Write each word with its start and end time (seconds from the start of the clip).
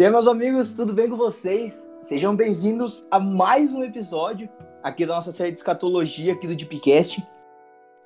E 0.00 0.02
aí, 0.02 0.10
meus 0.10 0.26
amigos, 0.26 0.72
tudo 0.72 0.94
bem 0.94 1.10
com 1.10 1.16
vocês? 1.18 1.86
Sejam 2.00 2.34
bem-vindos 2.34 3.06
a 3.10 3.20
mais 3.20 3.74
um 3.74 3.84
episódio 3.84 4.48
aqui 4.82 5.04
da 5.04 5.14
nossa 5.14 5.30
série 5.30 5.52
de 5.52 5.58
escatologia 5.58 6.32
aqui 6.32 6.46
do 6.46 6.56
Deepcast. 6.56 7.22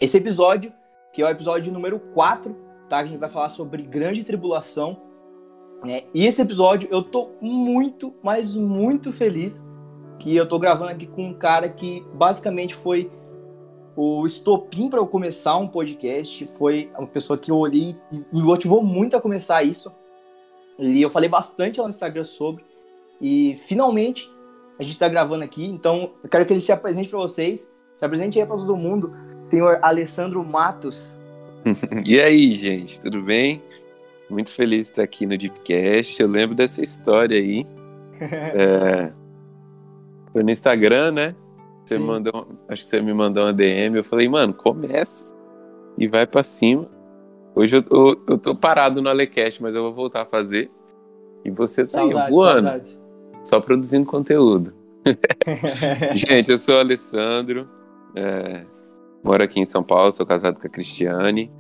Esse 0.01 0.17
episódio, 0.17 0.73
que 1.13 1.23
é 1.23 1.25
o 1.25 1.29
episódio 1.29 1.73
número 1.73 2.01
4, 2.01 2.53
tá? 2.89 2.99
A 2.99 3.07
gente 3.07 3.21
vai 3.21 3.29
falar 3.29 3.49
sobre 3.49 3.85
grande 3.85 4.25
tribulação. 4.25 5.01
Né? 5.85 6.03
E 6.13 6.27
esse 6.27 6.43
episódio 6.43 6.89
eu 6.91 7.01
tô 7.01 7.31
muito, 7.41 8.13
mas 8.25 8.57
muito 8.57 9.13
feliz 9.13 9.65
que 10.19 10.35
eu 10.35 10.49
tô 10.49 10.59
gravando 10.59 10.91
aqui 10.91 11.07
com 11.07 11.29
um 11.29 11.35
cara 11.35 11.69
que 11.69 12.05
basicamente 12.13 12.75
foi 12.75 13.09
o 13.95 14.27
estopim 14.27 14.91
para 14.91 14.99
eu 14.99 15.07
começar 15.07 15.57
um 15.59 15.69
podcast. 15.69 16.45
Foi 16.59 16.91
uma 16.99 17.07
pessoa 17.07 17.39
que 17.39 17.53
eu 17.53 17.57
olhei 17.57 17.97
e 18.11 18.17
me 18.33 18.43
motivou 18.43 18.83
muito 18.83 19.17
a 19.17 19.21
começar 19.21 19.63
isso. 19.63 19.95
E 20.79 21.01
eu 21.01 21.11
falei 21.11 21.29
bastante 21.29 21.79
lá 21.79 21.85
no 21.85 21.91
Instagram 21.91 22.25
sobre. 22.25 22.65
E 23.21 23.55
finalmente 23.67 24.31
a 24.79 24.83
gente 24.83 24.93
está 24.93 25.09
gravando 25.09 25.45
aqui. 25.45 25.65
Então 25.65 26.13
eu 26.23 26.29
quero 26.29 26.45
que 26.45 26.53
ele 26.53 26.61
se 26.61 26.73
apresente 26.73 27.09
para 27.09 27.19
vocês. 27.19 27.73
Se 27.95 28.05
apresente 28.05 28.41
aí 28.41 28.47
para 28.47 28.57
todo 28.57 28.77
mundo. 28.77 29.15
Senhor 29.51 29.79
Alessandro 29.83 30.45
Matos. 30.45 31.17
e 32.05 32.21
aí, 32.21 32.53
gente, 32.55 33.01
tudo 33.01 33.23
bem? 33.23 33.63
Muito 34.29 34.51
feliz 34.51 34.83
de 34.83 34.89
estar 34.91 35.03
aqui 35.03 35.27
no 35.27 35.37
Deepcast. 35.37 36.21
Eu 36.21 36.29
lembro 36.29 36.57
dessa 36.57 36.83
história 36.83 37.39
aí. 37.39 37.67
é... 38.21 39.13
Foi 40.33 40.43
no 40.43 40.51
Instagram, 40.51 41.13
né? 41.13 41.35
Você 41.85 41.99
Sim. 41.99 42.05
mandou, 42.05 42.49
acho 42.69 42.85
que 42.85 42.91
você 42.91 43.01
me 43.01 43.13
mandou 43.13 43.45
uma 43.45 43.53
DM. 43.53 43.97
Eu 43.97 44.05
falei, 44.05 44.29
mano, 44.29 44.53
começa 44.53 45.35
e 45.99 46.09
vai 46.09 46.27
para 46.27 46.43
cima. 46.43 46.89
Hoje 47.55 47.77
eu, 47.77 47.85
eu, 47.91 48.23
eu 48.29 48.39
tô 48.39 48.55
parado 48.55 49.01
no 49.01 49.09
Alecast, 49.09 49.63
mas 49.63 49.75
eu 49.75 49.83
vou 49.83 49.95
voltar 49.95 50.23
a 50.23 50.27
fazer. 50.27 50.71
E 51.45 51.51
você 51.51 51.85
tá 51.85 51.91
saudades, 51.91 52.23
aí, 52.23 52.31
voando. 52.31 52.69
Saudades. 52.69 53.05
Só 53.45 53.61
produzindo 53.61 54.07
conteúdo. 54.07 54.75
Gente, 56.15 56.51
eu 56.51 56.59
sou 56.59 56.77
o 56.77 56.79
Alessandro. 56.81 57.69
É, 58.17 58.65
moro 59.23 59.43
aqui 59.43 59.61
em 59.61 59.65
São 59.65 59.83
Paulo, 59.83 60.11
sou 60.11 60.27
casado 60.27 60.59
com 60.59 60.67
a 60.67 60.71
Cristiane. 60.71 61.51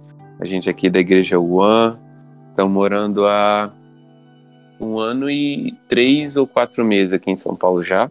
A 0.41 0.46
gente 0.46 0.68
aqui 0.68 0.91
da 0.91 0.98
Igreja 0.98 1.38
One. 1.38 1.98
Estamos 2.50 2.72
morando 2.72 3.27
há 3.27 3.72
um 4.80 4.98
ano 4.98 5.30
e 5.30 5.72
três 5.88 6.36
ou 6.36 6.46
quatro 6.46 6.84
meses 6.84 7.12
aqui 7.12 7.30
em 7.30 7.36
São 7.36 7.55
Paulo 7.55 7.83
já. 7.83 8.11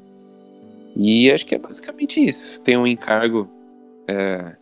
E 0.95 1.31
acho 1.31 1.45
que 1.45 1.55
é 1.55 1.59
basicamente 1.59 2.23
isso. 2.23 2.61
Tem 2.61 2.77
um 2.77 2.85
encargo 2.85 3.49
é, 4.07 4.55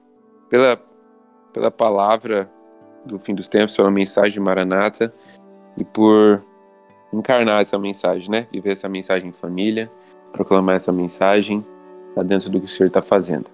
pela, 0.49 0.79
pela 1.53 1.69
palavra 1.69 2.49
do 3.05 3.19
fim 3.19 3.33
dos 3.33 3.47
tempos, 3.47 3.75
pela 3.75 3.91
mensagem 3.91 4.33
de 4.33 4.39
Maranata 4.39 5.13
e 5.77 5.83
por 5.83 6.43
encarnar 7.13 7.61
essa 7.61 7.77
mensagem, 7.77 8.29
né? 8.29 8.47
Viver 8.51 8.71
essa 8.71 8.87
mensagem 8.87 9.29
em 9.29 9.33
família, 9.33 9.91
proclamar 10.31 10.75
essa 10.75 10.91
mensagem 10.91 11.65
tá 12.15 12.23
dentro 12.23 12.49
do 12.49 12.59
que 12.59 12.65
o 12.65 12.69
Senhor 12.69 12.87
está 12.87 13.01
fazendo. 13.01 13.49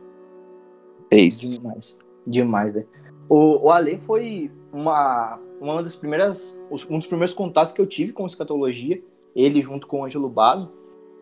É 1.10 1.18
isso. 1.18 1.60
Demais, 1.60 1.98
demais, 2.26 2.74
velho. 2.74 2.88
O, 3.30 3.66
o 3.66 3.72
Ale 3.72 3.98
foi 3.98 4.52
uma, 4.72 5.40
uma 5.60 5.84
das 5.84 5.96
primeiras, 5.96 6.62
um 6.90 6.98
dos 6.98 7.08
primeiros 7.08 7.34
contatos 7.34 7.74
que 7.74 7.82
eu 7.82 7.88
tive 7.88 8.14
com 8.14 8.26
escatologia, 8.26 9.02
ele 9.36 9.62
junto 9.62 9.88
com 9.88 10.02
o 10.02 10.06
Ângelo 10.06 10.30
Basso. 10.30 10.72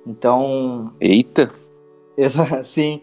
Então. 0.06 0.94
Eita! 1.00 1.52
Essa, 2.18 2.62
sim. 2.64 3.02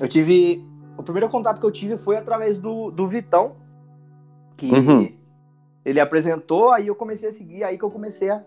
Eu 0.00 0.08
tive. 0.08 0.64
O 0.96 1.02
primeiro 1.02 1.28
contato 1.28 1.58
que 1.58 1.66
eu 1.66 1.70
tive 1.70 1.96
foi 1.96 2.16
através 2.16 2.58
do, 2.58 2.90
do 2.90 3.06
Vitão, 3.06 3.56
que 4.62 4.72
uhum. 4.72 5.12
ele 5.84 5.98
apresentou, 5.98 6.70
aí 6.70 6.86
eu 6.86 6.94
comecei 6.94 7.28
a 7.28 7.32
seguir, 7.32 7.64
aí 7.64 7.76
que 7.76 7.84
eu 7.84 7.90
comecei 7.90 8.30
a 8.30 8.44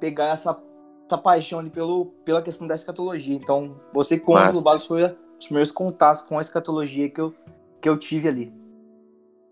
pegar 0.00 0.32
essa, 0.32 0.60
essa 1.06 1.16
paixão 1.16 1.60
ali 1.60 1.70
pelo, 1.70 2.06
pela 2.24 2.42
questão 2.42 2.66
da 2.66 2.74
escatologia. 2.74 3.36
Então, 3.36 3.76
você 3.92 4.18
com 4.18 4.32
o 4.32 4.34
Basso 4.34 4.88
foi 4.88 5.04
os 5.38 5.44
primeiros 5.44 5.70
contatos 5.70 6.22
com 6.22 6.36
a 6.36 6.40
escatologia 6.40 7.08
que 7.08 7.20
eu, 7.20 7.32
que 7.80 7.88
eu 7.88 7.96
tive 7.96 8.28
ali. 8.28 8.52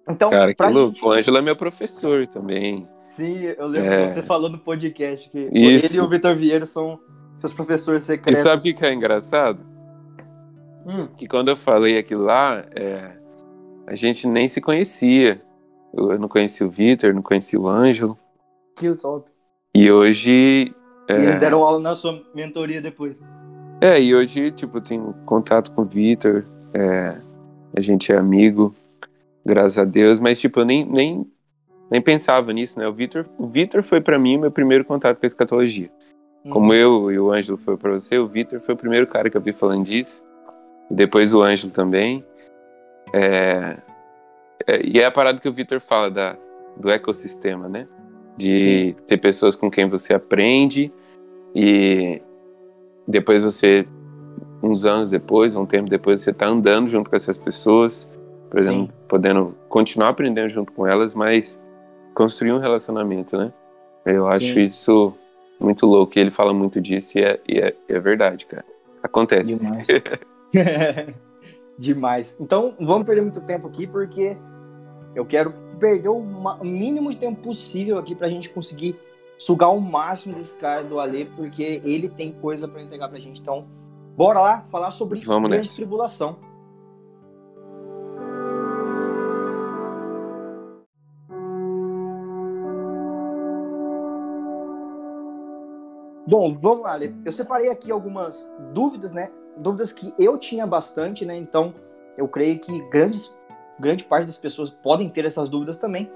Então, 0.09 0.31
Cara, 0.31 0.53
que 0.53 0.63
louco. 0.65 0.95
Gente... 0.95 1.05
O 1.05 1.13
Ângelo 1.13 1.39
é 1.39 1.43
meu 1.43 1.55
professor 1.55 2.27
também. 2.27 2.89
Sim, 3.09 3.55
eu 3.57 3.67
lembro 3.69 3.93
é... 3.93 4.07
que 4.07 4.15
você 4.15 4.23
falou 4.23 4.51
no 4.51 4.59
podcast 4.59 5.31
que 5.31 5.49
Isso. 5.53 5.95
ele 5.95 5.97
e 5.97 6.01
o 6.01 6.09
Vitor 6.09 6.35
Vieira 6.35 6.67
são 6.67 6.99
seus 7.37 7.53
professores 7.53 8.03
secretos. 8.03 8.41
E 8.41 8.43
sabe 8.43 8.61
o 8.61 8.63
que, 8.63 8.75
que 8.75 8.85
é 8.85 8.93
engraçado? 8.93 9.65
Hum. 10.87 11.07
Que 11.17 11.29
quando 11.29 11.49
eu 11.49 11.57
falei 11.57 11.99
aquilo 11.99 12.25
lá, 12.25 12.65
é, 12.75 13.13
a 13.87 13.95
gente 13.95 14.27
nem 14.27 14.49
se 14.49 14.61
conhecia. 14.61 15.41
Eu 15.95 16.19
não 16.19 16.29
conhecia 16.29 16.67
o 16.67 16.71
Vitor, 16.71 17.15
não 17.15 17.23
conhecia 17.23 17.59
o 17.59 17.69
Ângelo. 17.69 18.19
Que 18.77 18.95
top. 18.95 19.29
E 19.75 19.91
hoje. 19.91 20.75
É... 21.09 21.19
E 21.19 21.23
eles 21.23 21.41
deram 21.41 21.63
aula 21.63 21.81
na 21.81 21.95
sua 21.97 22.23
mentoria 22.35 22.81
depois. 22.81 23.21
É, 23.81 24.01
e 24.01 24.15
hoje, 24.15 24.51
tipo, 24.51 24.81
tenho 24.81 25.15
contato 25.25 25.71
com 25.73 25.83
o 25.83 25.85
Vitor, 25.85 26.45
é, 26.75 27.17
a 27.77 27.81
gente 27.81 28.13
é 28.13 28.17
amigo, 28.17 28.75
graças 29.47 29.79
a 29.79 29.85
Deus, 29.85 30.19
mas, 30.19 30.41
tipo, 30.41 30.59
eu 30.61 30.65
nem, 30.65 30.85
nem, 30.85 31.31
nem 31.89 32.03
pensava 32.03 32.53
nisso, 32.53 32.77
né? 32.79 32.89
O 32.89 32.93
Vitor 32.93 33.25
o 33.39 33.47
Victor 33.47 33.85
foi 33.85 34.01
para 34.01 34.19
mim 34.19 34.37
meu 34.37 34.51
primeiro 34.51 34.85
contato 34.85 35.19
com 35.19 35.27
a 35.27 35.29
escatologia. 35.29 35.91
Como 36.51 36.69
uhum. 36.69 36.75
eu 36.75 37.13
e 37.13 37.19
o 37.21 37.31
Ângelo 37.31 37.59
foi 37.59 37.77
para 37.77 37.93
você, 37.93 38.19
o 38.19 38.27
Vitor 38.27 38.61
foi 38.61 38.75
o 38.75 38.79
primeiro 38.79 39.07
cara 39.07 39.31
que 39.31 39.37
eu 39.37 39.41
vi 39.41 39.53
falando 39.53 39.85
disso. 39.85 40.21
E 40.91 40.95
depois 40.95 41.33
o 41.33 41.43
Ângelo 41.43 41.71
também. 41.71 42.25
É, 43.13 43.79
é, 44.69 44.87
e 44.87 45.01
é 45.01 45.07
a 45.07 45.11
parada 45.11 45.41
que 45.41 45.49
o 45.49 45.53
Vitor 45.53 45.81
fala 45.81 46.11
da, 46.11 46.37
do 46.77 46.91
ecossistema, 46.91 47.69
né? 47.69 47.89
De 48.37 48.59
Sim. 48.59 48.93
ter 49.07 49.17
pessoas 49.17 49.57
com 49.57 49.71
quem 49.71 49.89
você 49.89 50.13
aprende 50.13 50.93
e 51.55 52.21
depois 53.07 53.43
você, 53.43 53.89
uns 54.63 54.85
anos 54.85 55.09
depois, 55.09 55.55
um 55.55 55.65
tempo 55.65 55.89
depois, 55.89 56.21
você 56.21 56.35
tá 56.35 56.47
andando 56.47 56.91
junto 56.91 57.09
com 57.09 57.17
essas 57.17 57.39
pessoas, 57.39 58.07
por 58.51 58.61
exemplo, 58.61 58.87
Sim. 58.87 58.93
podendo 59.09 59.57
continuar 59.71 60.11
aprendendo 60.11 60.51
junto 60.51 60.71
com 60.73 60.87
elas, 60.87 61.15
mas 61.15 61.59
construir 62.15 62.53
um 62.53 62.59
relacionamento, 62.59 63.39
né? 63.39 63.51
Eu 64.05 64.29
acho 64.29 64.53
Sim. 64.53 64.61
isso 64.61 65.15
muito 65.59 65.87
louco. 65.87 66.13
E 66.17 66.21
ele 66.21 66.31
fala 66.31 66.53
muito 66.53 66.79
disso 66.79 67.19
e 67.19 67.23
é, 67.23 67.41
e 67.49 67.59
é, 67.59 67.75
é 67.89 67.99
verdade, 67.99 68.45
cara. 68.45 68.65
Acontece. 69.03 69.65
Demais. 69.65 69.87
Demais. 71.79 72.37
Então, 72.41 72.75
vamos 72.79 73.07
perder 73.07 73.23
muito 73.23 73.41
tempo 73.43 73.69
aqui, 73.69 73.87
porque 73.87 74.37
eu 75.15 75.25
quero 75.25 75.53
perder 75.79 76.09
o 76.09 76.23
mínimo 76.63 77.11
de 77.11 77.19
tempo 77.19 77.41
possível 77.43 77.99
aqui 77.99 78.15
pra 78.15 78.29
gente 78.29 78.49
conseguir 78.49 78.99
sugar 79.39 79.71
o 79.71 79.81
máximo 79.81 80.35
desse 80.35 80.55
cara 80.57 80.83
do 80.83 80.99
Ale, 80.99 81.27
porque 81.37 81.81
ele 81.85 82.09
tem 82.09 82.33
coisa 82.33 82.67
para 82.67 82.83
entregar 82.83 83.09
pra 83.09 83.19
gente. 83.19 83.41
Então, 83.41 83.67
bora 84.17 84.41
lá 84.41 84.61
falar 84.63 84.91
sobre 84.91 85.21
vamos 85.21 85.49
grande 85.49 85.75
tribulação. 85.75 86.37
Bom, 96.27 96.53
vamos 96.53 96.83
lá, 96.83 96.99
Eu 97.25 97.33
separei 97.33 97.71
aqui 97.71 97.91
algumas 97.91 98.47
dúvidas, 98.75 99.15
né? 99.15 99.31
Dúvidas 99.57 99.95
que 99.95 100.13
eu 100.19 100.37
tinha 100.37 100.67
bastante, 100.67 101.25
né? 101.25 101.35
Então, 101.35 101.73
eu 102.19 102.29
creio 102.29 102.59
que 102.59 102.87
grandes, 102.91 103.35
grande 103.79 104.05
parte 104.05 104.27
das 104.27 104.37
pessoas 104.37 104.71
podem 104.71 105.09
ter 105.09 105.25
essas 105.25 105.49
dúvidas 105.49 105.79
também. 105.79 106.11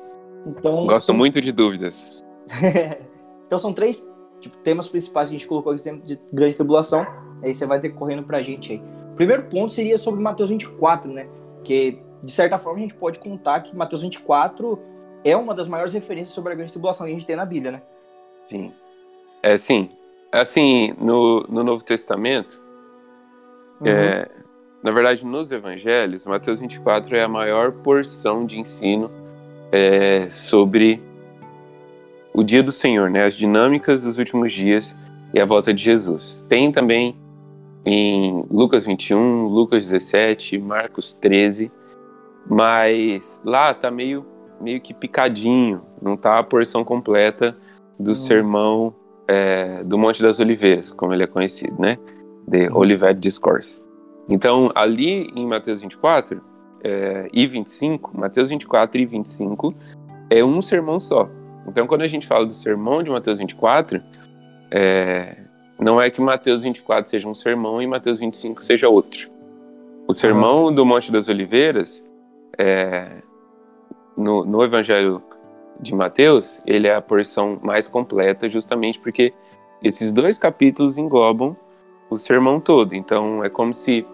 Então, 0.47 0.87
Gosto 0.87 1.07
são... 1.07 1.17
muito 1.17 1.41
de 1.41 1.53
dúvidas. 1.53 2.21
então, 3.47 3.59
são 3.59 3.73
três 3.73 4.11
tipo, 4.41 4.57
temas 4.59 4.89
principais 4.89 5.29
que 5.29 5.37
a 5.37 5.39
gente 5.39 5.49
colocou 5.49 5.73
aqui 5.73 5.91
de 6.05 6.21
grande 6.33 6.57
tribulação. 6.57 7.07
Aí 7.43 7.55
você 7.55 7.67
vai 7.67 7.81
ter 7.81 7.91
correndo 7.91 8.23
pra 8.25 8.43
gente 8.43 8.73
aí. 8.73 8.83
O 9.13 9.15
primeiro 9.15 9.45
ponto 9.45 9.73
seria 9.73 9.99
sobre 9.99 10.21
Mateus 10.21 10.49
24, 10.51 11.13
né? 11.13 11.29
Que, 11.65 11.99
de 12.23 12.33
certa 12.33 12.59
forma, 12.59 12.79
a 12.79 12.83
gente 12.83 12.95
pode 12.95 13.19
contar 13.19 13.61
que 13.61 13.77
Mateus 13.77 14.03
24 14.03 14.79
é 15.25 15.37
uma 15.37 15.55
das 15.55 15.69
maiores 15.69 15.93
referências 15.93 16.35
sobre 16.35 16.53
a 16.53 16.57
grande 16.57 16.73
tribulação 16.73 17.07
que 17.07 17.13
a 17.13 17.15
gente 17.15 17.27
tem 17.27 17.37
na 17.37 17.45
Bíblia, 17.45 17.73
né? 17.73 17.83
Sim. 18.49 18.73
É, 19.43 19.57
sim 19.57 19.91
assim, 20.33 20.95
no, 20.99 21.43
no 21.43 21.63
Novo 21.63 21.85
Testamento, 21.85 22.61
uhum. 23.81 23.87
é, 23.87 24.27
na 24.83 24.91
verdade, 24.91 25.25
nos 25.25 25.53
evangelhos, 25.53 26.27
Mateus 26.27 26.59
24 26.59 27.17
é 27.17 27.23
a 27.23 27.29
maior 27.29 27.71
porção 27.71 28.45
de 28.45 28.59
ensino 28.59 29.11
é, 29.71 30.29
sobre 30.31 31.01
o 32.35 32.43
dia 32.43 32.63
do 32.63 32.73
Senhor, 32.73 33.09
né? 33.09 33.25
As 33.25 33.37
dinâmicas 33.37 34.03
dos 34.03 34.19
últimos 34.19 34.53
dias 34.53 34.95
e 35.33 35.41
a 35.41 35.45
volta 35.45 35.73
de 35.73 35.83
Jesus. 35.83 36.45
Tem 36.49 36.73
também 36.73 37.17
em 37.85 38.45
Lucas 38.51 38.85
21, 38.85 39.47
Lucas 39.47 39.85
17, 39.85 40.59
Marcos 40.59 41.13
13, 41.13 41.71
mas 42.49 43.41
lá 43.45 43.73
tá 43.73 43.91
meio, 43.91 44.27
meio 44.61 44.81
que 44.81 44.93
picadinho, 44.93 45.83
não 46.01 46.17
tá 46.17 46.39
a 46.39 46.43
porção 46.43 46.85
completa 46.85 47.57
do 47.99 48.09
uhum. 48.09 48.15
sermão 48.15 48.95
é, 49.29 49.85
do 49.85 49.97
Monte 49.97 50.23
das 50.23 50.41
Oliveiras, 50.41 50.91
como 50.91 51.15
ele 51.15 51.23
é 51.23 51.27
conhecido, 51.27 51.81
né? 51.81 51.99
The 52.51 52.69
uhum. 52.69 52.79
Olivet 52.79 53.21
Discourse. 53.21 53.92
Então, 54.29 54.69
ali 54.75 55.31
em 55.35 55.47
Mateus 55.47 55.81
24 55.81 56.43
é, 56.83 57.29
e 57.33 57.47
25, 57.47 58.19
Mateus 58.19 58.51
24 58.51 59.01
e 59.01 59.07
25 59.07 59.75
é 60.31 60.45
um 60.45 60.63
sermão 60.63 60.99
só. 60.99 61.29
Então, 61.67 61.87
quando 61.87 62.03
a 62.03 62.07
gente 62.07 62.27
fala 62.27 62.47
do 62.47 62.53
sermão 62.53 63.03
de 63.03 63.11
Mateus 63.11 63.39
24, 63.39 64.03
é, 64.71 65.39
não 65.79 66.01
é 66.01 66.11
que 66.11 66.21
Mateus 66.21 66.63
24 66.63 67.11
seja 67.11 67.29
um 67.29 67.35
sermão 67.35 67.81
e 67.83 67.87
Mateus 67.87 68.19
25 68.19 68.65
seja 68.65 68.89
outro. 68.89 69.31
O 70.09 70.15
sermão 70.15 70.67
uhum. 70.67 70.75
do 70.75 70.85
Monte 70.85 71.13
das 71.13 71.29
Oliveiras, 71.29 72.03
é, 72.59 73.23
no, 74.17 74.45
no 74.45 74.63
Evangelho 74.63 75.23
de 75.81 75.95
Mateus, 75.95 76.63
ele 76.67 76.87
é 76.87 76.95
a 76.95 77.01
porção 77.01 77.59
mais 77.63 77.89
completa, 77.89 78.49
justamente 78.49 78.99
porque 78.99 79.33
esses 79.83 80.13
dois 80.13 80.39
capítulos 80.39 80.99
englobam 80.99 81.57
o 82.13 82.19
sermão 82.19 82.61
todo. 82.61 82.95
Então, 82.95 83.45
é 83.45 83.51
como 83.51 83.73
se 83.73 84.07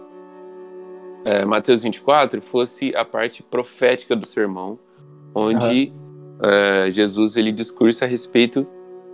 é, 1.25 1.45
Mateus 1.45 1.83
24 1.83 2.41
fosse 2.41 2.95
a 2.97 3.05
parte 3.05 3.43
profética 3.43 4.15
do 4.15 4.27
sermão, 4.27 4.79
onde 5.35 5.93
uhum. 6.41 6.93
Jesus 6.93 7.37
ele 7.37 7.53
discursa 7.53 8.05
a 8.05 8.09
respeito 8.09 8.67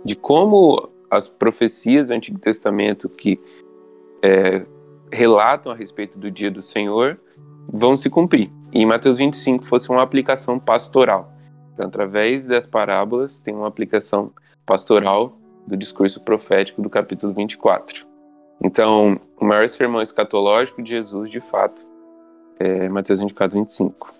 de 0.03 0.15
como 0.15 0.89
as 1.09 1.27
profecias 1.27 2.07
do 2.07 2.13
Antigo 2.13 2.39
Testamento 2.39 3.09
que 3.09 3.39
é, 4.21 4.65
relatam 5.11 5.71
a 5.71 5.75
respeito 5.75 6.17
do 6.17 6.29
dia 6.29 6.51
do 6.51 6.61
Senhor 6.61 7.19
vão 7.71 7.97
se 7.97 8.09
cumprir. 8.09 8.51
E 8.71 8.81
em 8.81 8.85
Mateus 8.85 9.17
25 9.17 9.63
fosse 9.65 9.89
uma 9.89 10.03
aplicação 10.03 10.59
pastoral. 10.59 11.31
Então, 11.73 11.87
através 11.87 12.47
das 12.47 12.65
parábolas, 12.65 13.39
tem 13.39 13.53
uma 13.53 13.67
aplicação 13.67 14.31
pastoral 14.65 15.37
do 15.67 15.75
discurso 15.75 16.21
profético 16.21 16.81
do 16.81 16.89
capítulo 16.89 17.33
24. 17.33 18.05
Então, 18.63 19.19
o 19.39 19.45
maior 19.45 19.67
sermão 19.69 20.01
escatológico 20.01 20.81
de 20.81 20.89
Jesus, 20.91 21.29
de 21.29 21.39
fato, 21.39 21.85
é 22.59 22.89
Mateus 22.89 23.19
24, 23.19 23.59
25. 23.59 24.13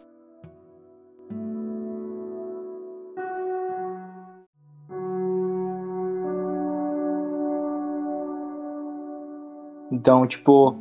Então, 9.92 10.28
tipo, 10.28 10.76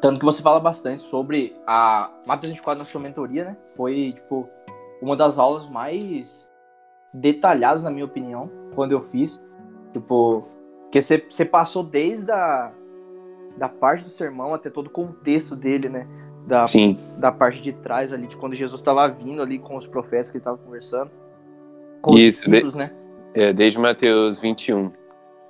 tanto 0.00 0.18
que 0.18 0.24
você 0.24 0.42
fala 0.42 0.58
bastante 0.60 1.00
sobre 1.00 1.56
a 1.66 2.10
Mateus 2.26 2.52
24 2.52 2.78
na 2.78 2.84
sua 2.84 3.00
mentoria, 3.00 3.44
né? 3.44 3.56
Foi, 3.76 4.12
tipo, 4.12 4.48
uma 5.00 5.16
das 5.16 5.38
aulas 5.38 5.68
mais 5.68 6.50
detalhadas, 7.12 7.82
na 7.82 7.90
minha 7.90 8.04
opinião, 8.04 8.50
quando 8.74 8.92
eu 8.92 9.00
fiz. 9.00 9.42
Tipo, 9.92 10.40
que 10.94 11.02
você, 11.02 11.24
você 11.28 11.44
passou 11.44 11.82
desde 11.82 12.30
a 12.30 12.70
da 13.56 13.68
parte 13.68 14.04
do 14.04 14.08
sermão 14.08 14.54
até 14.54 14.70
todo 14.70 14.86
o 14.86 14.90
contexto 14.90 15.56
dele, 15.56 15.88
né? 15.88 16.06
Da, 16.46 16.66
Sim. 16.66 16.98
da 17.18 17.32
parte 17.32 17.60
de 17.60 17.72
trás 17.72 18.12
ali, 18.12 18.28
de 18.28 18.36
quando 18.36 18.54
Jesus 18.54 18.80
estava 18.80 19.08
vindo 19.08 19.42
ali 19.42 19.58
com 19.58 19.76
os 19.76 19.88
profetas 19.88 20.30
que 20.30 20.36
ele 20.36 20.42
estava 20.42 20.56
conversando. 20.56 21.10
Com 22.00 22.16
Isso, 22.16 22.48
de, 22.48 22.76
né? 22.76 22.92
É, 23.32 23.52
desde 23.52 23.78
Mateus 23.78 24.38
21. 24.38 24.92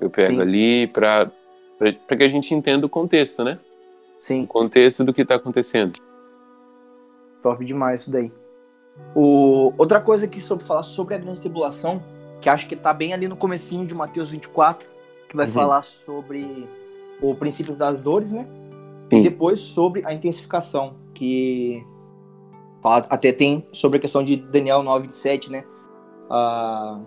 Eu 0.00 0.08
pego 0.08 0.34
Sim. 0.34 0.40
ali 0.40 0.86
para 0.86 1.30
que 2.16 2.22
a 2.22 2.28
gente 2.28 2.54
entenda 2.54 2.86
o 2.86 2.88
contexto, 2.88 3.44
né? 3.44 3.58
Sim. 4.18 4.44
O 4.44 4.46
contexto 4.46 5.04
do 5.04 5.12
que 5.12 5.22
está 5.22 5.34
acontecendo. 5.34 5.98
Top 7.42 7.62
demais 7.64 8.02
isso 8.02 8.10
daí. 8.10 8.32
O... 9.14 9.74
Outra 9.76 10.00
coisa 10.00 10.26
que 10.26 10.40
sobre 10.40 10.64
falar 10.64 10.84
sobre 10.84 11.14
a 11.14 11.18
grande 11.18 11.40
tribulação, 11.40 12.02
que 12.40 12.48
acho 12.48 12.66
que 12.66 12.74
está 12.74 12.94
bem 12.94 13.12
ali 13.12 13.28
no 13.28 13.36
comecinho 13.36 13.86
de 13.86 13.94
Mateus 13.94 14.30
24, 14.30 14.93
que 15.34 15.36
vai 15.36 15.46
uhum. 15.46 15.52
falar 15.52 15.82
sobre 15.82 16.68
o 17.20 17.34
princípio 17.34 17.74
das 17.74 18.00
dores, 18.00 18.30
né? 18.30 18.46
Sim. 19.10 19.18
E 19.18 19.22
depois 19.24 19.58
sobre 19.58 20.00
a 20.06 20.14
intensificação, 20.14 20.94
que 21.12 21.84
até 23.10 23.32
tem 23.32 23.66
sobre 23.72 23.98
a 23.98 24.00
questão 24.00 24.24
de 24.24 24.36
Daniel 24.36 24.82
9, 24.82 25.06
27, 25.06 25.50
né? 25.50 25.64
A 26.30 27.00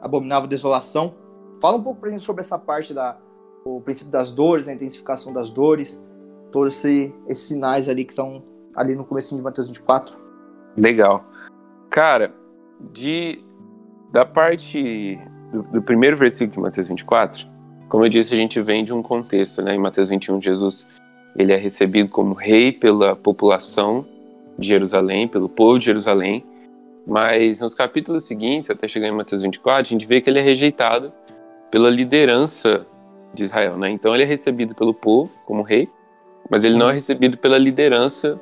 abominável 0.00 0.48
desolação. 0.48 1.14
Fala 1.60 1.76
um 1.76 1.82
pouco 1.82 2.00
pra 2.00 2.10
gente 2.10 2.22
sobre 2.22 2.42
essa 2.42 2.58
parte 2.58 2.94
da 2.94 3.16
o 3.64 3.80
princípio 3.80 4.12
das 4.12 4.32
dores, 4.32 4.68
a 4.68 4.74
intensificação 4.74 5.32
das 5.32 5.50
dores, 5.50 6.06
todos 6.52 6.74
esse, 6.74 7.12
esses 7.26 7.48
sinais 7.48 7.88
ali 7.88 8.04
que 8.04 8.12
são 8.12 8.44
ali 8.76 8.94
no 8.94 9.04
começo 9.04 9.34
de 9.34 9.42
Mateus 9.42 9.68
24. 9.68 10.18
Legal. 10.76 11.22
Cara, 11.90 12.34
de 12.92 13.42
da 14.12 14.26
parte 14.26 15.18
do, 15.50 15.62
do 15.62 15.82
primeiro 15.82 16.16
versículo 16.16 16.52
de 16.52 16.60
Mateus 16.60 16.88
24, 16.88 17.53
como 17.88 18.04
eu 18.04 18.08
disse, 18.08 18.34
a 18.34 18.36
gente 18.36 18.60
vem 18.60 18.84
de 18.84 18.92
um 18.92 19.02
contexto, 19.02 19.62
né? 19.62 19.74
Em 19.74 19.78
Mateus 19.78 20.08
21, 20.08 20.40
Jesus 20.40 20.86
ele 21.36 21.52
é 21.52 21.56
recebido 21.56 22.08
como 22.08 22.32
rei 22.34 22.70
pela 22.70 23.16
população 23.16 24.06
de 24.58 24.68
Jerusalém, 24.68 25.26
pelo 25.26 25.48
povo 25.48 25.78
de 25.78 25.86
Jerusalém. 25.86 26.44
Mas 27.06 27.60
nos 27.60 27.74
capítulos 27.74 28.24
seguintes, 28.24 28.70
até 28.70 28.88
chegar 28.88 29.08
em 29.08 29.12
Mateus 29.12 29.42
24, 29.42 29.80
a 29.80 29.84
gente 29.84 30.06
vê 30.06 30.20
que 30.20 30.30
ele 30.30 30.38
é 30.38 30.42
rejeitado 30.42 31.12
pela 31.70 31.90
liderança 31.90 32.86
de 33.34 33.42
Israel, 33.42 33.76
né? 33.76 33.90
Então 33.90 34.14
ele 34.14 34.22
é 34.22 34.26
recebido 34.26 34.74
pelo 34.74 34.94
povo 34.94 35.30
como 35.44 35.62
rei, 35.62 35.88
mas 36.48 36.64
ele 36.64 36.76
não 36.76 36.88
é 36.88 36.94
recebido 36.94 37.36
pela 37.36 37.58
liderança 37.58 38.40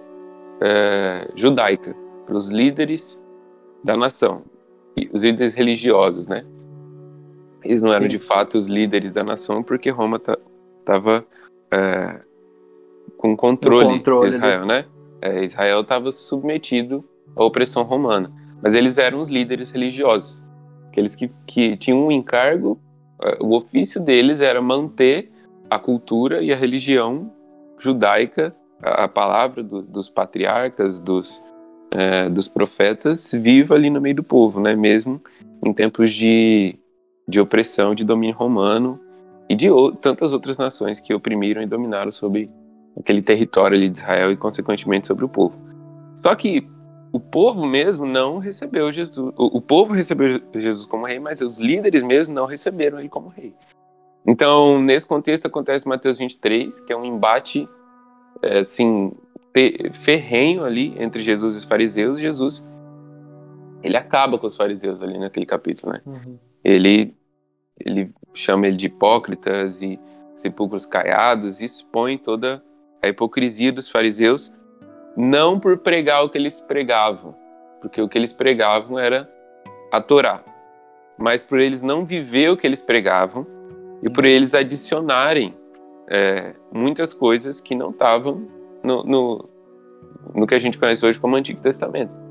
é, 0.60 1.28
judaica, 1.34 1.96
pelos 2.26 2.50
líderes 2.50 3.18
da 3.82 3.96
nação, 3.96 4.42
os 5.12 5.24
líderes 5.24 5.54
religiosos, 5.54 6.28
né? 6.28 6.44
Eles 7.64 7.82
não 7.82 7.92
eram 7.92 8.08
de 8.08 8.18
fato 8.18 8.58
os 8.58 8.66
líderes 8.66 9.10
da 9.10 9.22
nação 9.22 9.62
porque 9.62 9.90
Roma 9.90 10.20
estava 10.80 11.24
é, 11.72 12.20
com 13.16 13.36
controle, 13.36 13.98
controle 13.98 14.30
de 14.30 14.36
Israel, 14.36 14.66
né? 14.66 14.84
É, 15.20 15.44
Israel 15.44 15.80
estava 15.80 16.10
submetido 16.10 17.04
à 17.36 17.44
opressão 17.44 17.84
romana, 17.84 18.32
mas 18.60 18.74
eles 18.74 18.98
eram 18.98 19.20
os 19.20 19.28
líderes 19.28 19.70
religiosos, 19.70 20.42
aqueles 20.88 21.14
que, 21.14 21.30
que 21.46 21.76
tinham 21.76 22.06
um 22.06 22.10
encargo, 22.12 22.80
é, 23.22 23.38
o 23.40 23.56
ofício 23.56 24.00
deles 24.00 24.40
era 24.40 24.60
manter 24.60 25.30
a 25.70 25.78
cultura 25.78 26.42
e 26.42 26.52
a 26.52 26.56
religião 26.56 27.32
judaica, 27.78 28.54
a, 28.82 29.04
a 29.04 29.08
palavra 29.08 29.62
do, 29.62 29.82
dos 29.82 30.10
patriarcas, 30.10 31.00
dos, 31.00 31.42
é, 31.92 32.28
dos 32.28 32.48
profetas, 32.48 33.30
viva 33.32 33.74
ali 33.74 33.88
no 33.88 34.00
meio 34.00 34.16
do 34.16 34.24
povo, 34.24 34.60
né? 34.60 34.74
Mesmo 34.74 35.22
em 35.64 35.72
tempos 35.72 36.12
de 36.12 36.76
de 37.26 37.40
opressão, 37.40 37.94
de 37.94 38.04
domínio 38.04 38.36
romano 38.36 39.00
e 39.48 39.54
de 39.54 39.68
tantas 40.00 40.32
outras 40.32 40.58
nações 40.58 41.00
que 41.00 41.14
oprimiram 41.14 41.62
e 41.62 41.66
dominaram 41.66 42.10
sobre 42.10 42.50
aquele 42.98 43.22
território 43.22 43.76
ali 43.76 43.88
de 43.88 43.98
Israel 43.98 44.32
e, 44.32 44.36
consequentemente, 44.36 45.06
sobre 45.06 45.24
o 45.24 45.28
povo. 45.28 45.54
Só 46.22 46.34
que 46.34 46.66
o 47.12 47.20
povo 47.20 47.66
mesmo 47.66 48.06
não 48.06 48.38
recebeu 48.38 48.90
Jesus. 48.92 49.34
O, 49.36 49.58
o 49.58 49.60
povo 49.60 49.92
recebeu 49.92 50.40
Jesus 50.54 50.86
como 50.86 51.06
rei, 51.06 51.18
mas 51.18 51.40
os 51.40 51.58
líderes 51.58 52.02
mesmo 52.02 52.34
não 52.34 52.46
receberam 52.46 52.98
ele 52.98 53.08
como 53.08 53.28
rei. 53.28 53.54
Então, 54.26 54.80
nesse 54.80 55.06
contexto, 55.06 55.46
acontece 55.46 55.88
Mateus 55.88 56.18
23, 56.18 56.80
que 56.80 56.92
é 56.92 56.96
um 56.96 57.04
embate, 57.04 57.68
é, 58.40 58.60
assim, 58.60 59.12
ferrenho 59.92 60.64
ali 60.64 60.94
entre 60.98 61.22
Jesus 61.22 61.56
e 61.56 61.58
os 61.58 61.64
fariseus. 61.64 62.20
Jesus, 62.20 62.64
ele 63.82 63.96
acaba 63.96 64.38
com 64.38 64.46
os 64.46 64.56
fariseus 64.56 65.02
ali 65.02 65.18
naquele 65.18 65.44
capítulo, 65.44 65.92
né? 65.92 66.00
Uhum 66.06 66.38
ele, 66.64 67.14
ele 67.78 68.12
chama 68.32 68.66
ele 68.66 68.76
de 68.76 68.86
hipócritas 68.86 69.82
e 69.82 69.98
sepulcros 70.34 70.86
caiados 70.86 71.60
e 71.60 71.64
expõe 71.64 72.18
toda 72.18 72.62
a 73.02 73.08
hipocrisia 73.08 73.72
dos 73.72 73.88
fariseus, 73.88 74.52
não 75.16 75.58
por 75.58 75.78
pregar 75.78 76.24
o 76.24 76.28
que 76.28 76.38
eles 76.38 76.60
pregavam, 76.60 77.34
porque 77.80 78.00
o 78.00 78.08
que 78.08 78.16
eles 78.16 78.32
pregavam 78.32 78.98
era 78.98 79.30
a 79.90 80.00
Torá, 80.00 80.42
mas 81.18 81.42
por 81.42 81.58
eles 81.58 81.82
não 81.82 82.04
viver 82.04 82.50
o 82.50 82.56
que 82.56 82.66
eles 82.66 82.80
pregavam 82.80 83.44
e 84.02 84.08
por 84.08 84.24
eles 84.24 84.54
adicionarem 84.54 85.54
é, 86.08 86.54
muitas 86.72 87.12
coisas 87.12 87.60
que 87.60 87.74
não 87.74 87.90
estavam 87.90 88.48
no, 88.82 89.04
no, 89.04 89.48
no 90.34 90.46
que 90.46 90.54
a 90.54 90.58
gente 90.58 90.78
conhece 90.78 91.04
hoje 91.04 91.20
como 91.20 91.36
Antigo 91.36 91.60
Testamento. 91.60 92.21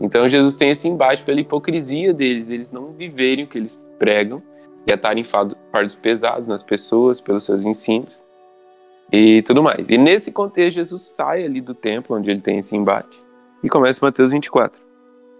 Então 0.00 0.28
Jesus 0.28 0.54
tem 0.54 0.70
esse 0.70 0.88
embate 0.88 1.22
pela 1.22 1.40
hipocrisia 1.40 2.12
deles, 2.12 2.46
deles 2.46 2.70
não 2.70 2.92
viverem 2.92 3.44
o 3.44 3.48
que 3.48 3.58
eles 3.58 3.78
pregam 3.98 4.42
e 4.86 4.92
atarem 4.92 5.24
fardos 5.24 5.94
pesados 6.00 6.48
nas 6.48 6.62
pessoas 6.62 7.20
pelos 7.20 7.44
seus 7.44 7.64
ensinos 7.64 8.18
e 9.12 9.42
tudo 9.42 9.62
mais. 9.62 9.90
E 9.90 9.96
nesse 9.96 10.32
contexto 10.32 10.76
Jesus 10.76 11.02
sai 11.02 11.44
ali 11.44 11.60
do 11.60 11.74
templo 11.74 12.16
onde 12.16 12.30
ele 12.30 12.40
tem 12.40 12.58
esse 12.58 12.74
embate 12.76 13.22
e 13.62 13.68
começa 13.68 14.04
Mateus 14.04 14.30
24. 14.30 14.80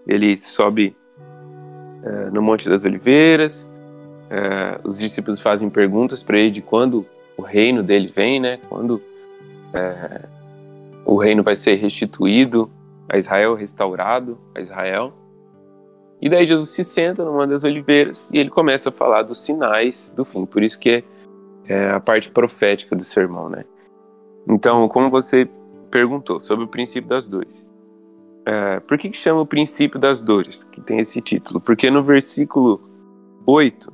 Ele 0.07 0.39
sobe 0.39 0.95
é, 2.03 2.29
no 2.29 2.41
Monte 2.41 2.69
das 2.69 2.85
Oliveiras, 2.85 3.67
é, 4.29 4.79
os 4.83 4.97
discípulos 4.97 5.39
fazem 5.39 5.69
perguntas 5.69 6.23
para 6.23 6.39
ele 6.39 6.51
de 6.51 6.61
quando 6.61 7.05
o 7.37 7.41
reino 7.41 7.83
dele 7.83 8.11
vem, 8.13 8.39
né? 8.39 8.59
Quando 8.69 9.01
é, 9.73 10.25
o 11.05 11.17
reino 11.17 11.43
vai 11.43 11.55
ser 11.55 11.75
restituído 11.75 12.71
a 13.09 13.17
Israel, 13.17 13.55
restaurado 13.55 14.37
a 14.55 14.61
Israel. 14.61 15.13
E 16.21 16.29
daí 16.29 16.47
Jesus 16.47 16.69
se 16.69 16.83
senta 16.83 17.23
numa 17.23 17.45
das 17.45 17.63
oliveiras 17.63 18.29
e 18.31 18.39
ele 18.39 18.49
começa 18.49 18.89
a 18.89 18.91
falar 18.91 19.23
dos 19.23 19.43
sinais 19.43 20.11
do 20.15 20.23
fim. 20.25 20.45
Por 20.45 20.63
isso 20.63 20.79
que 20.79 20.89
é, 20.89 21.03
é 21.67 21.91
a 21.91 21.99
parte 21.99 22.29
profética 22.29 22.95
do 22.95 23.03
sermão, 23.03 23.49
né? 23.49 23.65
Então, 24.47 24.87
como 24.87 25.09
você 25.09 25.49
perguntou 25.89 26.39
sobre 26.39 26.65
o 26.65 26.67
princípio 26.67 27.09
das 27.09 27.25
dores. 27.25 27.63
É, 28.45 28.79
por 28.81 28.97
que, 28.97 29.09
que 29.09 29.17
chama 29.17 29.41
o 29.41 29.45
princípio 29.45 29.99
das 29.99 30.21
dores? 30.21 30.63
Que 30.71 30.81
tem 30.81 30.99
esse 30.99 31.21
título? 31.21 31.59
Porque 31.59 31.89
no 31.89 32.03
versículo 32.03 32.81
8, 33.45 33.91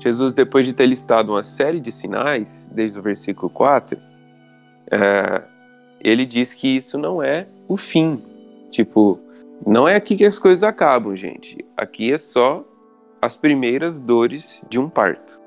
Jesus, 0.00 0.34
depois 0.34 0.66
de 0.66 0.72
ter 0.72 0.86
listado 0.86 1.32
uma 1.32 1.42
série 1.42 1.80
de 1.80 1.90
sinais, 1.90 2.68
desde 2.72 2.98
o 2.98 3.02
versículo 3.02 3.48
4, 3.50 3.98
é, 4.90 5.42
ele 6.00 6.24
diz 6.24 6.54
que 6.54 6.76
isso 6.76 6.98
não 6.98 7.22
é 7.22 7.46
o 7.66 7.76
fim. 7.76 8.22
Tipo, 8.70 9.18
não 9.66 9.88
é 9.88 9.96
aqui 9.96 10.16
que 10.16 10.24
as 10.24 10.38
coisas 10.38 10.62
acabam, 10.62 11.16
gente. 11.16 11.64
Aqui 11.76 12.12
é 12.12 12.18
só 12.18 12.64
as 13.20 13.36
primeiras 13.36 14.00
dores 14.00 14.64
de 14.68 14.78
um 14.78 14.88
parto. 14.88 15.38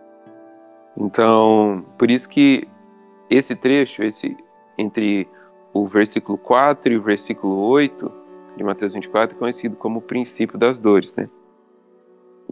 Então, 0.98 1.86
por 1.98 2.12
isso 2.12 2.28
que 2.28 2.68
esse 3.30 3.56
trecho, 3.56 4.04
esse 4.04 4.36
entre 4.78 5.28
o 5.74 5.88
versículo 5.88 6.38
4 6.38 6.94
e 6.94 6.98
o 6.98 7.02
versículo 7.02 7.56
8 7.56 8.12
de 8.58 8.64
Mateus 8.64 8.94
24 8.94 9.36
é 9.36 9.40
conhecido 9.40 9.76
como 9.78 10.00
o 10.00 10.02
princípio 10.02 10.58
das 10.58 10.78
dores, 10.78 11.16
né? 11.16 11.30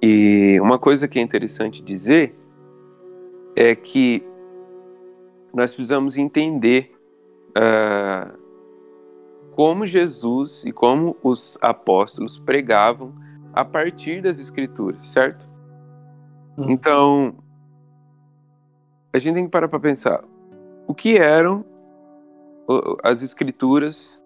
E 0.01 0.57
uma 0.61 0.79
coisa 0.79 1.07
que 1.07 1.19
é 1.19 1.21
interessante 1.21 1.83
dizer 1.83 2.33
é 3.55 3.75
que 3.75 4.23
nós 5.53 5.73
precisamos 5.73 6.17
entender 6.17 6.98
uh, 7.59 8.37
como 9.51 9.85
Jesus 9.85 10.63
e 10.65 10.71
como 10.71 11.17
os 11.21 11.57
apóstolos 11.61 12.39
pregavam 12.39 13.13
a 13.53 13.65
partir 13.65 14.21
das 14.21 14.39
Escrituras, 14.39 15.05
certo? 15.09 15.45
Hum. 16.57 16.65
Então, 16.69 17.35
a 19.11 19.19
gente 19.19 19.35
tem 19.35 19.45
que 19.45 19.51
parar 19.51 19.67
para 19.67 19.79
pensar 19.79 20.23
o 20.87 20.93
que 20.93 21.17
eram 21.17 21.65
as 23.03 23.21
Escrituras 23.23 24.21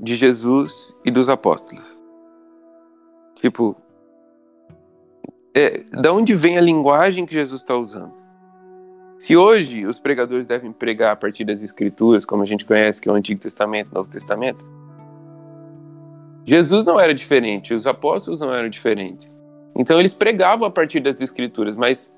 de 0.00 0.16
Jesus 0.16 0.96
e 1.04 1.10
dos 1.10 1.28
apóstolos. 1.28 1.84
Tipo, 3.36 3.76
é, 5.54 5.80
da 6.00 6.12
onde 6.12 6.34
vem 6.34 6.56
a 6.56 6.60
linguagem 6.60 7.26
que 7.26 7.34
Jesus 7.34 7.62
está 7.62 7.76
usando? 7.76 8.14
Se 9.18 9.36
hoje 9.36 9.84
os 9.84 9.98
pregadores 9.98 10.46
devem 10.46 10.72
pregar 10.72 11.12
a 11.12 11.16
partir 11.16 11.44
das 11.44 11.62
Escrituras, 11.64 12.24
como 12.24 12.44
a 12.44 12.46
gente 12.46 12.64
conhece, 12.64 13.00
que 13.00 13.08
é 13.08 13.12
o 13.12 13.16
Antigo 13.16 13.40
Testamento 13.40 13.88
e 13.88 13.90
o 13.90 13.94
Novo 13.96 14.10
Testamento, 14.10 14.64
Jesus 16.46 16.84
não 16.84 17.00
era 17.00 17.12
diferente, 17.12 17.74
os 17.74 17.86
apóstolos 17.86 18.40
não 18.40 18.54
eram 18.54 18.68
diferentes. 18.68 19.30
Então 19.76 19.98
eles 19.98 20.14
pregavam 20.14 20.68
a 20.68 20.70
partir 20.70 21.00
das 21.00 21.20
Escrituras, 21.20 21.74
mas 21.74 22.14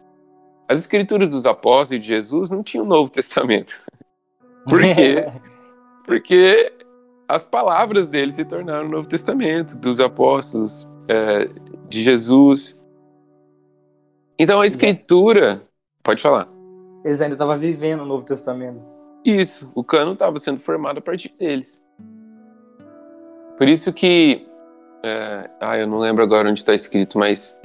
as 0.69 0.79
Escrituras 0.79 1.33
dos 1.33 1.47
apóstolos 1.47 1.93
e 1.93 1.99
de 1.99 2.07
Jesus 2.07 2.51
não 2.51 2.63
tinham 2.63 2.85
o 2.85 2.89
Novo 2.89 3.11
Testamento. 3.11 3.81
Por 4.69 4.83
quê? 4.83 5.27
Porque 6.05 6.71
as 7.27 7.47
palavras 7.47 8.09
dele 8.09 8.31
se 8.31 8.45
tornaram 8.45 8.87
o 8.87 8.91
Novo 8.91 9.09
Testamento, 9.09 9.77
dos 9.79 10.01
apóstolos, 10.01 10.87
é, 11.09 11.49
de 11.89 12.03
Jesus. 12.03 12.79
Então 14.39 14.61
a 14.61 14.67
Escritura. 14.67 15.63
Pode 16.03 16.21
falar. 16.21 16.60
Eles 17.05 17.21
ainda 17.21 17.35
estavam 17.35 17.59
vivendo 17.59 18.01
o 18.03 18.07
Novo 18.07 18.25
Testamento. 18.25 18.81
Isso, 19.25 19.71
o 19.75 19.85
cano 19.85 20.13
estava 20.13 20.39
sendo 20.39 20.61
formado 20.61 20.99
a 20.99 21.03
partir 21.03 21.33
deles. 21.39 21.81
Por 23.59 23.69
isso 23.69 23.93
que. 23.93 24.47
É, 25.03 25.51
ah, 25.61 25.79
eu 25.79 25.87
não 25.87 25.99
lembro 25.99 26.23
agora 26.23 26.49
onde 26.49 26.61
está 26.61 26.75
escrito, 26.75 27.19
mas. 27.19 27.59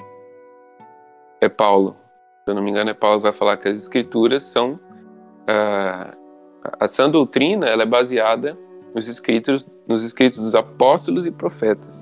É 1.41 1.49
Paulo. 1.49 1.95
Se 2.43 2.51
eu 2.51 2.55
não 2.55 2.61
me 2.61 2.71
engano, 2.71 2.89
é 2.89 2.93
Paulo 2.93 3.17
que 3.17 3.23
vai 3.23 3.33
falar 3.33 3.57
que 3.57 3.67
as 3.67 3.77
escrituras 3.77 4.43
são. 4.43 4.73
Uh, 5.43 6.25
a 6.79 6.87
sã 6.87 7.09
doutrina 7.09 7.67
ela 7.67 7.83
é 7.83 7.85
baseada 7.85 8.57
nos 8.93 9.07
escritos, 9.07 9.65
nos 9.87 10.03
escritos 10.03 10.39
dos 10.39 10.55
apóstolos 10.55 11.25
e 11.25 11.31
profetas. 11.31 11.93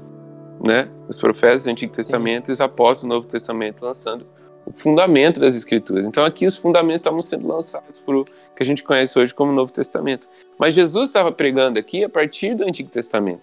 Né? 0.64 0.90
Os 1.10 1.18
profetas 1.18 1.66
do 1.66 1.70
Antigo 1.70 1.94
Testamento 1.94 2.46
Sim. 2.46 2.52
e 2.52 2.54
os 2.54 2.62
apóstolos 2.62 3.02
do 3.02 3.08
Novo 3.16 3.28
Testamento 3.28 3.84
lançando 3.84 4.26
o 4.66 4.72
fundamento 4.72 5.40
das 5.40 5.56
escrituras. 5.56 6.06
Então 6.06 6.24
aqui 6.24 6.46
os 6.46 6.58
fundamentos 6.58 7.02
estavam 7.02 7.22
sendo 7.22 7.48
lançados 7.48 8.00
para 8.00 8.18
o 8.18 8.24
que 8.24 8.62
a 8.62 8.66
gente 8.66 8.84
conhece 8.84 9.18
hoje 9.18 9.34
como 9.34 9.52
Novo 9.52 9.72
Testamento. 9.72 10.28
Mas 10.58 10.74
Jesus 10.74 11.10
estava 11.10 11.32
pregando 11.32 11.80
aqui 11.80 12.04
a 12.04 12.10
partir 12.10 12.56
do 12.56 12.64
Antigo 12.64 12.90
Testamento. 12.90 13.42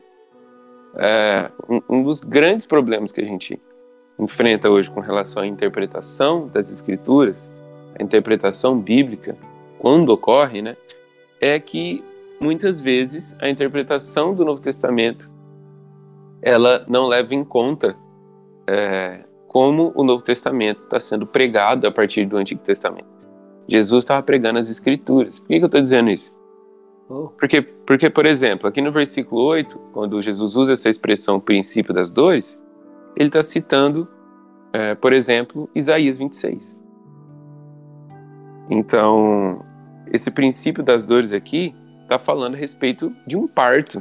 É, 0.97 1.51
um, 1.69 1.81
um 1.89 2.03
dos 2.03 2.21
grandes 2.21 2.67
problemas 2.67 3.13
que 3.13 3.21
a 3.21 3.25
gente 3.25 3.61
enfrenta 4.19 4.69
hoje 4.69 4.91
com 4.91 5.01
relação 5.01 5.43
à 5.43 5.47
interpretação 5.47 6.49
das 6.49 6.71
escrituras, 6.71 7.37
a 7.99 8.03
interpretação 8.03 8.79
bíblica, 8.79 9.37
quando 9.79 10.11
ocorre, 10.11 10.61
né, 10.61 10.77
é 11.41 11.59
que 11.59 12.05
muitas 12.41 12.81
vezes 12.81 13.37
a 13.41 13.49
interpretação 13.49 14.35
do 14.35 14.45
Novo 14.45 14.61
Testamento 14.61 15.31
ela 16.43 16.85
não 16.89 17.07
leva 17.07 17.35
em 17.35 17.45
conta 17.45 17.97
é, 18.67 19.25
como 19.51 19.93
o 19.97 20.05
Novo 20.05 20.23
Testamento 20.23 20.85
está 20.85 21.01
sendo 21.01 21.27
pregado 21.27 21.85
a 21.85 21.91
partir 21.91 22.25
do 22.25 22.37
Antigo 22.37 22.61
Testamento. 22.61 23.09
Jesus 23.67 24.05
estava 24.05 24.23
pregando 24.23 24.61
as 24.61 24.71
Escrituras. 24.71 25.41
Por 25.41 25.49
que, 25.49 25.59
que 25.59 25.65
eu 25.65 25.67
estou 25.67 25.83
dizendo 25.83 26.09
isso? 26.09 26.33
Oh. 27.09 27.31
Porque, 27.37 27.61
porque, 27.61 28.09
por 28.09 28.27
exemplo, 28.27 28.69
aqui 28.69 28.81
no 28.81 28.93
versículo 28.93 29.43
8, 29.43 29.77
quando 29.93 30.23
Jesus 30.23 30.55
usa 30.55 30.75
essa 30.75 30.89
expressão 30.89 31.41
princípio 31.41 31.93
das 31.93 32.13
dores, 32.13 32.57
ele 33.17 33.27
está 33.27 33.43
citando, 33.43 34.07
é, 34.73 34.95
por 34.95 35.13
exemplo, 35.13 35.69
Isaías 35.75 36.17
26. 36.17 36.77
Então, 38.71 39.67
esse 40.13 40.31
princípio 40.31 40.85
das 40.85 41.03
dores 41.03 41.33
aqui 41.33 41.75
está 42.03 42.21
falando 42.21 42.55
a 42.55 42.57
respeito 42.57 43.13
de 43.27 43.37
um 43.37 43.49
parto, 43.49 44.01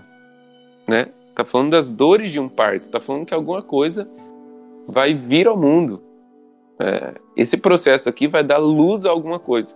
né? 0.88 1.12
Está 1.29 1.44
falando 1.44 1.72
das 1.72 1.91
dores 1.91 2.29
de 2.29 2.39
um 2.39 2.48
parto, 2.48 2.84
está 2.84 3.01
falando 3.01 3.25
que 3.25 3.34
alguma 3.34 3.63
coisa 3.63 4.08
vai 4.89 5.13
vir 5.13 5.48
ao 5.48 5.55
mundo. 5.55 6.01
É, 6.79 7.13
esse 7.36 7.58
processo 7.58 8.10
aqui 8.10 8.27
vai 8.27 8.43
dar 8.43 8.58
luz 8.58 9.05
a 9.05 9.10
alguma 9.10 9.39
coisa, 9.39 9.75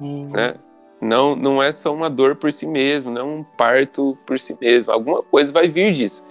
hum. 0.00 0.28
né? 0.30 0.54
Não, 1.00 1.34
não 1.34 1.60
é 1.60 1.72
só 1.72 1.92
uma 1.92 2.08
dor 2.08 2.36
por 2.36 2.52
si 2.52 2.64
mesmo, 2.64 3.10
não 3.10 3.20
é 3.20 3.24
um 3.24 3.44
parto 3.58 4.16
por 4.24 4.38
si 4.38 4.56
mesmo. 4.60 4.92
Alguma 4.92 5.20
coisa 5.20 5.52
vai 5.52 5.68
vir 5.68 5.92
disso. 5.92 6.24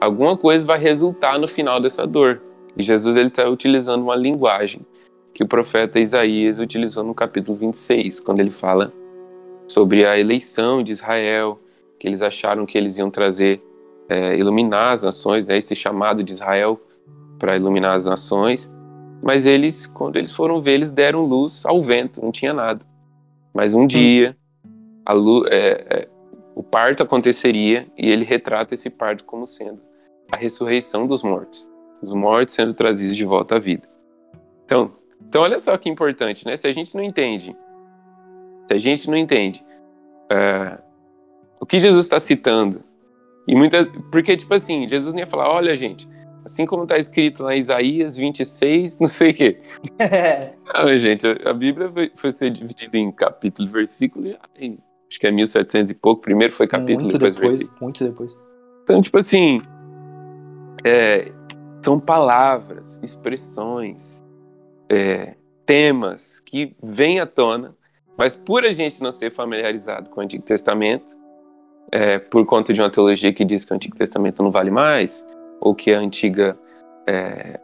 Alguma 0.00 0.36
coisa 0.36 0.64
vai 0.64 0.78
resultar 0.78 1.40
no 1.40 1.48
final 1.48 1.80
dessa 1.80 2.06
dor. 2.06 2.40
E 2.76 2.82
Jesus 2.84 3.16
ele 3.16 3.28
está 3.28 3.48
utilizando 3.48 4.02
uma 4.02 4.14
linguagem 4.14 4.86
que 5.34 5.42
o 5.42 5.48
profeta 5.48 5.98
Isaías 5.98 6.58
utilizou 6.58 7.02
no 7.02 7.14
capítulo 7.14 7.58
26, 7.58 8.20
quando 8.20 8.38
ele 8.38 8.50
fala 8.50 8.92
sobre 9.66 10.06
a 10.06 10.16
eleição 10.16 10.84
de 10.84 10.92
Israel, 10.92 11.58
que 11.98 12.06
eles 12.06 12.22
acharam 12.22 12.64
que 12.64 12.78
eles 12.78 12.98
iam 12.98 13.10
trazer, 13.10 13.60
é, 14.08 14.36
iluminar 14.36 14.92
as 14.92 15.02
nações, 15.02 15.48
né, 15.48 15.56
esse 15.56 15.74
chamado 15.74 16.22
de 16.22 16.32
Israel 16.32 16.80
para 17.42 17.56
iluminar 17.56 17.96
as 17.96 18.04
nações. 18.04 18.70
Mas 19.20 19.46
eles, 19.46 19.84
quando 19.84 20.16
eles 20.16 20.30
foram 20.30 20.62
ver, 20.62 20.74
eles 20.74 20.92
deram 20.92 21.24
luz 21.24 21.66
ao 21.66 21.82
vento, 21.82 22.22
não 22.22 22.30
tinha 22.30 22.54
nada. 22.54 22.86
Mas 23.52 23.74
um 23.74 23.84
dia 23.84 24.36
a 25.04 25.12
luz, 25.12 25.50
é, 25.50 25.86
é, 25.90 26.08
o 26.54 26.62
parto 26.62 27.02
aconteceria 27.02 27.88
e 27.98 28.08
ele 28.08 28.24
retrata 28.24 28.74
esse 28.74 28.88
parto 28.88 29.24
como 29.24 29.44
sendo 29.44 29.82
a 30.30 30.36
ressurreição 30.36 31.04
dos 31.04 31.22
mortos, 31.24 31.68
os 32.00 32.12
mortos 32.12 32.54
sendo 32.54 32.72
trazidos 32.74 33.16
de 33.16 33.24
volta 33.24 33.56
à 33.56 33.58
vida. 33.58 33.88
Então, 34.64 34.92
então 35.20 35.42
olha 35.42 35.58
só 35.58 35.76
que 35.76 35.90
importante, 35.90 36.46
né? 36.46 36.56
Se 36.56 36.68
a 36.68 36.72
gente 36.72 36.94
não 36.94 37.02
entende, 37.02 37.56
se 38.68 38.74
a 38.74 38.78
gente 38.78 39.10
não 39.10 39.16
entende 39.16 39.64
é, 40.30 40.78
o 41.60 41.66
que 41.66 41.80
Jesus 41.80 42.06
está 42.06 42.20
citando 42.20 42.76
e 43.48 43.54
muitas, 43.56 43.86
porque 44.12 44.36
tipo 44.36 44.54
assim, 44.54 44.88
Jesus 44.88 45.12
não 45.12 45.20
ia 45.20 45.26
falar, 45.26 45.52
olha 45.52 45.74
gente, 45.74 46.08
Assim 46.44 46.66
como 46.66 46.82
está 46.82 46.98
escrito 46.98 47.44
lá 47.44 47.54
em 47.54 47.58
Isaías 47.58 48.16
26, 48.16 48.98
não 49.00 49.08
sei 49.08 49.30
o 49.30 49.34
quê. 49.34 49.60
não, 50.74 50.98
gente, 50.98 51.26
a 51.44 51.52
Bíblia 51.52 51.92
foi, 52.16 52.30
ser 52.30 52.50
dividida 52.50 52.98
em 52.98 53.12
capítulo 53.12 53.68
e 53.68 53.72
versículo, 53.72 54.28
acho 54.28 55.20
que 55.20 55.26
é 55.26 55.30
1700 55.30 55.90
e 55.90 55.94
pouco. 55.94 56.22
Primeiro 56.22 56.52
foi 56.52 56.66
capítulo, 56.66 57.02
muito 57.02 57.12
depois, 57.12 57.34
depois 57.34 57.58
versículo. 57.58 57.78
Muito 57.80 58.04
depois. 58.04 58.38
Então, 58.82 59.00
tipo 59.00 59.18
assim, 59.18 59.62
é, 60.84 61.30
são 61.82 62.00
palavras, 62.00 63.00
expressões, 63.02 64.24
é, 64.88 65.36
temas 65.64 66.40
que 66.40 66.76
vêm 66.82 67.20
à 67.20 67.26
tona, 67.26 67.76
mas 68.16 68.34
por 68.34 68.64
a 68.64 68.72
gente 68.72 69.00
não 69.00 69.12
ser 69.12 69.32
familiarizado 69.32 70.10
com 70.10 70.20
o 70.20 70.24
Antigo 70.24 70.44
Testamento, 70.44 71.16
é, 71.90 72.18
por 72.18 72.44
conta 72.46 72.72
de 72.72 72.80
uma 72.80 72.90
teologia 72.90 73.32
que 73.32 73.44
diz 73.44 73.64
que 73.64 73.72
o 73.72 73.76
Antigo 73.76 73.96
Testamento 73.96 74.42
não 74.42 74.50
vale 74.50 74.70
mais, 74.70 75.24
ou 75.62 75.74
que 75.74 75.94
a 75.94 75.98
antiga 75.98 76.58
é, 77.06 77.60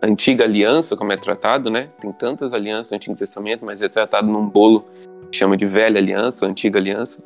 antiga 0.00 0.44
aliança, 0.44 0.96
como 0.96 1.12
é 1.12 1.16
tratado, 1.16 1.70
né? 1.70 1.90
Tem 2.00 2.12
tantas 2.12 2.52
alianças 2.52 2.92
no 2.92 2.96
Antigo 2.96 3.16
Testamento, 3.16 3.64
mas 3.64 3.82
é 3.82 3.88
tratado 3.88 4.28
num 4.28 4.48
bolo 4.48 4.86
que 5.30 5.36
chama 5.36 5.56
de 5.56 5.66
velha 5.66 5.98
aliança, 5.98 6.44
ou 6.44 6.50
antiga 6.50 6.78
aliança. 6.78 7.22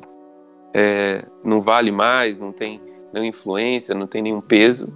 É, 0.73 1.23
não 1.43 1.61
vale 1.61 1.91
mais, 1.91 2.39
não 2.39 2.51
tem 2.51 2.81
nenhuma 3.13 3.29
influência, 3.29 3.93
não 3.93 4.07
tem 4.07 4.21
nenhum 4.21 4.41
peso. 4.41 4.91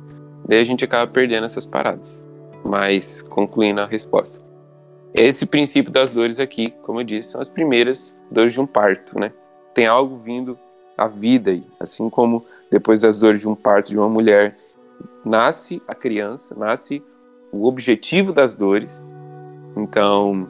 Daí 0.48 0.60
a 0.60 0.66
gente 0.66 0.84
acaba 0.84 1.12
perdendo 1.12 1.46
essas 1.46 1.66
paradas. 1.66 2.28
Mas, 2.64 3.22
concluindo 3.22 3.82
a 3.82 3.86
resposta. 3.86 4.42
Esse 5.14 5.46
princípio 5.46 5.92
das 5.92 6.14
dores 6.14 6.40
aqui, 6.40 6.72
como 6.82 7.02
eu 7.02 7.04
disse, 7.04 7.32
são 7.32 7.42
as 7.42 7.50
primeiras 7.50 8.16
dores 8.32 8.54
de 8.54 8.60
um 8.60 8.66
parto, 8.66 9.20
né? 9.20 9.32
Tem 9.76 9.86
algo 9.86 10.18
vindo 10.18 10.58
à 10.98 11.08
vida 11.08 11.52
aí, 11.52 11.64
assim 11.80 12.10
como 12.10 12.44
depois 12.72 13.02
das 13.02 13.20
dores 13.20 13.42
de 13.42 13.48
um 13.48 13.56
parto 13.56 13.90
de 13.90 13.98
uma 13.98 14.10
mulher, 14.10 14.56
nasce 15.26 15.82
a 15.88 15.96
criança, 15.96 16.56
nasce 16.56 17.04
o 17.52 17.66
objetivo 17.66 18.34
das 18.34 18.54
dores. 18.54 19.02
Então, 19.76 20.48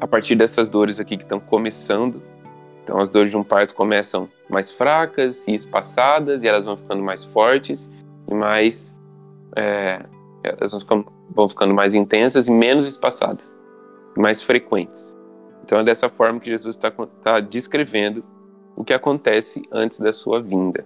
a 0.00 0.06
partir 0.06 0.34
dessas 0.34 0.70
dores 0.70 0.98
aqui 0.98 1.16
que 1.16 1.22
estão 1.22 1.40
começando, 1.40 2.22
então 2.82 2.98
as 3.00 3.08
dores 3.08 3.30
de 3.30 3.36
um 3.36 3.44
parto 3.44 3.74
começam 3.74 4.28
mais 4.48 4.70
fracas 4.70 5.46
e 5.46 5.54
espaçadas 5.54 6.42
e 6.42 6.48
elas 6.48 6.64
vão 6.64 6.76
ficando 6.76 7.02
mais 7.02 7.24
fortes 7.24 7.88
e 8.28 8.34
mais 8.34 8.96
é, 9.56 10.04
elas 10.42 10.72
vão 10.72 10.80
ficando, 10.80 11.12
vão 11.30 11.48
ficando 11.48 11.74
mais 11.74 11.94
intensas 11.94 12.48
e 12.48 12.50
menos 12.50 12.86
espaçadas, 12.86 13.50
mais 14.16 14.42
frequentes. 14.42 15.14
Então 15.64 15.78
é 15.78 15.84
dessa 15.84 16.08
forma 16.08 16.40
que 16.40 16.50
Jesus 16.50 16.76
está 16.76 16.90
tá 16.90 17.40
descrevendo 17.40 18.24
o 18.76 18.84
que 18.84 18.92
acontece 18.92 19.62
antes 19.70 20.00
da 20.00 20.12
sua 20.12 20.40
vinda. 20.42 20.84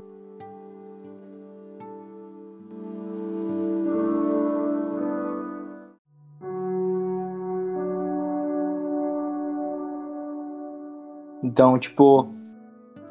Então, 11.47 11.79
tipo, 11.79 12.29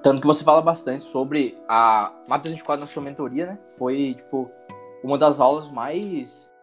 tanto 0.04 0.20
que 0.20 0.28
você 0.28 0.44
fala 0.44 0.62
bastante 0.62 1.04
sobre 1.04 1.58
a 1.70 2.12
Mateus 2.28 2.54
24 2.54 2.82
na 2.82 2.88
sua 2.88 3.02
mentoria, 3.02 3.46
né? 3.46 3.60
Foi, 3.78 4.14
tipo, 4.14 4.52
uma 5.02 5.18
das 5.18 5.40
aulas 5.40 5.72
mais 5.72 6.54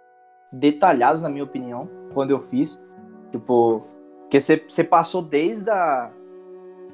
detalhadas, 0.53 1.23
na 1.23 1.31
minha 1.31 1.45
opinião, 1.45 1.89
quando 2.13 2.31
eu 2.31 2.39
fiz. 2.39 2.85
Tipo, 3.31 3.79
que 4.31 4.39
você, 4.39 4.63
você 4.69 4.85
passou 4.85 5.23
desde 5.23 5.71
a 5.71 6.11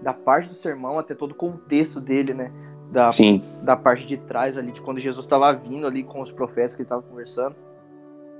da 0.00 0.14
parte 0.14 0.46
do 0.46 0.54
sermão 0.54 0.96
até 0.96 1.12
todo 1.12 1.32
o 1.32 1.34
contexto 1.34 2.00
dele, 2.00 2.32
né? 2.32 2.52
Da, 2.92 3.10
Sim. 3.10 3.42
da 3.64 3.76
parte 3.76 4.06
de 4.06 4.16
trás 4.16 4.56
ali, 4.56 4.70
de 4.70 4.80
quando 4.80 5.00
Jesus 5.00 5.26
estava 5.26 5.52
vindo 5.52 5.88
ali 5.88 6.04
com 6.04 6.20
os 6.20 6.30
profetas 6.30 6.76
que 6.76 6.82
ele 6.82 6.86
estava 6.86 7.02
conversando. 7.02 7.56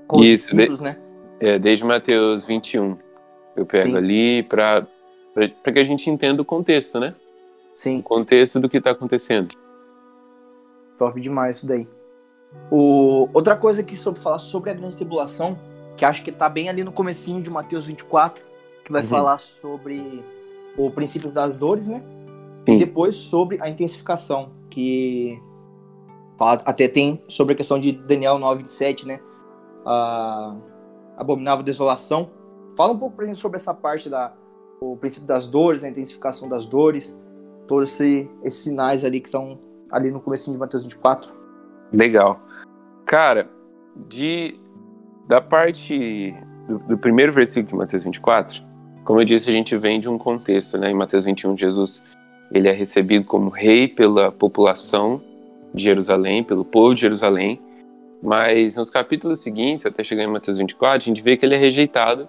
Com 0.07 0.23
Isso, 0.23 0.55
os 0.55 0.77
de, 0.77 0.81
né? 0.81 0.97
É, 1.41 1.59
desde 1.59 1.83
Mateus 1.83 2.45
21. 2.45 2.97
Eu 3.57 3.65
pego 3.65 3.89
Sim. 3.89 3.97
ali 3.97 4.41
para 4.43 4.87
para 5.47 5.73
que 5.73 5.79
a 5.79 5.83
gente 5.83 6.09
entenda 6.09 6.41
o 6.41 6.45
contexto, 6.45 6.99
né? 6.99 7.15
Sim. 7.73 7.99
O 7.99 8.03
contexto 8.03 8.59
do 8.59 8.69
que 8.69 8.77
está 8.77 8.91
acontecendo. 8.91 9.55
Top 10.97 11.19
demais 11.19 11.57
isso 11.57 11.67
daí. 11.67 11.87
O... 12.69 13.29
Outra 13.33 13.55
coisa 13.55 13.83
que 13.83 13.95
sobre 13.95 14.19
falar 14.19 14.39
sobre 14.39 14.71
a 14.71 14.73
grande 14.73 14.95
tribulação, 14.95 15.57
que 15.95 16.03
acho 16.03 16.23
que 16.23 16.29
está 16.29 16.49
bem 16.49 16.67
ali 16.69 16.83
no 16.83 16.91
comecinho 16.91 17.41
de 17.41 17.49
Mateus 17.49 17.85
24, 17.85 18.43
que 18.83 18.91
vai 18.91 19.01
uhum. 19.01 19.07
falar 19.07 19.39
sobre 19.39 20.23
o 20.77 20.89
princípio 20.91 21.31
das 21.31 21.55
dores, 21.55 21.87
né? 21.87 22.03
Sim. 22.65 22.75
E 22.75 22.79
depois 22.79 23.15
sobre 23.15 23.57
a 23.61 23.69
intensificação, 23.69 24.51
que 24.69 25.39
fala, 26.37 26.61
até 26.65 26.87
tem 26.87 27.23
sobre 27.27 27.53
a 27.53 27.55
questão 27.55 27.79
de 27.79 27.91
Daniel 27.91 28.37
9, 28.37 28.63
27, 28.63 29.07
né? 29.07 29.19
A 29.85 30.55
abominável 31.17 31.63
desolação. 31.63 32.31
Fala 32.77 32.93
um 32.93 32.97
pouco 32.97 33.15
pra 33.15 33.25
gente 33.25 33.39
sobre 33.39 33.57
essa 33.57 33.73
parte 33.73 34.09
da 34.09 34.33
o 34.81 34.95
princípio 34.95 35.27
das 35.27 35.47
dores, 35.47 35.83
a 35.83 35.89
intensificação 35.89 36.47
das 36.47 36.65
dores, 36.65 37.21
todos 37.67 37.89
esse, 37.89 38.29
esses 38.43 38.63
sinais 38.63 39.03
ali 39.03 39.19
que 39.19 39.27
estão 39.27 39.59
ali 39.91 40.11
no 40.11 40.19
começo 40.19 40.51
de 40.51 40.57
Mateus 40.57 40.83
24. 40.83 41.33
Legal. 41.91 42.37
Cara, 43.05 43.49
de 44.07 44.59
da 45.27 45.39
parte 45.39 46.33
do, 46.67 46.79
do, 46.79 46.97
primeiro 46.97 47.31
versículo 47.31 47.67
de 47.67 47.75
Mateus 47.75 48.03
24, 48.03 48.63
como 49.03 49.21
eu 49.21 49.25
disse, 49.25 49.49
a 49.49 49.53
gente 49.53 49.77
vem 49.77 49.99
de 49.99 50.09
um 50.09 50.17
contexto, 50.17 50.77
né? 50.77 50.89
Em 50.91 50.95
Mateus 50.95 51.25
21, 51.25 51.55
Jesus 51.55 52.01
ele 52.51 52.67
é 52.67 52.71
recebido 52.71 53.25
como 53.25 53.49
rei 53.49 53.87
pela 53.87 54.31
população 54.31 55.21
de 55.73 55.83
Jerusalém, 55.83 56.43
pelo 56.43 56.65
povo 56.65 56.95
de 56.95 57.01
Jerusalém, 57.01 57.61
mas 58.23 58.75
nos 58.75 58.89
capítulos 58.89 59.39
seguintes, 59.41 59.85
até 59.85 60.03
chegar 60.03 60.23
em 60.23 60.27
Mateus 60.27 60.57
24, 60.57 60.95
a 60.95 60.99
gente 60.99 61.21
vê 61.21 61.37
que 61.37 61.45
ele 61.45 61.55
é 61.55 61.57
rejeitado 61.57 62.27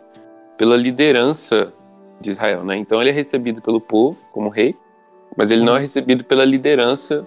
pela 0.58 0.76
liderança 0.76 1.72
de 2.20 2.30
Israel, 2.30 2.64
né? 2.64 2.76
Então 2.76 3.00
ele 3.00 3.10
é 3.10 3.12
recebido 3.12 3.62
pelo 3.62 3.80
povo 3.80 4.18
como 4.32 4.48
rei, 4.48 4.76
mas 5.36 5.50
ele 5.50 5.64
não 5.64 5.76
é 5.76 5.80
recebido 5.80 6.24
pela 6.24 6.44
liderança 6.44 7.26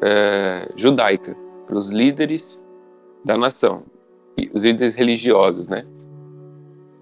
é, 0.00 0.70
judaica, 0.76 1.36
pelos 1.66 1.90
líderes 1.90 2.60
da 3.24 3.36
nação, 3.36 3.84
os 4.52 4.64
líderes 4.64 4.94
religiosos, 4.94 5.68
né? 5.68 5.84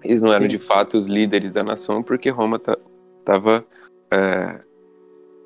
Eles 0.03 0.21
não 0.21 0.33
eram 0.33 0.47
de 0.47 0.59
fato 0.59 0.97
os 0.97 1.05
líderes 1.05 1.51
da 1.51 1.63
nação 1.63 2.03
porque 2.03 2.29
Roma 2.29 2.59
estava 3.19 3.63
é, 4.11 4.59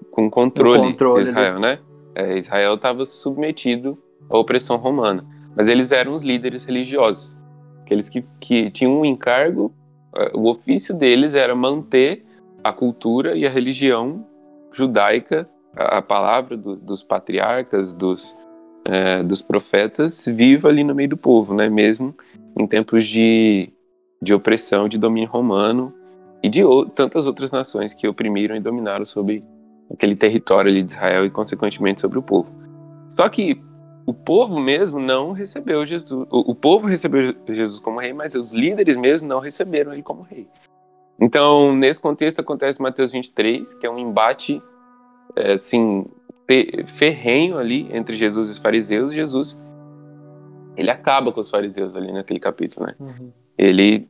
com 0.09 0.29
controle, 0.29 0.91
controle 0.91 1.23
de 1.23 1.29
Israel, 1.29 1.59
né? 1.59 1.79
É, 2.15 2.37
Israel 2.37 2.75
estava 2.75 3.05
submetido 3.05 3.97
à 4.29 4.37
opressão 4.37 4.77
romana, 4.77 5.25
mas 5.55 5.67
eles 5.67 5.91
eram 5.91 6.13
os 6.13 6.23
líderes 6.23 6.63
religiosos, 6.63 7.35
aqueles 7.81 8.09
que, 8.09 8.23
que 8.39 8.71
tinham 8.71 8.99
um 8.99 9.05
encargo 9.05 9.73
o 10.33 10.49
ofício 10.49 10.95
deles 10.95 11.35
era 11.35 11.55
manter 11.55 12.25
a 12.63 12.71
cultura 12.71 13.35
e 13.35 13.45
a 13.45 13.49
religião 13.49 14.25
judaica, 14.73 15.47
a, 15.75 16.01
palavra 16.01 16.57
do, 16.57 16.75
dos 16.75 17.03
patriarcas, 17.03 17.93
dos, 17.93 18.35
é, 18.85 19.21
dos 19.23 19.41
profetas, 19.41 20.25
viva 20.25 20.69
ali 20.69 20.83
no 20.83 20.95
meio 20.95 21.09
do 21.09 21.17
povo, 21.17 21.53
né? 21.53 21.69
Mesmo 21.69 22.15
em 22.57 22.65
tempos 22.65 23.07
de, 23.07 23.71
de 24.21 24.33
opressão, 24.33 24.87
de 24.87 24.97
domínio 24.97 25.29
romano 25.29 25.93
e 26.41 26.49
de 26.49 26.61
tantas 26.95 27.27
outras 27.27 27.51
nações 27.51 27.93
que 27.93 28.07
oprimiram 28.07 28.55
e 28.55 28.59
dominaram 28.59 29.05
sobre 29.05 29.43
aquele 29.91 30.15
território 30.15 30.71
ali 30.71 30.81
de 30.81 30.93
Israel 30.93 31.25
e, 31.25 31.29
consequentemente, 31.29 32.01
sobre 32.01 32.17
o 32.17 32.21
povo. 32.21 32.49
Só 33.15 33.27
que 33.29 33.61
o 34.05 34.13
povo 34.13 34.59
mesmo 34.59 34.99
não 34.99 35.31
recebeu 35.31 35.85
Jesus. 35.85 36.27
O, 36.29 36.51
o, 36.51 36.55
povo 36.55 36.87
recebeu 36.87 37.35
Jesus 37.47 37.79
como 37.79 37.99
rei, 37.99 38.13
mas 38.13 38.35
os 38.35 38.53
líderes 38.53 38.95
mesmo 38.95 39.27
não 39.27 39.39
receberam 39.39 39.93
ele 39.93 40.03
como 40.03 40.21
rei. 40.21 40.47
Então, 41.19 41.75
nesse 41.75 41.99
contexto, 41.99 42.39
acontece 42.39 42.81
Mateus 42.81 43.11
23, 43.11 43.73
que 43.73 43.87
é 43.87 43.89
um 43.89 43.97
embate, 43.97 44.61
é, 45.35 45.53
assim, 45.53 46.05
ferrenho 46.85 47.57
ali 47.57 47.87
entre 47.91 48.15
Jesus 48.15 48.49
e 48.49 48.51
os 48.51 48.57
fariseus. 48.59 49.11
E 49.11 49.15
Jesus, 49.15 49.57
ele 50.77 50.91
acaba 50.91 51.31
com 51.31 51.41
os 51.41 51.49
fariseus 51.49 51.95
ali 51.95 52.11
naquele 52.11 52.39
capítulo, 52.39 52.85
né? 52.85 52.95
Uhum. 52.99 53.31
Ele, 53.57 54.07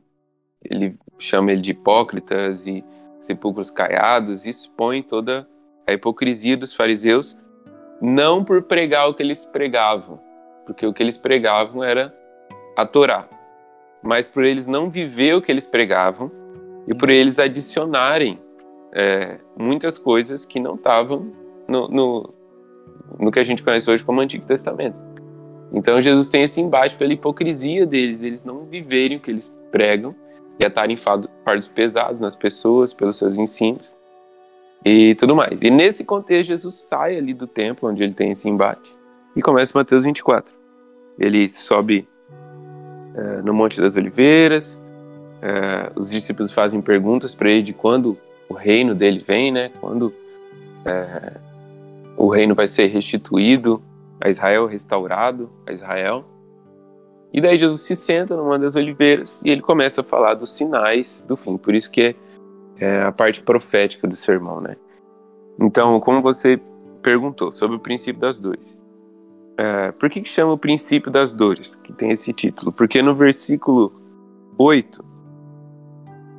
ele 0.62 0.98
chama 1.18 1.52
ele 1.52 1.62
de 1.62 1.70
hipócritas 1.70 2.66
e 2.66 2.84
sepulcros 3.18 3.70
caiados 3.70 4.44
e 4.44 4.50
expõe 4.50 5.02
toda 5.02 5.48
a 5.86 5.92
hipocrisia 5.92 6.56
dos 6.56 6.74
fariseus 6.74 7.36
não 8.00 8.44
por 8.44 8.62
pregar 8.62 9.08
o 9.08 9.14
que 9.14 9.22
eles 9.22 9.44
pregavam, 9.44 10.20
porque 10.64 10.86
o 10.86 10.92
que 10.92 11.02
eles 11.02 11.16
pregavam 11.16 11.82
era 11.82 12.14
a 12.76 12.84
Torá, 12.84 13.28
mas 14.02 14.28
por 14.28 14.44
eles 14.44 14.66
não 14.66 14.90
viver 14.90 15.34
o 15.34 15.42
que 15.42 15.50
eles 15.50 15.66
pregavam 15.66 16.30
e 16.86 16.94
por 16.94 17.10
eles 17.10 17.38
adicionarem 17.38 18.38
é, 18.92 19.40
muitas 19.56 19.98
coisas 19.98 20.44
que 20.44 20.60
não 20.60 20.74
estavam 20.74 21.32
no, 21.66 21.88
no, 21.88 22.34
no, 23.18 23.30
que 23.30 23.38
a 23.38 23.44
gente 23.44 23.62
conhece 23.62 23.90
hoje 23.90 24.04
como 24.04 24.20
Antigo 24.20 24.46
Testamento. 24.46 24.96
Então 25.72 26.00
Jesus 26.00 26.28
tem 26.28 26.42
esse 26.42 26.60
embate 26.60 26.96
pela 26.96 27.12
hipocrisia 27.12 27.86
deles, 27.86 28.18
deles 28.18 28.44
não 28.44 28.64
viverem 28.66 29.16
o 29.16 29.20
que 29.20 29.30
eles 29.30 29.52
pregam 29.72 30.14
e 30.58 30.64
atarem 30.64 30.96
fardos 30.96 31.68
pesados 31.74 32.20
nas 32.20 32.36
pessoas 32.36 32.92
pelos 32.94 33.16
seus 33.16 33.36
ensinos 33.36 33.95
e 34.84 35.14
tudo 35.14 35.34
mais. 35.34 35.62
E 35.62 35.70
nesse 35.70 36.04
contexto, 36.04 36.48
Jesus 36.48 36.74
sai 36.74 37.16
ali 37.16 37.34
do 37.34 37.46
templo 37.46 37.88
onde 37.88 38.02
ele 38.02 38.14
tem 38.14 38.30
esse 38.30 38.48
embate 38.48 38.94
e 39.34 39.42
começa 39.42 39.76
Mateus 39.76 40.04
24. 40.04 40.54
Ele 41.18 41.52
sobe 41.52 42.08
é, 43.14 43.42
no 43.42 43.54
Monte 43.54 43.80
das 43.80 43.96
Oliveiras, 43.96 44.78
é, 45.42 45.90
os 45.94 46.10
discípulos 46.10 46.50
fazem 46.50 46.80
perguntas 46.80 47.34
para 47.34 47.50
ele 47.50 47.62
de 47.62 47.72
quando 47.72 48.16
o 48.48 48.54
reino 48.54 48.94
dele 48.94 49.22
vem, 49.26 49.52
né? 49.52 49.70
Quando 49.80 50.12
é, 50.84 51.36
o 52.16 52.28
reino 52.28 52.54
vai 52.54 52.68
ser 52.68 52.86
restituído 52.86 53.82
a 54.20 54.28
Israel, 54.28 54.66
restaurado 54.66 55.50
a 55.66 55.72
Israel. 55.72 56.24
E 57.32 57.40
daí 57.40 57.58
Jesus 57.58 57.82
se 57.82 57.94
senta 57.94 58.36
numa 58.36 58.58
das 58.58 58.74
oliveiras 58.74 59.40
e 59.44 59.50
ele 59.50 59.60
começa 59.60 60.00
a 60.00 60.04
falar 60.04 60.34
dos 60.34 60.54
sinais 60.54 61.24
do 61.26 61.36
fim. 61.36 61.56
Por 61.56 61.74
isso 61.74 61.90
que 61.90 62.00
é 62.02 62.14
é 62.78 63.02
a 63.02 63.12
parte 63.12 63.42
profética 63.42 64.06
do 64.06 64.16
sermão, 64.16 64.60
né? 64.60 64.76
Então, 65.58 65.98
como 66.00 66.20
você 66.20 66.60
perguntou 67.02 67.52
sobre 67.52 67.76
o 67.76 67.80
princípio 67.80 68.20
das 68.20 68.38
dores, 68.38 68.76
é, 69.58 69.90
por 69.92 70.10
que, 70.10 70.20
que 70.20 70.28
chama 70.28 70.52
o 70.52 70.58
princípio 70.58 71.10
das 71.10 71.32
dores, 71.32 71.74
que 71.76 71.92
tem 71.92 72.10
esse 72.10 72.32
título? 72.32 72.70
Porque 72.70 73.00
no 73.00 73.14
versículo 73.14 73.92
8, 74.58 75.04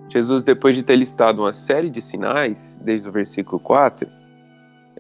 Jesus, 0.10 0.44
depois 0.44 0.76
de 0.76 0.84
ter 0.84 0.96
listado 0.96 1.42
uma 1.42 1.54
série 1.54 1.90
de 1.90 2.02
sinais, 2.02 2.80
desde 2.84 3.08
o 3.10 3.12
versículo 3.12 3.60
4, 3.60 4.08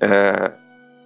é, 0.01 0.51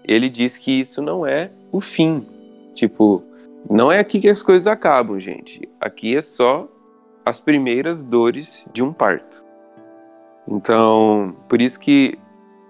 ele 0.05 0.29
diz 0.29 0.57
que 0.57 0.71
isso 0.71 1.01
não 1.01 1.25
é 1.25 1.51
o 1.71 1.81
fim. 1.81 2.25
Tipo, 2.73 3.23
não 3.69 3.91
é 3.91 3.99
aqui 3.99 4.19
que 4.19 4.29
as 4.29 4.41
coisas 4.41 4.67
acabam, 4.67 5.19
gente. 5.19 5.67
Aqui 5.79 6.15
é 6.15 6.21
só 6.21 6.67
as 7.25 7.39
primeiras 7.39 8.03
dores 8.03 8.67
de 8.73 8.81
um 8.81 8.91
parto. 8.91 9.40
Então, 10.47 11.35
por 11.47 11.61
isso 11.61 11.79
que 11.79 12.17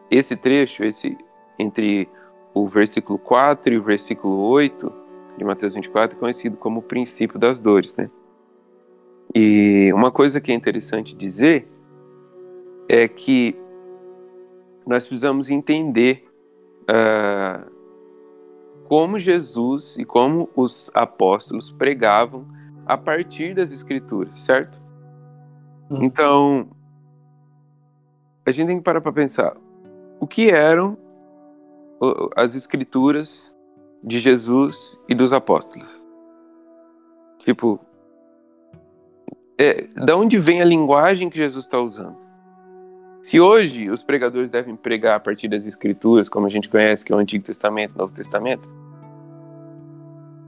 esse 0.10 0.36
trecho, 0.36 0.84
esse 0.84 1.17
entre 1.57 2.10
o 2.53 2.67
versículo 2.67 3.17
4 3.17 3.73
e 3.73 3.77
o 3.77 3.84
versículo 3.84 4.38
8, 4.49 4.91
de 5.38 5.43
Mateus 5.43 5.73
24 5.73 6.17
é 6.17 6.19
conhecido 6.19 6.57
como 6.57 6.79
o 6.79 6.84
princípio 6.84 7.39
das 7.39 7.60
dores, 7.60 7.95
né? 7.95 8.10
E 9.34 9.91
uma 9.93 10.12
coisa 10.12 10.41
que 10.41 10.51
é 10.51 10.55
interessante 10.55 11.15
dizer 11.15 11.67
é 12.89 13.07
que 13.07 13.55
nós 14.86 15.07
precisamos 15.07 15.49
entender 15.49 16.27
uh, 16.84 17.71
como 18.86 19.17
Jesus 19.17 19.95
e 19.97 20.03
como 20.03 20.49
os 20.55 20.91
apóstolos 20.93 21.71
pregavam 21.71 22.45
a 22.86 22.97
partir 22.97 23.55
das 23.55 23.71
Escrituras, 23.71 24.38
certo? 24.43 24.77
Hum. 25.89 25.99
Então, 26.01 26.69
a 28.45 28.51
gente 28.51 28.67
tem 28.67 28.77
que 28.77 28.84
parar 28.84 29.01
para 29.01 29.12
pensar 29.12 29.56
o 30.19 30.27
que 30.27 30.49
eram 30.49 30.97
as 32.36 32.56
Escrituras 32.56 33.54
de 34.04 34.19
Jesus 34.19 34.99
e 35.08 35.13
dos 35.13 35.32
apóstolos. 35.32 35.88
Tipo, 37.39 37.80
é, 39.58 39.84
da 39.95 40.15
onde 40.15 40.39
vem 40.39 40.62
a 40.62 40.65
linguagem 40.65 41.30
que 41.30 41.38
Jesus 41.38 41.65
está 41.65 41.80
usando? 41.80 42.17
Se 43.21 43.39
hoje 43.39 43.89
os 43.89 44.01
pregadores 44.01 44.49
devem 44.49 44.75
pregar 44.75 45.15
a 45.15 45.19
partir 45.19 45.47
das 45.47 45.67
Escrituras, 45.67 46.27
como 46.27 46.47
a 46.47 46.49
gente 46.49 46.67
conhece, 46.67 47.06
que 47.06 47.13
é 47.13 47.15
o 47.15 47.19
Antigo 47.19 47.45
Testamento 47.45 47.95
Novo 47.95 48.13
Testamento, 48.13 48.67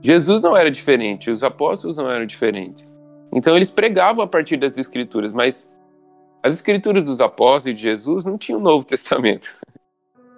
Jesus 0.02 0.42
não 0.42 0.56
era 0.56 0.70
diferente, 0.70 1.30
os 1.30 1.44
apóstolos 1.44 1.96
não 1.96 2.10
eram 2.10 2.26
diferentes. 2.26 2.88
Então 3.32 3.56
eles 3.56 3.70
pregavam 3.70 4.24
a 4.24 4.26
partir 4.26 4.56
das 4.56 4.76
Escrituras, 4.76 5.32
mas 5.32 5.70
as 6.44 6.52
Escrituras 6.52 7.08
dos 7.08 7.22
apóstolos 7.22 7.66
e 7.68 7.72
de 7.72 7.80
Jesus 7.80 8.26
não 8.26 8.36
tinham 8.36 8.60
o 8.60 8.62
Novo 8.62 8.84
Testamento. 8.86 9.56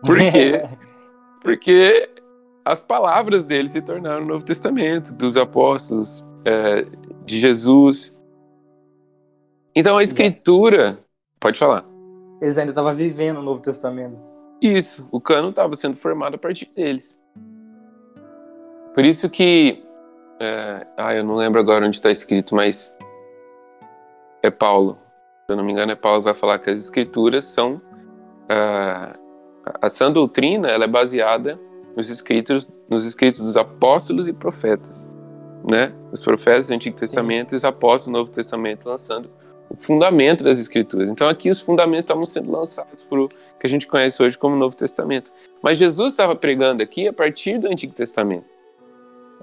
Por 0.05 0.17
quê? 0.17 0.63
Porque 1.43 2.09
as 2.65 2.85
palavras 2.85 3.45
dele 3.45 3.69
se 3.69 3.83
tornaram 3.83 4.23
o 4.23 4.27
Novo 4.27 4.45
Testamento, 4.45 5.13
dos 5.13 5.37
apóstolos, 5.37 6.25
é, 6.45 6.87
de 7.25 7.41
Jesus. 7.41 8.17
Então 9.75 9.99
a 9.99 10.03
Escritura. 10.03 10.97
Pode 11.41 11.59
falar. 11.59 11.85
Eles 12.41 12.57
ainda 12.57 12.71
estavam 12.71 12.95
vivendo 12.95 13.39
o 13.39 13.43
Novo 13.43 13.61
Testamento. 13.61 14.17
Isso, 14.63 15.09
o 15.11 15.21
cano 15.21 15.51
estava 15.51 15.75
sendo 15.75 15.97
formado 15.97 16.37
a 16.37 16.39
partir 16.39 16.71
deles. 16.75 17.17
Por 18.95 19.05
isso 19.05 19.29
que. 19.29 19.85
É, 20.39 20.87
ah, 20.97 21.15
eu 21.15 21.25
não 21.25 21.35
lembro 21.35 21.61
agora 21.61 21.85
onde 21.85 21.97
está 21.97 22.13
escrito, 22.13 22.55
mas. 22.55 22.97
É 24.43 24.51
Paulo. 24.51 24.99
Se 25.49 25.53
eu 25.53 25.57
não 25.57 25.63
me 25.63 25.71
engano, 25.71 25.93
é 25.93 25.95
Paulo 25.95 26.19
que 26.19 26.25
vai 26.25 26.35
falar 26.35 26.59
que 26.59 26.69
as 26.69 26.81
escrituras 26.81 27.45
são. 27.45 27.75
Uh, 28.51 29.17
a 29.81 29.89
sã 29.89 30.11
doutrina 30.11 30.69
ela 30.69 30.83
é 30.83 30.89
baseada 30.89 31.57
nos 31.97 32.11
escritos, 32.11 32.69
nos 32.91 33.07
escritos 33.07 33.41
dos 33.41 33.57
apóstolos 33.57 34.27
e 34.27 34.33
profetas. 34.33 34.91
Né? 35.65 35.93
Os 36.11 36.21
profetas 36.21 36.67
do 36.67 36.75
Antigo 36.75 36.97
Testamento 36.97 37.51
Sim. 37.51 37.55
e 37.55 37.57
os 37.59 37.65
apóstolos 37.65 38.07
do 38.07 38.19
Novo 38.19 38.33
Testamento 38.33 38.89
lançando 38.89 39.31
o 39.71 39.77
fundamento 39.77 40.43
das 40.43 40.59
escrituras. 40.59 41.09
Então 41.09 41.29
aqui 41.29 41.49
os 41.49 41.61
fundamentos 41.61 42.05
estavam 42.05 42.25
sendo 42.25 42.51
lançados 42.51 43.05
para 43.05 43.21
o 43.21 43.29
que 43.29 43.67
a 43.67 43.71
gente 43.71 43.87
conhece 43.87 44.21
hoje 44.21 44.37
como 44.37 44.57
Novo 44.57 44.75
Testamento. 44.75 45.31
Mas 45.63 45.79
Jesus 45.79 46.13
estava 46.13 46.35
pregando 46.35 46.83
aqui 46.83 47.07
a 47.07 47.13
partir 47.13 47.59
do 47.59 47.69
Antigo 47.69 47.95
Testamento. 47.95 48.47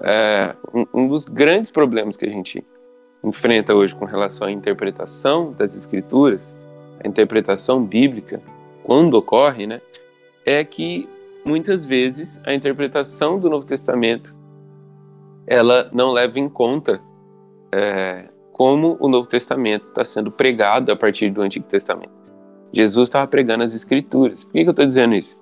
É, 0.02 0.54
um, 0.74 0.84
um 0.92 1.08
dos 1.08 1.24
grandes 1.24 1.70
problemas 1.70 2.14
que 2.14 2.26
a 2.26 2.30
gente 2.30 2.62
enfrenta 3.24 3.74
hoje 3.74 3.94
com 3.94 4.04
relação 4.04 4.46
à 4.46 4.50
interpretação 4.50 5.52
das 5.52 5.74
escrituras, 5.74 6.42
a 7.02 7.08
interpretação 7.08 7.84
bíblica, 7.84 8.40
quando 8.82 9.14
ocorre, 9.14 9.66
né, 9.66 9.80
é 10.44 10.62
que 10.62 11.08
muitas 11.44 11.84
vezes 11.84 12.40
a 12.44 12.54
interpretação 12.54 13.38
do 13.38 13.48
Novo 13.48 13.66
Testamento 13.66 14.34
ela 15.46 15.90
não 15.92 16.12
leva 16.12 16.38
em 16.38 16.48
conta 16.48 17.00
é, 17.72 18.28
como 18.52 18.96
o 19.00 19.08
Novo 19.08 19.26
Testamento 19.26 19.88
está 19.88 20.04
sendo 20.04 20.30
pregado 20.30 20.92
a 20.92 20.96
partir 20.96 21.30
do 21.30 21.42
Antigo 21.42 21.66
Testamento. 21.66 22.12
Jesus 22.72 23.08
estava 23.08 23.26
pregando 23.26 23.64
as 23.64 23.74
Escrituras. 23.74 24.44
Por 24.44 24.52
que, 24.52 24.62
que 24.62 24.68
eu 24.68 24.72
estou 24.72 24.86
dizendo 24.86 25.14
isso? 25.14 25.36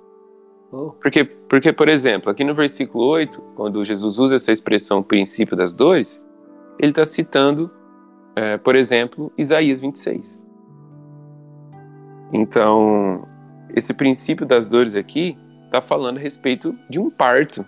Oh. 0.72 0.90
Porque, 1.00 1.24
porque, 1.24 1.72
por 1.72 1.88
exemplo, 1.88 2.30
aqui 2.30 2.42
no 2.42 2.54
versículo 2.54 3.04
8, 3.04 3.40
quando 3.54 3.84
Jesus 3.84 4.18
usa 4.18 4.36
essa 4.36 4.50
expressão 4.50 5.02
princípio 5.02 5.56
das 5.56 5.74
dores, 5.74 6.20
ele 6.78 6.90
está 6.90 7.04
citando, 7.04 7.70
é, 8.34 8.56
por 8.58 8.76
exemplo, 8.76 9.32
Isaías 9.36 9.80
26. 9.80 10.38
Então, 12.32 13.28
esse 13.74 13.92
princípio 13.92 14.46
das 14.46 14.66
dores 14.66 14.94
aqui 14.94 15.36
está 15.66 15.80
falando 15.80 16.18
a 16.18 16.20
respeito 16.20 16.76
de 16.88 16.98
um 16.98 17.10
parto, 17.10 17.64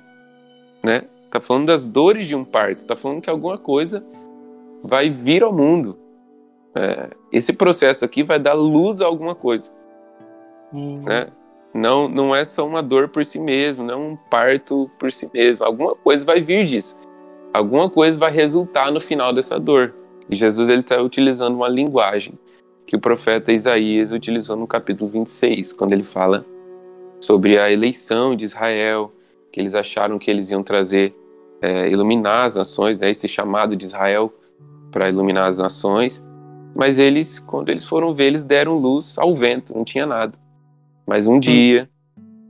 né? 0.83 1.05
Está 1.25 1.41
falando 1.41 1.67
das 1.67 1.89
dores 1.89 2.27
de 2.27 2.35
um 2.35 2.45
parto, 2.45 2.79
está 2.79 2.97
falando 2.97 3.21
que 3.21 3.31
alguma 3.31 3.59
coisa 3.59 4.05
vai 4.83 5.11
vir 5.11 5.43
ao 5.43 5.53
mundo. 5.53 5.99
É, 6.75 7.11
esse 7.33 7.53
processo 7.53 8.05
aqui 8.05 8.23
vai 8.23 8.39
dar 8.39 8.55
luz 8.55 9.01
a 9.01 9.07
alguma 9.07 9.35
coisa. 9.35 9.73
Hum. 10.73 11.03
Né? 11.03 11.29
Não, 11.73 12.09
não 12.09 12.35
é 12.35 12.45
só 12.45 12.67
uma 12.67 12.83
dor 12.83 13.09
por 13.09 13.25
si 13.25 13.41
mesmo, 13.41 13.83
não 13.83 13.95
é 13.95 13.97
um 13.97 14.17
parto 14.31 14.91
por 14.99 15.11
si 15.11 15.29
mesmo. 15.33 15.65
Alguma 15.65 15.95
coisa 15.95 16.25
vai 16.25 16.41
vir 16.41 16.67
disso. 16.67 16.97
Alguma 17.55 17.89
coisa 17.89 18.19
vai 18.19 18.33
resultar 18.33 18.91
no 18.91 19.01
final 19.01 19.33
dessa 19.33 19.61
dor. 19.61 19.95
E 20.29 20.35
Jesus 20.35 20.69
ele 20.69 20.81
está 20.81 21.01
utilizando 21.01 21.55
uma 21.55 21.69
linguagem 21.69 22.37
que 22.85 22.97
o 22.97 23.01
profeta 23.01 23.53
Isaías 23.53 24.11
utilizou 24.11 24.57
no 24.57 24.67
capítulo 24.67 25.09
26, 25.09 25.73
quando 25.73 25.93
ele 25.93 26.03
fala 26.03 26.45
sobre 27.21 27.57
a 27.57 27.71
eleição 27.71 28.35
de 28.35 28.45
Israel, 28.45 29.13
que 29.53 29.61
eles 29.61 29.73
acharam 29.73 30.19
que 30.19 30.29
eles 30.29 30.51
iam 30.51 30.65
trazer, 30.65 31.15
é, 31.63 31.89
iluminar 31.89 32.45
as 32.45 32.57
nações, 32.57 32.99
né, 32.99 33.09
esse 33.09 33.29
chamado 33.29 33.77
de 33.77 33.85
Israel 33.85 34.35
para 34.91 35.09
iluminar 35.09 35.47
as 35.47 35.57
nações. 35.57 36.21
Mas 36.75 36.99
eles, 36.99 37.39
quando 37.39 37.69
eles 37.69 37.85
foram 37.85 38.13
ver, 38.13 38.25
eles 38.25 38.43
deram 38.43 38.77
luz 38.79 39.17
ao 39.17 39.33
vento, 39.33 39.73
não 39.73 39.85
tinha 39.85 40.07
nada. 40.07 40.37
Mas 41.07 41.25
um 41.25 41.39
dia, 41.39 41.89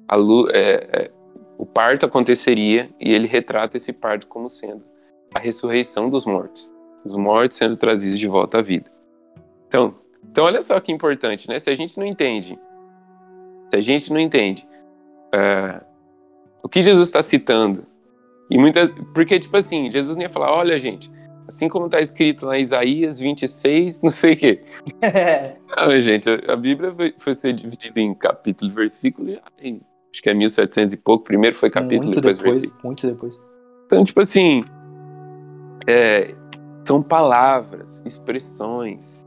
a 0.08 0.16
luz, 0.16 0.50
é, 0.54 0.88
é, 0.92 1.10
o 1.58 1.66
parto 1.66 2.06
aconteceria 2.06 2.88
e 2.98 3.12
ele 3.12 3.28
retrata 3.28 3.76
esse 3.76 3.92
parto 3.92 4.26
como 4.26 4.48
sendo 4.48 4.93
a 5.34 5.38
ressurreição 5.38 6.08
dos 6.08 6.24
mortos, 6.24 6.70
os 7.04 7.14
mortos 7.14 7.56
sendo 7.56 7.76
trazidos 7.76 8.18
de 8.18 8.28
volta 8.28 8.58
à 8.58 8.62
vida. 8.62 8.90
Então, 9.66 9.94
então 10.30 10.44
olha 10.44 10.62
só 10.62 10.78
que 10.80 10.92
importante, 10.92 11.48
né? 11.48 11.58
Se 11.58 11.70
a 11.70 11.74
gente 11.74 11.98
não 11.98 12.06
entende, 12.06 12.58
se 13.70 13.76
a 13.76 13.80
gente 13.80 14.12
não 14.12 14.20
entende 14.20 14.66
uh, 15.34 15.84
o 16.62 16.68
que 16.68 16.82
Jesus 16.82 17.08
está 17.08 17.22
citando 17.22 17.78
e 18.50 18.56
muitas, 18.58 18.88
porque 19.12 19.38
tipo 19.38 19.56
assim, 19.56 19.90
Jesus 19.90 20.16
nem 20.16 20.26
ia 20.26 20.30
falar, 20.30 20.52
olha 20.52 20.78
gente, 20.78 21.10
Assim 21.46 21.68
como 21.68 21.86
está 21.86 22.00
escrito 22.00 22.46
lá 22.46 22.58
em 22.58 22.62
Isaías 22.62 23.18
26, 23.18 24.00
não 24.00 24.10
sei 24.10 24.32
o 24.32 24.36
quê. 24.36 24.62
não, 25.76 26.00
gente, 26.00 26.28
a 26.48 26.56
Bíblia 26.56 26.92
foi, 26.94 27.14
foi 27.18 27.34
ser 27.34 27.52
dividida 27.52 28.00
em 28.00 28.14
capítulo 28.14 28.70
e 28.70 28.74
versículo, 28.74 29.28
e, 29.30 29.80
acho 30.10 30.22
que 30.22 30.30
é 30.30 30.34
1700 30.34 30.94
e 30.94 30.96
pouco. 30.96 31.24
Primeiro 31.24 31.54
foi 31.54 31.68
capítulo, 31.68 32.04
muito 32.04 32.20
depois, 32.20 32.38
depois 32.38 32.60
versículo. 32.60 32.80
Muito 32.82 33.06
depois. 33.06 33.40
Então, 33.86 34.04
tipo 34.04 34.20
assim, 34.20 34.64
é, 35.86 36.34
são 36.86 37.02
palavras, 37.02 38.02
expressões, 38.04 39.26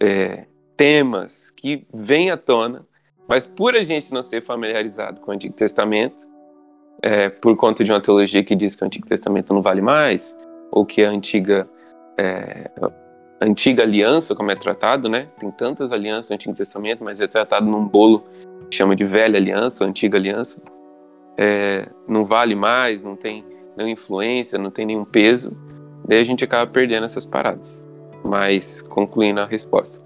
é, 0.00 0.46
temas 0.76 1.50
que 1.50 1.86
vêm 1.92 2.30
à 2.30 2.36
tona, 2.36 2.86
mas 3.28 3.46
por 3.46 3.74
a 3.74 3.82
gente 3.82 4.12
não 4.12 4.22
ser 4.22 4.42
familiarizado 4.42 5.20
com 5.20 5.30
o 5.30 5.34
Antigo 5.34 5.54
Testamento, 5.54 6.26
é, 7.02 7.28
por 7.28 7.56
conta 7.56 7.82
de 7.82 7.90
uma 7.90 8.00
teologia 8.00 8.44
que 8.44 8.54
diz 8.54 8.76
que 8.76 8.82
o 8.82 8.86
Antigo 8.86 9.06
Testamento 9.06 9.52
não 9.54 9.62
vale 9.62 9.80
mais, 9.80 10.34
ou 10.70 10.86
que 10.86 11.04
a 11.04 11.10
antiga 11.10 11.68
é, 12.18 12.70
antiga 13.40 13.82
aliança, 13.82 14.34
como 14.34 14.50
é 14.50 14.54
tratado, 14.54 15.08
né? 15.08 15.28
Tem 15.38 15.50
tantas 15.50 15.92
alianças 15.92 16.30
no 16.30 16.34
Antigo 16.34 16.54
Testamento, 16.54 17.02
mas 17.02 17.20
é 17.20 17.26
tratado 17.26 17.66
num 17.66 17.86
bolo 17.86 18.24
que 18.70 18.76
chama 18.76 18.94
de 18.94 19.04
velha 19.04 19.36
aliança, 19.36 19.82
ou 19.82 19.90
antiga 19.90 20.16
aliança. 20.16 20.60
É, 21.36 21.88
não 22.06 22.24
vale 22.24 22.54
mais, 22.54 23.02
não 23.02 23.16
tem 23.16 23.44
nenhuma 23.76 23.92
influência, 23.92 24.58
não 24.58 24.70
tem 24.70 24.86
nenhum 24.86 25.04
peso. 25.04 25.56
Daí 26.04 26.20
a 26.20 26.24
gente 26.24 26.44
acaba 26.44 26.70
perdendo 26.70 27.06
essas 27.06 27.26
paradas. 27.26 27.88
Mas, 28.24 28.82
concluindo 28.82 29.40
a 29.40 29.46
resposta. 29.46 30.00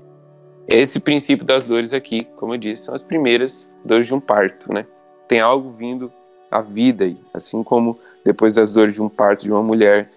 Esse 0.67 0.99
princípio 0.99 1.45
das 1.45 1.67
dores 1.67 1.93
aqui, 1.93 2.25
como 2.37 2.55
eu 2.55 2.59
disse, 2.59 2.85
são 2.85 2.95
as 2.95 3.03
primeiras 3.03 3.71
dores 3.85 4.07
de 4.07 4.15
um 4.15 4.21
parto, 4.21 4.73
né? 4.73 4.87
Tem 5.29 5.41
algo 5.41 5.71
vindo 5.71 6.13
à 6.51 6.61
vida 6.61 7.05
aí, 7.05 7.19
assim 7.33 7.63
como 7.63 7.99
depois 8.25 8.55
das 8.55 8.73
dores 8.73 8.95
de 8.95 9.03
um 9.03 9.09
parto 9.09 9.45
de 9.45 9.53
uma 9.53 9.63
mulher, 9.63 10.11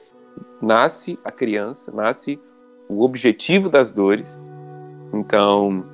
nasce 0.61 1.19
a 1.23 1.31
criança, 1.31 1.91
nasce 1.91 2.39
o 2.87 3.03
objetivo 3.03 3.69
das 3.69 3.91
dores. 3.91 4.39
Então, 5.13 5.85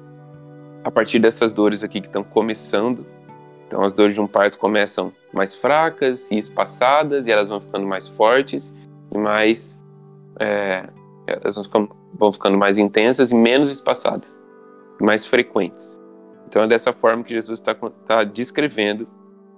a 0.84 0.92
partir 0.92 1.20
dessas 1.20 1.54
dores 1.54 1.84
aqui 1.84 2.00
que 2.00 2.08
estão 2.08 2.24
começando, 2.24 3.06
então 3.68 3.84
as 3.84 3.94
dores 3.94 4.14
de 4.14 4.22
um 4.22 4.28
parto 4.28 4.58
começam 4.58 5.12
mais 5.34 5.54
fracas 5.54 6.32
e 6.32 6.38
espaçadas, 6.38 7.28
e 7.28 7.32
elas 7.32 7.50
vão 7.50 7.60
ficando 7.60 7.86
mais 7.86 8.08
fortes 8.08 8.74
e 9.16 9.18
mais. 9.18 9.80
É, 10.40 10.88
elas 11.28 11.56
vão 12.14 12.32
ficando 12.32 12.58
mais 12.58 12.78
intensas 12.78 13.32
e 13.32 13.36
menos 13.36 13.70
espaçadas, 13.72 14.34
mais 15.00 15.26
frequentes. 15.26 16.00
Então 16.48 16.64
é 16.64 16.68
dessa 16.68 16.94
forma 16.94 17.24
que 17.24 17.34
Jesus 17.34 17.60
está 17.60 17.74
tá 18.08 18.24
descrevendo 18.24 19.08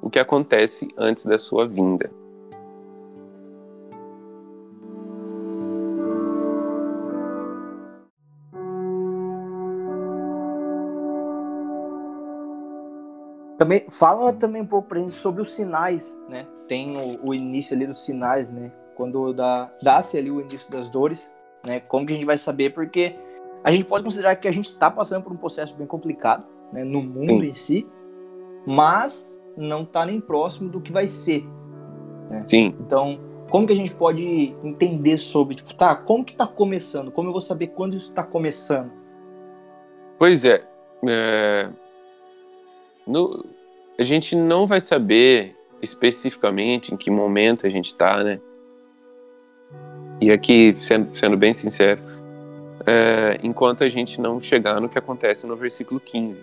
o 0.02 0.10
que 0.10 0.20
acontece 0.20 0.88
antes 0.98 1.26
da 1.26 1.38
sua 1.38 1.68
vinda. 1.68 2.10
Também 13.58 13.86
fala 13.90 14.32
também 14.32 14.62
um 14.62 14.68
pouco 14.68 14.88
para 14.88 15.00
gente 15.00 15.14
sobre 15.14 15.42
os 15.42 15.56
sinais, 15.56 16.16
né? 16.30 16.46
Tem 16.68 16.96
o, 16.96 17.30
o 17.30 17.34
início 17.34 17.76
ali 17.76 17.88
dos 17.88 18.06
sinais, 18.06 18.52
né? 18.52 18.72
Quando 18.98 19.32
dá, 19.32 19.72
dá-se 19.82 20.18
ali 20.18 20.32
o 20.32 20.42
início 20.42 20.72
das 20.72 20.90
dores, 20.90 21.32
né? 21.64 21.80
Como 21.80 22.06
que 22.06 22.14
a 22.14 22.16
gente 22.16 22.26
vai 22.26 22.38
saber? 22.38 22.74
Porque 22.74 23.16
a 23.64 23.72
gente 23.72 23.86
pode 23.86 24.04
considerar 24.04 24.36
que 24.36 24.48
a 24.48 24.52
gente 24.52 24.72
está 24.72 24.90
passando 24.90 25.24
por 25.24 25.32
um 25.32 25.38
processo 25.38 25.76
bem 25.76 25.86
complicado, 25.86 26.44
né? 26.74 26.84
No 26.84 27.04
mundo 27.04 27.44
Sim. 27.44 27.50
em 27.50 27.54
si, 27.54 27.88
mas 28.66 29.40
não 29.56 29.84
está 29.84 30.04
nem 30.04 30.20
próximo 30.20 30.68
do 30.68 30.82
que 30.82 30.92
vai 30.92 31.08
ser. 31.08 31.46
Né? 32.30 32.44
Sim. 32.48 32.76
Então, 32.80 33.20
como 33.50 33.68
que 33.68 33.74
a 33.74 33.76
gente 33.76 33.94
pode 33.94 34.56
entender 34.64 35.18
sobre, 35.18 35.56
tipo, 35.56 35.74
tá, 35.76 35.96
como 35.96 36.26
que 36.26 36.32
está 36.32 36.48
começando? 36.48 37.12
Como 37.12 37.30
eu 37.30 37.32
vou 37.32 37.42
saber 37.42 37.68
quando 37.68 37.96
isso 37.96 38.10
está 38.10 38.24
começando? 38.24 38.92
Pois 40.18 40.44
é, 40.44 40.68
é... 41.08 41.70
No... 43.06 43.46
a 43.98 44.04
gente 44.04 44.36
não 44.36 44.66
vai 44.66 44.82
saber 44.82 45.56
especificamente 45.82 46.94
em 46.94 46.98
que 46.98 47.12
momento 47.12 47.68
a 47.68 47.70
gente 47.70 47.88
está, 47.88 48.24
né? 48.24 48.42
E 50.20 50.32
aqui, 50.32 50.76
sendo, 50.82 51.16
sendo 51.16 51.38
bem 51.38 51.54
sincero, 51.54 52.02
é, 52.86 53.40
enquanto 53.44 53.84
a 53.84 53.90
gente 53.90 54.20
não 54.20 54.42
chegar 54.42 54.80
no 54.80 54.90
que 54.90 54.98
acontece 54.98 55.46
no 55.46 55.56
versículo 55.56 56.00
15, 56.00 56.38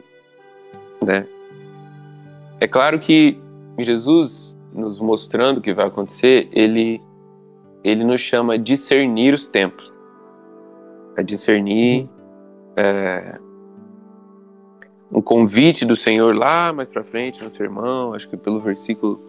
né? 1.02 1.26
É 2.60 2.68
claro 2.68 3.00
que 3.00 3.38
Jesus, 3.78 4.56
nos 4.72 5.00
mostrando 5.00 5.58
o 5.58 5.60
que 5.60 5.72
vai 5.72 5.86
acontecer, 5.86 6.48
ele, 6.52 7.00
ele 7.82 8.04
nos 8.04 8.20
chama 8.20 8.54
a 8.54 8.56
discernir 8.56 9.34
os 9.34 9.46
tempos, 9.46 9.92
a 11.16 11.22
discernir 11.22 12.02
uhum. 12.02 12.08
é, 12.76 13.38
um 15.10 15.20
convite 15.20 15.84
do 15.84 15.96
Senhor 15.96 16.34
lá 16.34 16.72
mais 16.72 16.88
para 16.88 17.02
frente 17.02 17.42
no 17.42 17.50
sermão, 17.50 18.14
acho 18.14 18.28
que 18.28 18.36
pelo 18.36 18.60
versículo 18.60 19.20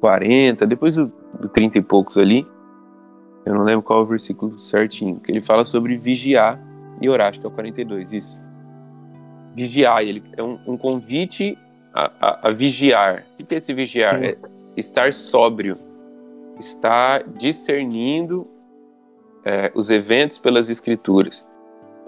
40, 0.00 0.66
depois 0.66 0.96
do, 0.96 1.12
do 1.40 1.48
30 1.48 1.78
e 1.78 1.82
poucos 1.82 2.18
ali, 2.18 2.46
eu 3.46 3.54
não 3.54 3.62
lembro 3.62 3.82
qual 3.82 4.00
é 4.00 4.02
o 4.02 4.06
versículo 4.06 4.58
certinho, 4.58 5.20
que 5.20 5.30
ele 5.30 5.40
fala 5.40 5.64
sobre 5.64 5.96
vigiar 5.96 6.60
e 7.00 7.08
orar, 7.08 7.28
acho 7.28 7.40
que 7.40 7.46
é 7.46 7.48
o 7.48 7.52
42, 7.52 8.12
isso. 8.12 8.42
Vigiar, 9.54 10.02
ele 10.02 10.22
é 10.36 10.42
um, 10.42 10.58
um 10.66 10.76
convite 10.76 11.56
a, 11.94 12.10
a, 12.20 12.48
a, 12.48 12.50
vigiar. 12.50 13.24
O 13.38 13.44
que 13.44 13.54
é 13.54 13.58
esse 13.58 13.72
vigiar? 13.72 14.22
É 14.22 14.36
estar 14.76 15.12
sóbrio, 15.12 15.72
estar 16.58 17.22
discernindo 17.22 18.48
é, 19.44 19.70
os 19.74 19.90
eventos 19.90 20.38
pelas 20.38 20.68
escrituras. 20.68 21.46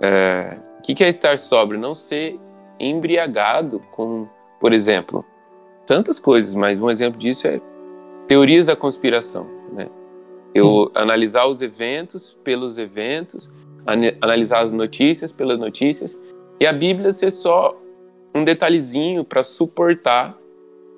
É, 0.01 0.59
o 0.79 0.83
que 0.83 1.05
é 1.05 1.09
estar 1.09 1.38
sóbrio? 1.38 1.79
Não 1.79 1.94
ser 1.94 2.38
embriagado 2.81 3.81
com, 3.92 4.27
por 4.61 4.72
exemplo, 4.72 5.24
tantas 5.87 6.18
coisas, 6.18 6.55
mas 6.57 6.81
um 6.81 6.90
exemplo 6.90 7.18
disso 7.18 7.46
é 7.46 7.61
teorias 8.27 8.66
da 8.66 8.74
conspiração, 8.74 9.46
né? 9.72 9.88
Eu 10.54 10.84
hum. 10.84 10.90
analisar 10.94 11.46
os 11.46 11.61
eventos 11.61 12.37
pelos 12.42 12.78
eventos, 12.78 13.48
analisar 14.20 14.64
as 14.64 14.72
notícias 14.72 15.32
pelas 15.32 15.58
notícias, 15.58 16.18
e 16.61 16.66
a 16.66 16.72
Bíblia 16.72 17.12
ser 17.12 17.30
só 17.30 17.76
um 18.34 18.44
detalhezinho 18.44 19.24
para 19.24 19.42
suportar 19.42 20.37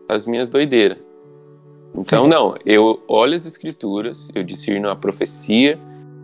as 0.09 0.27
minhas 0.27 0.49
doideiras. 0.49 0.99
Então, 1.95 2.27
não, 2.27 2.55
eu 2.65 3.03
olho 3.09 3.35
as 3.35 3.47
escrituras, 3.47 4.31
eu 4.35 4.43
discerno 4.43 4.89
a 4.89 4.97
profecia 4.97 5.79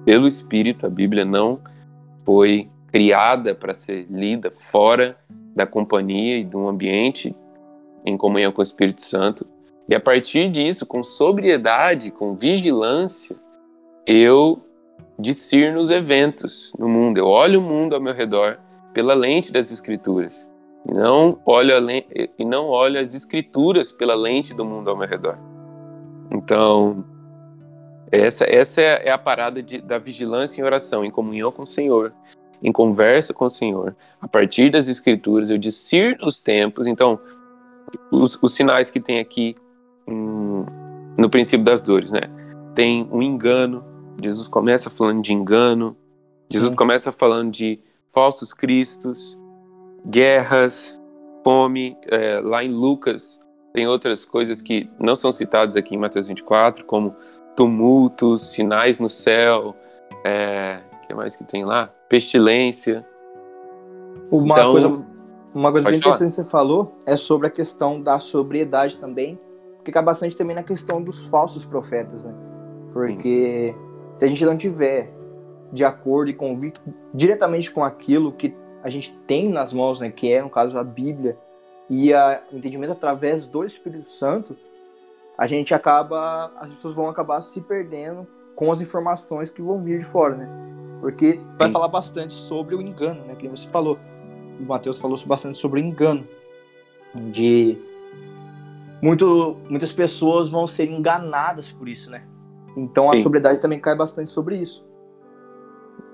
pelo 0.04 0.28
Espírito, 0.28 0.86
a 0.86 0.88
Bíblia 0.88 1.24
não 1.24 1.60
foi 2.24 2.68
criada 2.92 3.54
para 3.54 3.74
ser 3.74 4.06
lida 4.08 4.52
fora 4.56 5.18
da 5.54 5.66
companhia 5.66 6.38
e 6.38 6.44
de 6.44 6.56
um 6.56 6.68
ambiente 6.68 7.34
em 8.04 8.16
comunhão 8.16 8.52
com 8.52 8.60
o 8.60 8.62
Espírito 8.62 9.00
Santo. 9.00 9.46
E 9.88 9.94
a 9.94 10.00
partir 10.00 10.50
disso, 10.50 10.84
com 10.84 11.02
sobriedade, 11.04 12.10
com 12.10 12.34
vigilância, 12.34 13.36
eu 14.06 14.60
discerno 15.18 15.80
os 15.80 15.90
eventos 15.90 16.72
no 16.78 16.88
mundo. 16.88 17.18
Eu 17.18 17.26
olho 17.26 17.60
o 17.60 17.62
mundo 17.62 17.94
ao 17.94 18.00
meu 18.00 18.12
redor 18.12 18.58
pela 18.92 19.14
lente 19.14 19.52
das 19.52 19.70
escrituras. 19.70 20.46
E 20.88 20.92
não 20.92 21.40
olho, 21.44 21.72
e 22.38 22.44
não 22.44 22.66
olho 22.66 23.00
as 23.00 23.14
escrituras 23.14 23.92
pela 23.92 24.14
lente 24.14 24.54
do 24.54 24.64
mundo 24.64 24.90
ao 24.90 24.96
meu 24.96 25.08
redor. 25.08 25.38
Então, 26.30 27.04
essa, 28.10 28.44
essa 28.44 28.80
é 28.80 29.10
a 29.10 29.18
parada 29.18 29.62
de, 29.62 29.80
da 29.80 29.98
vigilância 29.98 30.60
em 30.60 30.64
oração, 30.64 31.04
em 31.04 31.10
comunhão 31.10 31.50
com 31.50 31.62
o 31.62 31.66
Senhor, 31.66 32.12
em 32.62 32.72
conversa 32.72 33.34
com 33.34 33.46
o 33.46 33.50
Senhor. 33.50 33.96
A 34.20 34.28
partir 34.28 34.70
das 34.70 34.88
escrituras, 34.88 35.50
eu 35.50 35.58
discerno 35.58 36.26
os 36.26 36.40
tempos. 36.40 36.86
Então, 36.86 37.18
os, 38.10 38.38
os 38.40 38.54
sinais 38.54 38.90
que 38.90 39.00
tem 39.00 39.18
aqui 39.18 39.56
no 40.06 41.30
princípio 41.30 41.64
das 41.64 41.80
dores, 41.80 42.10
né? 42.10 42.22
Tem 42.74 43.08
um 43.10 43.22
engano. 43.22 43.84
Jesus 44.22 44.48
começa 44.48 44.90
falando 44.90 45.22
de 45.22 45.32
engano. 45.32 45.96
Jesus 46.50 46.70
Sim. 46.70 46.76
começa 46.76 47.10
falando 47.10 47.50
de 47.50 47.80
falsos 48.12 48.52
cristos, 48.52 49.36
guerras, 50.06 51.00
fome. 51.42 51.96
É, 52.08 52.40
lá 52.40 52.62
em 52.62 52.70
Lucas 52.70 53.40
tem 53.72 53.86
outras 53.86 54.24
coisas 54.24 54.62
que 54.62 54.88
não 54.98 55.16
são 55.16 55.32
citadas 55.32 55.76
aqui 55.76 55.94
em 55.94 55.98
Mateus 55.98 56.28
24, 56.28 56.84
como 56.84 57.14
tumultos, 57.56 58.50
sinais 58.50 58.98
no 58.98 59.08
céu. 59.08 59.74
É, 60.24 60.82
que 61.06 61.14
mais 61.14 61.34
que 61.34 61.44
tem 61.44 61.64
lá? 61.64 61.90
Pestilência. 62.08 63.06
Uma 64.30 64.54
então, 64.54 64.72
coisa, 64.72 65.04
uma 65.54 65.72
coisa 65.72 65.88
bem 65.88 65.98
interessante 65.98 66.28
que 66.28 66.34
você 66.36 66.44
falou 66.44 66.96
é 67.06 67.16
sobre 67.16 67.46
a 67.46 67.50
questão 67.50 68.00
da 68.00 68.18
sobriedade 68.18 68.96
também 68.96 69.38
cai 69.92 70.02
bastante 70.02 70.36
também 70.36 70.56
na 70.56 70.62
questão 70.62 71.02
dos 71.02 71.26
falsos 71.26 71.64
profetas, 71.64 72.24
né? 72.24 72.34
Porque 72.92 73.74
Sim. 73.74 74.16
se 74.16 74.24
a 74.24 74.28
gente 74.28 74.44
não 74.44 74.56
tiver 74.56 75.12
de 75.72 75.84
acordo 75.84 76.30
e 76.30 76.34
convicto 76.34 76.80
diretamente 77.12 77.70
com 77.70 77.84
aquilo 77.84 78.32
que 78.32 78.54
a 78.82 78.88
gente 78.88 79.12
tem 79.26 79.50
nas 79.50 79.72
mãos, 79.72 80.00
né, 80.00 80.10
que 80.10 80.32
é 80.32 80.42
no 80.42 80.48
caso 80.48 80.78
a 80.78 80.84
Bíblia 80.84 81.36
e 81.90 82.12
o 82.12 82.56
entendimento 82.56 82.92
através 82.92 83.46
do 83.46 83.64
Espírito 83.64 84.06
Santo, 84.06 84.56
a 85.36 85.46
gente 85.46 85.74
acaba, 85.74 86.52
as 86.56 86.70
pessoas 86.70 86.94
vão 86.94 87.08
acabar 87.08 87.42
se 87.42 87.60
perdendo 87.60 88.26
com 88.54 88.72
as 88.72 88.80
informações 88.80 89.50
que 89.50 89.60
vão 89.60 89.82
vir 89.82 89.98
de 89.98 90.04
fora, 90.04 90.34
né? 90.34 90.48
Porque 91.00 91.38
vai 91.58 91.68
Sim. 91.68 91.72
falar 91.72 91.88
bastante 91.88 92.32
sobre 92.32 92.74
o 92.74 92.80
engano, 92.80 93.24
né? 93.24 93.34
Que 93.34 93.46
você 93.48 93.68
falou. 93.68 93.98
O 94.58 94.64
Mateus 94.64 94.98
falou 94.98 95.18
bastante 95.26 95.58
sobre 95.58 95.80
o 95.80 95.84
engano 95.84 96.26
de 97.14 97.78
muito, 99.02 99.56
muitas 99.68 99.92
pessoas 99.92 100.50
vão 100.50 100.66
ser 100.66 100.90
enganadas 100.90 101.70
por 101.70 101.88
isso, 101.88 102.10
né? 102.10 102.18
Então 102.76 103.10
a 103.10 103.16
Sim. 103.16 103.22
sobriedade 103.22 103.60
também 103.60 103.80
cai 103.80 103.96
bastante 103.96 104.30
sobre 104.30 104.56
isso. 104.56 104.86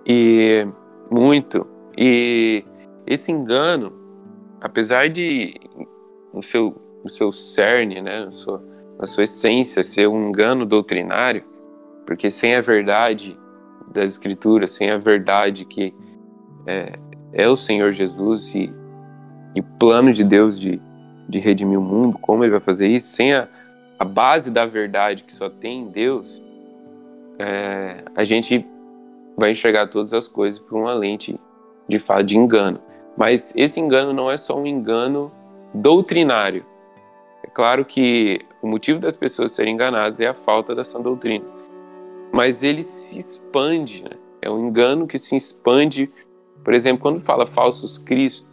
E 0.07 0.67
muito. 1.11 1.67
E 1.97 2.65
esse 3.07 3.31
engano, 3.31 3.93
apesar 4.61 5.09
de 5.09 5.55
no 6.33 6.43
seu, 6.43 6.75
no 7.05 7.11
seu 7.11 7.33
cerne, 7.33 8.01
né, 8.01 8.25
na 8.25 8.33
sua, 8.33 8.63
na 8.99 9.07
sua 9.07 9.25
essência, 9.25 9.83
ser 9.83 10.09
um 10.09 10.29
engano 10.29 10.65
doutrinário, 10.65 11.45
porque 12.07 12.31
sem 12.31 12.55
a 12.55 12.61
verdade 12.61 13.37
das 13.93 14.13
Escrituras, 14.13 14.73
sem 14.73 14.91
a 14.91 14.99
verdade 14.99 15.65
que 15.65 15.95
é, 16.67 16.99
é 17.33 17.49
o 17.49 17.57
Senhor 17.57 17.93
Jesus 17.93 18.55
e, 18.55 18.73
e 19.55 19.61
o 19.61 19.65
plano 19.79 20.13
de 20.13 20.25
Deus 20.25 20.59
de 20.59 20.81
de 21.29 21.39
redimir 21.39 21.79
o 21.79 21.83
mundo, 21.83 22.19
como 22.19 22.45
ele 22.45 22.51
vai 22.51 22.61
fazer 22.61 22.89
isso, 22.89 23.09
sem 23.09 23.33
a, 23.33 23.49
a 23.99 24.05
base 24.05 24.51
da 24.51 24.67
verdade 24.67 25.25
que 25.25 25.33
só 25.33 25.49
tem 25.49 25.81
em 25.81 25.89
Deus, 25.89 26.43
é, 27.39 28.05
a 28.15 28.25
gente 28.25 28.67
vai 29.37 29.51
enxergar 29.51 29.89
todas 29.89 30.13
as 30.13 30.29
coisas 30.29 30.59
por 30.59 30.79
uma 30.79 30.93
lente 30.95 31.39
de 31.89 31.99
fato 31.99 32.25
de 32.25 32.37
engano. 32.37 32.81
Mas 33.17 33.53
esse 33.57 33.81
engano 33.81 34.13
não 34.13 34.31
é 34.31 34.37
só 34.37 34.59
um 34.59 34.67
engano 34.67 35.31
doutrinário. 35.75 36.65
É 37.43 37.49
claro 37.49 37.85
que 37.85 38.41
o 38.63 38.67
motivo 38.67 38.99
das 38.99 39.17
pessoas 39.17 39.53
serem 39.53 39.75
enganadas 39.75 40.21
é 40.21 40.27
a 40.27 40.35
falta 40.35 40.75
dessa 40.75 40.99
doutrina. 40.99 41.45
Mas 42.33 42.63
ele 42.63 42.83
se 42.83 43.19
expande, 43.19 44.05
né? 44.05 44.17
É 44.41 44.51
um 44.51 44.67
engano 44.67 45.07
que 45.07 45.19
se 45.19 45.37
expande. 45.37 46.11
Por 46.65 46.73
exemplo, 46.73 47.03
quando 47.03 47.23
fala 47.23 47.47
falsos 47.47 47.99
cristos, 47.99 48.52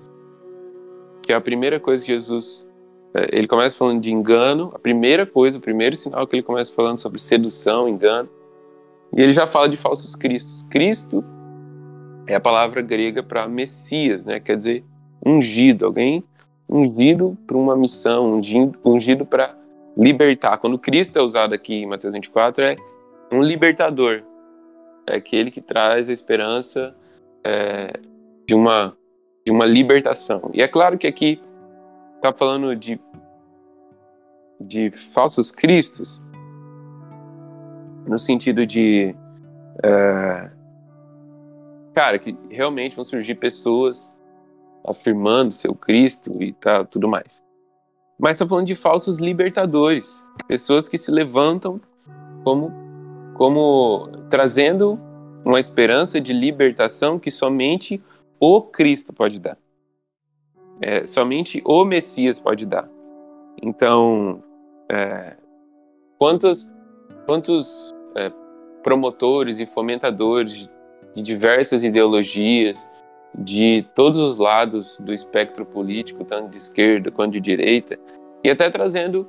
que 1.30 1.34
é 1.34 1.36
a 1.36 1.42
primeira 1.42 1.80
coisa 1.80 2.04
que 2.04 2.12
Jesus 2.12 2.68
é, 3.14 3.38
ele 3.38 3.48
começa 3.48 3.78
falando 3.78 4.02
de 4.02 4.12
engano, 4.12 4.72
a 4.74 4.80
primeira 4.80 5.28
coisa, 5.28 5.60
o 5.60 5.62
primeiro 5.62 5.96
sinal 5.96 6.26
que 6.26 6.36
ele 6.36 6.42
começa 6.42 6.74
falando 6.74 6.98
sobre 6.98 7.22
sedução, 7.22 7.88
engano, 7.88 8.28
e 9.16 9.22
ele 9.22 9.32
já 9.32 9.46
fala 9.46 9.70
de 9.70 9.78
falsos 9.78 10.16
cristos. 10.16 10.64
Cristo 10.72 11.24
é 12.26 12.34
a 12.34 12.40
palavra 12.40 12.82
grega 12.82 13.22
para 13.22 13.48
Messias, 13.48 14.26
né? 14.26 14.40
Quer 14.40 14.58
dizer, 14.58 14.84
ungido, 15.24 15.86
alguém 15.86 16.24
ungido 16.68 17.38
para 17.46 17.58
uma 17.58 17.78
missão, 17.78 18.34
ungido, 18.34 18.80
ungido 18.84 19.24
para 19.24 19.56
libertar. 19.96 20.58
Quando 20.58 20.80
Cristo 20.80 21.20
é 21.20 21.22
usado 21.22 21.54
aqui 21.54 21.84
em 21.84 21.86
Mateus 21.86 22.12
24, 22.12 22.64
é 22.64 22.76
um 23.32 23.42
libertador, 23.42 24.24
é 25.06 25.18
aquele 25.18 25.52
que 25.52 25.62
traz 25.62 26.10
a 26.10 26.12
esperança 26.12 26.96
é, 27.46 27.94
de 28.48 28.56
uma 28.56 28.98
de 29.46 29.52
uma 29.52 29.66
libertação. 29.66 30.50
E 30.54 30.62
é 30.62 30.68
claro 30.68 30.98
que 30.98 31.08
aqui 31.08 31.42
tá 32.22 32.34
falando 32.34 32.76
de, 32.76 33.00
de 34.60 34.92
falsos 34.92 35.52
cristos, 35.52 36.22
no 38.06 38.18
sentido 38.18 38.66
de. 38.66 39.16
Uh, 39.78 40.50
cara, 41.94 42.20
que 42.20 42.36
realmente 42.50 42.96
vão 42.96 43.06
surgir 43.06 43.36
pessoas 43.36 44.14
afirmando 44.86 45.52
seu 45.52 45.76
Cristo 45.76 46.42
e 46.42 46.54
tal, 46.54 46.86
tudo 46.86 47.08
mais. 47.08 47.44
Mas 48.18 48.32
está 48.32 48.48
falando 48.48 48.68
de 48.68 48.76
falsos 48.76 49.18
libertadores, 49.18 50.26
pessoas 50.48 50.90
que 50.90 50.98
se 50.98 51.12
levantam 51.12 51.80
como, 52.44 52.72
como 53.36 54.10
trazendo 54.30 55.00
uma 55.46 55.60
esperança 55.60 56.20
de 56.20 56.34
libertação 56.34 57.18
que 57.18 57.32
somente 57.32 58.02
o 58.40 58.62
Cristo 58.62 59.14
pode 59.14 59.40
dar. 59.40 59.58
É, 60.82 61.06
somente 61.06 61.62
o 61.66 61.84
Messias 61.84 62.40
pode 62.40 62.66
dar. 62.66 62.90
Então, 63.62 64.42
é, 64.90 65.36
quantos, 66.18 66.68
quantos 67.26 67.94
é, 68.16 68.32
promotores 68.82 69.60
e 69.60 69.66
fomentadores 69.66 70.70
de 71.14 71.22
diversas 71.22 71.84
ideologias, 71.84 72.90
de 73.38 73.86
todos 73.94 74.20
os 74.20 74.38
lados 74.38 74.98
do 75.00 75.14
espectro 75.14 75.66
político, 75.66 76.24
tanto 76.24 76.50
de 76.50 76.58
esquerda 76.58 77.12
quanto 77.12 77.34
de 77.34 77.40
direita, 77.40 78.00
e 78.44 78.50
até 78.50 78.70
trazendo 78.70 79.28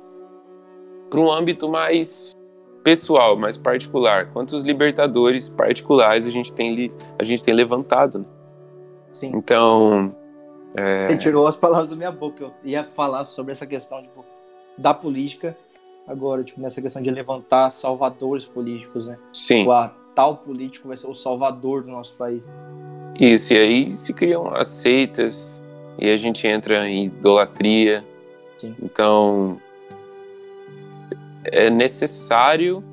para 1.09 1.19
um 1.19 1.31
âmbito 1.31 1.67
mais 1.69 2.35
pessoal, 2.83 3.37
mais 3.37 3.57
particular, 3.57 4.31
quantos 4.31 4.63
libertadores 4.63 5.49
particulares 5.49 6.25
a 6.25 6.31
gente 6.31 6.51
tem, 6.53 6.91
a 7.19 7.23
gente 7.23 7.43
tem 7.43 7.53
levantado. 7.53 8.19
Né? 8.19 8.25
Sim. 9.21 9.31
Então. 9.35 10.15
É... 10.75 11.05
Você 11.05 11.17
tirou 11.17 11.45
as 11.45 11.55
palavras 11.55 11.89
da 11.89 11.95
minha 11.95 12.11
boca. 12.11 12.45
Eu 12.45 12.53
ia 12.63 12.83
falar 12.83 13.23
sobre 13.23 13.51
essa 13.51 13.67
questão 13.67 14.01
tipo, 14.01 14.25
da 14.77 14.93
política, 14.93 15.55
agora, 16.07 16.43
tipo, 16.43 16.59
nessa 16.59 16.81
questão 16.81 17.01
de 17.01 17.11
levantar 17.11 17.69
salvadores 17.69 18.45
políticos, 18.45 19.05
né? 19.05 19.17
Sim. 19.31 19.67
O 19.67 19.89
tal 20.15 20.37
político 20.37 20.87
vai 20.87 20.97
ser 20.97 21.07
o 21.07 21.13
salvador 21.13 21.83
do 21.83 21.91
nosso 21.91 22.13
país. 22.13 22.55
Isso, 23.19 23.53
e 23.53 23.57
aí 23.57 23.95
se 23.95 24.13
criam 24.13 24.53
as 24.55 24.67
seitas, 24.67 25.61
e 25.99 26.09
a 26.09 26.17
gente 26.17 26.47
entra 26.47 26.87
em 26.87 27.05
idolatria. 27.05 28.03
Sim. 28.57 28.75
Então, 28.81 29.61
é 31.43 31.69
necessário 31.69 32.83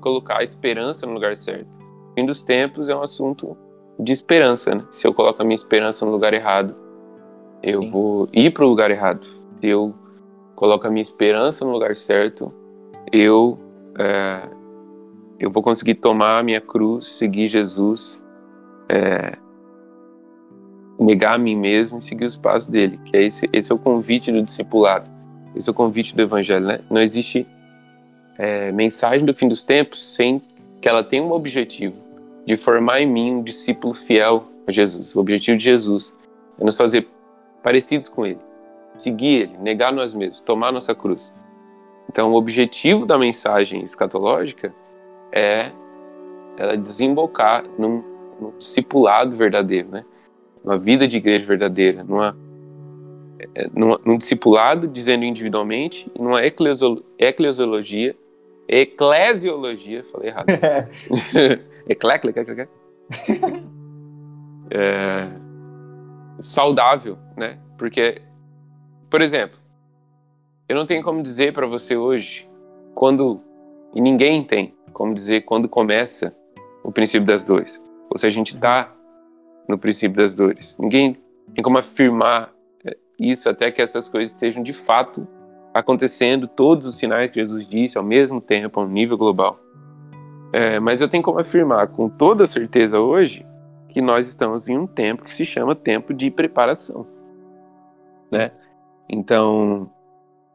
colocar 0.00 0.38
a 0.38 0.42
esperança 0.42 1.06
no 1.06 1.12
lugar 1.12 1.36
certo. 1.36 1.68
O 2.10 2.14
fim 2.14 2.26
dos 2.26 2.42
tempos 2.42 2.88
é 2.88 2.96
um 2.96 3.02
assunto 3.02 3.56
de 3.98 4.12
esperança, 4.12 4.74
né? 4.74 4.84
Se 4.92 5.06
eu 5.06 5.12
coloco 5.12 5.42
a 5.42 5.44
minha 5.44 5.54
esperança 5.54 6.04
no 6.06 6.12
lugar 6.12 6.32
errado, 6.32 6.74
eu 7.62 7.82
Sim. 7.82 7.90
vou 7.90 8.28
ir 8.32 8.52
para 8.52 8.64
o 8.64 8.68
lugar 8.68 8.90
errado. 8.90 9.26
Se 9.60 9.66
eu 9.66 9.94
coloco 10.54 10.86
a 10.86 10.90
minha 10.90 11.02
esperança 11.02 11.64
no 11.64 11.72
lugar 11.72 11.96
certo, 11.96 12.52
eu 13.12 13.58
é, 13.98 14.48
eu 15.38 15.50
vou 15.50 15.62
conseguir 15.62 15.94
tomar 15.94 16.38
a 16.38 16.42
minha 16.42 16.60
cruz, 16.60 17.08
seguir 17.12 17.48
Jesus, 17.48 18.22
é, 18.88 19.36
negar 20.98 21.34
a 21.34 21.38
mim 21.38 21.56
mesmo 21.56 21.98
e 21.98 22.02
seguir 22.02 22.24
os 22.24 22.36
passos 22.36 22.68
dele. 22.68 23.00
Que 23.04 23.16
é 23.16 23.22
esse, 23.22 23.48
esse 23.52 23.72
é 23.72 23.74
o 23.74 23.78
convite 23.78 24.30
do 24.30 24.42
discipulado. 24.42 25.10
Esse 25.56 25.68
é 25.68 25.72
o 25.72 25.74
convite 25.74 26.14
do 26.14 26.22
evangelho, 26.22 26.66
né? 26.66 26.80
Não 26.88 27.00
existe 27.00 27.46
é, 28.36 28.70
mensagem 28.70 29.24
do 29.24 29.34
fim 29.34 29.48
dos 29.48 29.64
tempos 29.64 30.14
sem 30.14 30.40
que 30.80 30.88
ela 30.88 31.02
tenha 31.02 31.22
um 31.22 31.32
objetivo 31.32 32.07
de 32.48 32.56
formar 32.56 33.00
em 33.00 33.06
mim 33.06 33.32
um 33.32 33.42
discípulo 33.42 33.92
fiel 33.92 34.46
a 34.66 34.72
Jesus. 34.72 35.14
O 35.14 35.20
objetivo 35.20 35.58
de 35.58 35.64
Jesus 35.64 36.14
é 36.58 36.64
nos 36.64 36.78
fazer 36.78 37.06
parecidos 37.62 38.08
com 38.08 38.24
Ele, 38.24 38.40
seguir 38.96 39.42
Ele, 39.42 39.58
negar 39.58 39.92
nós 39.92 40.14
mesmos, 40.14 40.40
tomar 40.40 40.72
nossa 40.72 40.94
cruz. 40.94 41.30
Então, 42.08 42.32
o 42.32 42.34
objetivo 42.34 43.04
da 43.04 43.18
mensagem 43.18 43.84
escatológica 43.84 44.68
é 45.30 45.70
ela 46.56 46.74
desembocar 46.74 47.64
num, 47.78 48.02
num 48.40 48.52
discipulado 48.56 49.36
verdadeiro, 49.36 49.90
né? 49.90 50.04
Uma 50.64 50.78
vida 50.78 51.06
de 51.06 51.18
igreja 51.18 51.44
verdadeira, 51.44 52.02
numa, 52.02 52.34
é, 53.54 53.68
numa, 53.74 54.00
num 54.06 54.16
discipulado, 54.16 54.88
dizendo 54.88 55.22
individualmente, 55.22 56.10
numa 56.18 56.42
eclesiologia 56.42 58.16
eclesiologia, 58.68 60.04
falei 60.12 60.28
errado. 60.28 60.46
Ecléclica, 61.88 62.68
é, 64.70 65.28
saudável, 66.40 67.18
né? 67.36 67.58
Porque, 67.76 68.22
por 69.08 69.22
exemplo, 69.22 69.58
eu 70.68 70.76
não 70.76 70.84
tenho 70.84 71.02
como 71.02 71.22
dizer 71.22 71.52
para 71.52 71.66
você 71.66 71.96
hoje 71.96 72.48
quando 72.94 73.40
e 73.94 74.00
ninguém 74.00 74.44
tem 74.44 74.74
como 74.92 75.14
dizer 75.14 75.42
quando 75.42 75.68
começa 75.68 76.36
o 76.82 76.92
princípio 76.92 77.26
das 77.26 77.42
dores. 77.42 77.80
Ou 78.10 78.18
se 78.18 78.26
a 78.26 78.30
gente 78.30 78.54
está 78.54 78.92
no 79.68 79.78
princípio 79.78 80.16
das 80.16 80.34
dores. 80.34 80.76
Ninguém 80.78 81.16
tem 81.54 81.62
como 81.62 81.78
afirmar 81.78 82.52
é, 82.84 82.96
isso 83.18 83.48
até 83.48 83.70
que 83.70 83.82
essas 83.82 84.08
coisas 84.08 84.30
estejam 84.30 84.62
de 84.62 84.72
fato 84.72 85.26
acontecendo 85.74 86.48
todos 86.48 86.86
os 86.86 86.96
sinais 86.96 87.30
que 87.30 87.38
Jesus 87.38 87.66
disse 87.66 87.98
ao 87.98 88.04
mesmo 88.04 88.40
tempo, 88.40 88.80
a 88.80 88.82
um 88.82 88.88
nível 88.88 89.16
global. 89.16 89.60
É, 90.52 90.80
mas 90.80 91.00
eu 91.00 91.08
tenho 91.08 91.22
como 91.22 91.38
afirmar 91.38 91.88
com 91.88 92.08
toda 92.08 92.46
certeza 92.46 93.00
hoje 93.00 93.46
que 93.88 94.00
nós 94.00 94.26
estamos 94.26 94.68
em 94.68 94.78
um 94.78 94.86
tempo 94.86 95.24
que 95.24 95.34
se 95.34 95.44
chama 95.44 95.74
tempo 95.74 96.14
de 96.14 96.30
preparação, 96.30 97.06
né? 98.30 98.52
Então, 99.08 99.90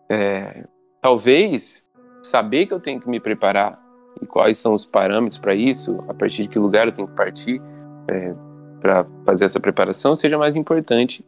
é, 0.09 0.65
talvez 1.01 1.85
saber 2.21 2.67
que 2.67 2.73
eu 2.73 2.79
tenho 2.79 2.99
que 2.99 3.09
me 3.09 3.19
preparar 3.19 3.81
e 4.21 4.25
quais 4.25 4.57
são 4.57 4.73
os 4.73 4.85
parâmetros 4.85 5.37
para 5.37 5.55
isso, 5.55 6.03
a 6.07 6.13
partir 6.13 6.43
de 6.43 6.47
que 6.49 6.59
lugar 6.59 6.87
eu 6.87 6.93
tenho 6.93 7.07
que 7.07 7.15
partir 7.15 7.61
é, 8.07 8.33
para 8.79 9.05
fazer 9.25 9.45
essa 9.45 9.59
preparação, 9.59 10.15
seja 10.15 10.37
mais 10.37 10.55
importante 10.55 11.25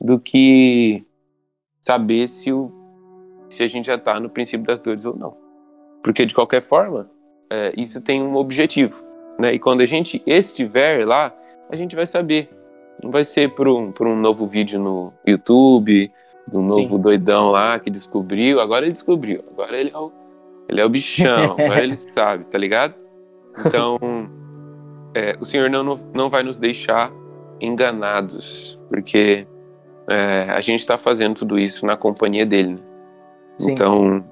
do 0.00 0.18
que 0.18 1.04
saber 1.80 2.28
se 2.28 2.52
o 2.52 2.72
se 3.48 3.62
a 3.62 3.66
gente 3.66 3.86
já 3.86 3.94
está 3.94 4.20
no 4.20 4.28
princípio 4.28 4.66
das 4.66 4.78
dores 4.78 5.04
ou 5.04 5.16
não. 5.16 5.36
Porque, 6.02 6.26
de 6.26 6.34
qualquer 6.34 6.62
forma, 6.62 7.10
é, 7.50 7.72
isso 7.76 8.02
tem 8.02 8.22
um 8.22 8.36
objetivo. 8.36 9.02
Né? 9.38 9.54
E 9.54 9.58
quando 9.58 9.80
a 9.80 9.86
gente 9.86 10.22
estiver 10.26 11.06
lá, 11.06 11.34
a 11.70 11.76
gente 11.76 11.94
vai 11.94 12.06
saber. 12.06 12.50
Não 13.02 13.10
vai 13.10 13.24
ser 13.24 13.54
por 13.54 13.68
um, 13.68 13.92
por 13.92 14.06
um 14.06 14.16
novo 14.16 14.46
vídeo 14.46 14.80
no 14.80 15.12
YouTube, 15.26 16.12
do 16.46 16.60
novo 16.60 16.96
Sim. 16.96 17.00
doidão 17.00 17.50
lá 17.50 17.78
que 17.78 17.90
descobriu. 17.90 18.60
Agora 18.60 18.84
ele 18.84 18.92
descobriu. 18.92 19.44
Agora 19.52 19.78
ele 19.78 19.90
é 19.94 19.98
o, 19.98 20.12
ele 20.68 20.80
é 20.80 20.84
o 20.84 20.88
bichão. 20.88 21.52
agora 21.58 21.84
ele 21.84 21.96
sabe, 21.96 22.44
tá 22.44 22.58
ligado? 22.58 22.94
Então, 23.64 23.98
é, 25.14 25.36
o 25.40 25.44
Senhor 25.44 25.70
não, 25.70 26.00
não 26.12 26.28
vai 26.30 26.42
nos 26.42 26.58
deixar 26.58 27.12
enganados, 27.60 28.78
porque 28.88 29.46
é, 30.08 30.46
a 30.50 30.60
gente 30.60 30.80
está 30.80 30.96
fazendo 30.96 31.36
tudo 31.36 31.58
isso 31.58 31.84
na 31.84 31.96
companhia 31.96 32.46
dele. 32.46 32.74
Né? 32.74 32.78
Então, 33.60 34.24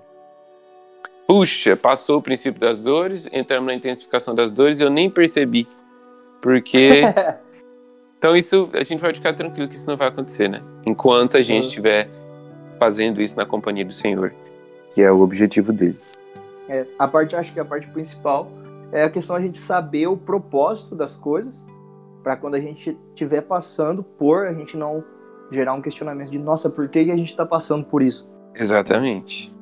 puxa, 1.26 1.76
passou 1.76 2.18
o 2.18 2.22
princípio 2.22 2.60
das 2.60 2.82
dores, 2.84 3.28
entramos 3.32 3.66
na 3.66 3.74
intensificação 3.74 4.34
das 4.34 4.52
dores 4.52 4.80
e 4.80 4.82
eu 4.82 4.90
nem 4.90 5.10
percebi. 5.10 5.66
Porque. 6.40 7.02
então, 8.16 8.36
isso 8.36 8.70
a 8.72 8.84
gente 8.84 9.00
pode 9.00 9.18
ficar 9.18 9.34
tranquilo 9.34 9.68
que 9.68 9.74
isso 9.74 9.86
não 9.86 9.96
vai 9.96 10.08
acontecer, 10.08 10.48
né? 10.48 10.62
Enquanto 10.84 11.36
a 11.36 11.42
gente 11.42 11.64
uhum. 11.64 11.68
estiver 11.68 12.08
fazendo 12.78 13.20
isso 13.20 13.36
na 13.36 13.44
companhia 13.44 13.84
do 13.84 13.92
Senhor, 13.92 14.32
que 14.94 15.02
é 15.02 15.10
o 15.10 15.20
objetivo 15.20 15.72
dele. 15.72 15.98
É, 16.68 16.86
a 16.98 17.08
parte, 17.08 17.34
acho 17.34 17.52
que 17.52 17.60
a 17.60 17.64
parte 17.64 17.86
principal 17.88 18.46
é 18.92 19.04
a 19.04 19.10
questão 19.10 19.34
a 19.36 19.40
gente 19.40 19.56
saber 19.56 20.06
o 20.06 20.16
propósito 20.16 20.94
das 20.94 21.16
coisas, 21.16 21.66
para 22.22 22.36
quando 22.36 22.54
a 22.54 22.60
gente 22.60 22.96
estiver 23.10 23.40
passando 23.42 24.02
por, 24.02 24.46
a 24.46 24.52
gente 24.52 24.76
não 24.76 25.02
gerar 25.50 25.74
um 25.74 25.80
questionamento 25.80 26.30
de, 26.30 26.38
nossa, 26.38 26.68
por 26.68 26.88
que 26.88 26.98
a 26.98 27.16
gente 27.16 27.30
está 27.30 27.46
passando 27.46 27.84
por 27.84 28.02
isso? 28.02 28.28
Exatamente. 28.54 29.54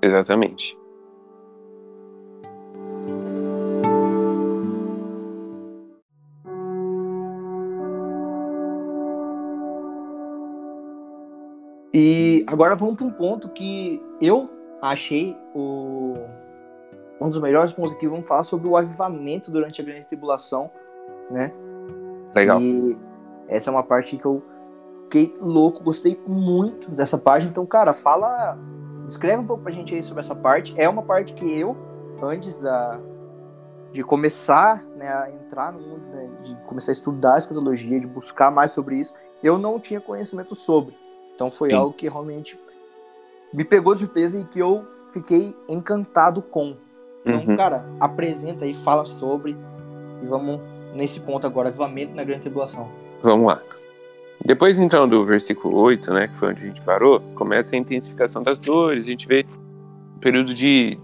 Exatamente. 0.00 0.78
E 11.92 12.44
agora 12.46 12.76
vamos 12.76 12.94
para 12.94 13.06
um 13.06 13.10
ponto 13.10 13.48
que 13.48 14.00
eu 14.20 14.48
achei 14.80 15.36
o... 15.52 16.14
um 17.20 17.28
dos 17.28 17.40
melhores 17.40 17.72
pontos 17.72 17.92
aqui. 17.92 18.06
Vamos 18.06 18.28
falar 18.28 18.44
sobre 18.44 18.68
o 18.68 18.76
avivamento 18.76 19.50
durante 19.50 19.80
a 19.80 19.84
grande 19.84 20.06
tribulação, 20.06 20.70
né? 21.30 21.52
Legal. 22.34 22.60
E 22.60 22.96
essa 23.48 23.70
é 23.70 23.72
uma 23.72 23.82
parte 23.82 24.16
que 24.16 24.24
eu 24.24 24.42
fiquei 25.04 25.34
louco, 25.40 25.82
gostei 25.82 26.20
muito 26.26 26.90
dessa 26.90 27.18
parte. 27.18 27.46
Então, 27.46 27.66
cara, 27.66 27.92
fala. 27.92 28.56
Escreve 29.08 29.38
um 29.38 29.46
pouco 29.46 29.62
pra 29.62 29.72
gente 29.72 29.94
aí 29.94 30.02
sobre 30.02 30.20
essa 30.20 30.34
parte. 30.34 30.74
É 30.76 30.88
uma 30.88 31.02
parte 31.02 31.32
que 31.32 31.58
eu, 31.58 31.76
antes 32.22 32.58
da, 32.60 33.00
de 33.92 34.04
começar 34.04 34.84
né, 34.94 35.08
a 35.08 35.30
entrar 35.30 35.72
no 35.72 35.80
mundo, 35.80 36.06
né, 36.08 36.30
de 36.44 36.54
começar 36.66 36.90
a 36.90 36.92
estudar 36.92 37.34
a 37.34 37.38
escatologia, 37.38 37.98
de 37.98 38.06
buscar 38.06 38.50
mais 38.50 38.70
sobre 38.70 38.96
isso, 38.96 39.14
eu 39.42 39.58
não 39.58 39.80
tinha 39.80 40.00
conhecimento 40.00 40.54
sobre. 40.54 40.94
Então 41.34 41.48
foi 41.48 41.70
Sim. 41.70 41.76
algo 41.76 41.94
que 41.94 42.08
realmente 42.08 42.58
me 43.52 43.64
pegou 43.64 43.94
de 43.94 44.00
surpresa 44.00 44.38
e 44.38 44.44
que 44.44 44.58
eu 44.58 44.86
fiquei 45.10 45.56
encantado 45.68 46.42
com. 46.42 46.76
Então, 47.24 47.40
uhum. 47.48 47.56
cara, 47.56 47.84
apresenta 47.98 48.64
aí, 48.64 48.74
fala 48.74 49.04
sobre 49.04 49.56
e 50.22 50.26
vamos 50.26 50.60
nesse 50.94 51.20
ponto 51.20 51.46
agora, 51.46 51.68
avivamento 51.68 52.14
na 52.14 52.24
grande 52.24 52.42
tribulação. 52.42 52.90
Vamos 53.22 53.46
lá. 53.46 53.62
Depois 54.44 54.78
então 54.78 55.08
do 55.08 55.24
versículo 55.24 55.76
8, 55.76 56.12
né, 56.12 56.28
que 56.28 56.38
foi 56.38 56.50
onde 56.50 56.62
a 56.62 56.66
gente 56.66 56.80
parou, 56.82 57.20
começa 57.34 57.74
a 57.74 57.78
intensificação 57.78 58.42
das 58.42 58.60
dores, 58.60 59.04
a 59.04 59.06
gente 59.06 59.26
vê 59.26 59.44
um 60.16 60.20
período 60.20 60.54
de 60.54 60.98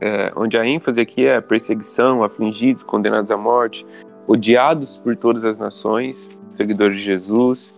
é, 0.00 0.32
onde 0.36 0.56
a 0.56 0.66
ênfase 0.66 1.00
aqui 1.00 1.24
é 1.24 1.36
a 1.36 1.42
perseguição, 1.42 2.22
afligidos, 2.22 2.82
condenados 2.82 3.30
à 3.30 3.36
morte, 3.36 3.84
odiados 4.26 4.96
por 4.96 5.16
todas 5.16 5.44
as 5.44 5.58
nações, 5.58 6.16
seguidores 6.50 6.98
de 6.98 7.04
Jesus, 7.04 7.74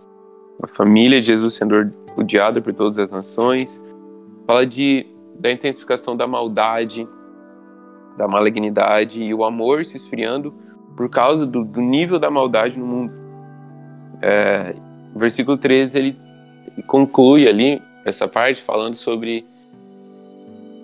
a 0.61 0.67
família 0.67 1.19
de 1.19 1.27
Jesus 1.27 1.55
sendo 1.55 1.91
odiada 2.15 2.61
por 2.61 2.73
todas 2.73 2.97
as 2.99 3.09
nações. 3.09 3.81
Fala 4.45 4.65
de 4.65 5.07
da 5.39 5.51
intensificação 5.51 6.15
da 6.15 6.27
maldade, 6.27 7.07
da 8.15 8.27
malignidade 8.27 9.23
e 9.23 9.33
o 9.33 9.43
amor 9.43 9.83
se 9.85 9.97
esfriando 9.97 10.53
por 10.95 11.09
causa 11.09 11.47
do, 11.47 11.63
do 11.63 11.81
nível 11.81 12.19
da 12.19 12.29
maldade 12.29 12.77
no 12.77 12.85
mundo. 12.85 13.20
É, 14.21 14.75
versículo 15.15 15.57
13 15.57 15.97
ele 15.97 16.19
conclui 16.87 17.47
ali 17.47 17.81
essa 18.05 18.27
parte 18.27 18.61
falando 18.61 18.95
sobre 18.95 19.45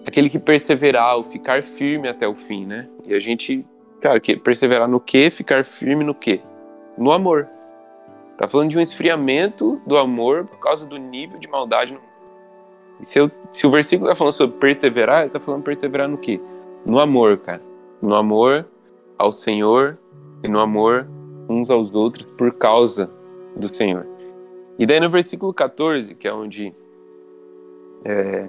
aquele 0.06 0.30
que 0.30 0.40
perseverar, 0.40 1.18
o 1.18 1.24
ficar 1.24 1.64
firme 1.64 2.08
até 2.08 2.28
o 2.28 2.34
fim, 2.34 2.66
né? 2.66 2.88
E 3.06 3.14
a 3.14 3.20
gente, 3.20 3.66
cara, 4.02 4.20
que 4.20 4.36
perseverar 4.36 4.88
no 4.88 5.00
quê? 5.00 5.30
Ficar 5.30 5.66
firme 5.66 6.04
no 6.04 6.16
quê? 6.16 6.42
No 6.98 7.12
amor. 7.12 7.48
Tá 8.38 8.48
falando 8.48 8.70
de 8.70 8.78
um 8.78 8.82
esfriamento 8.82 9.82
do 9.86 9.98
amor 9.98 10.46
por 10.46 10.60
causa 10.60 10.86
do 10.86 10.98
nível 10.98 11.40
de 11.40 11.48
maldade 11.48 11.94
no 11.94 12.00
se, 13.04 13.20
eu, 13.20 13.30
se 13.52 13.68
o 13.68 13.72
versículo 13.72 14.10
tá 14.10 14.16
falando 14.16 14.34
sobre 14.34 14.58
perseverar, 14.58 15.22
ele 15.22 15.30
tá 15.30 15.40
falando 15.40 15.64
perseverar 15.64 16.08
no 16.08 16.18
quê? 16.18 16.42
No 16.86 17.00
amor, 17.00 17.38
cara. 17.38 17.62
No 18.02 18.16
amor 18.16 18.66
ao 19.18 19.32
Senhor 19.32 19.98
e 20.44 20.48
no 20.48 20.60
amor 20.60 21.08
uns 21.50 21.70
aos 21.70 21.94
outros 21.94 22.30
por 22.32 22.52
causa 22.54 23.12
do 23.58 23.70
Senhor. 23.70 24.06
E 24.78 24.86
daí 24.86 25.00
no 25.00 25.10
versículo 25.10 25.54
14, 25.54 26.14
que 26.16 26.28
é 26.28 26.34
onde 26.34 26.74
é, 28.06 28.48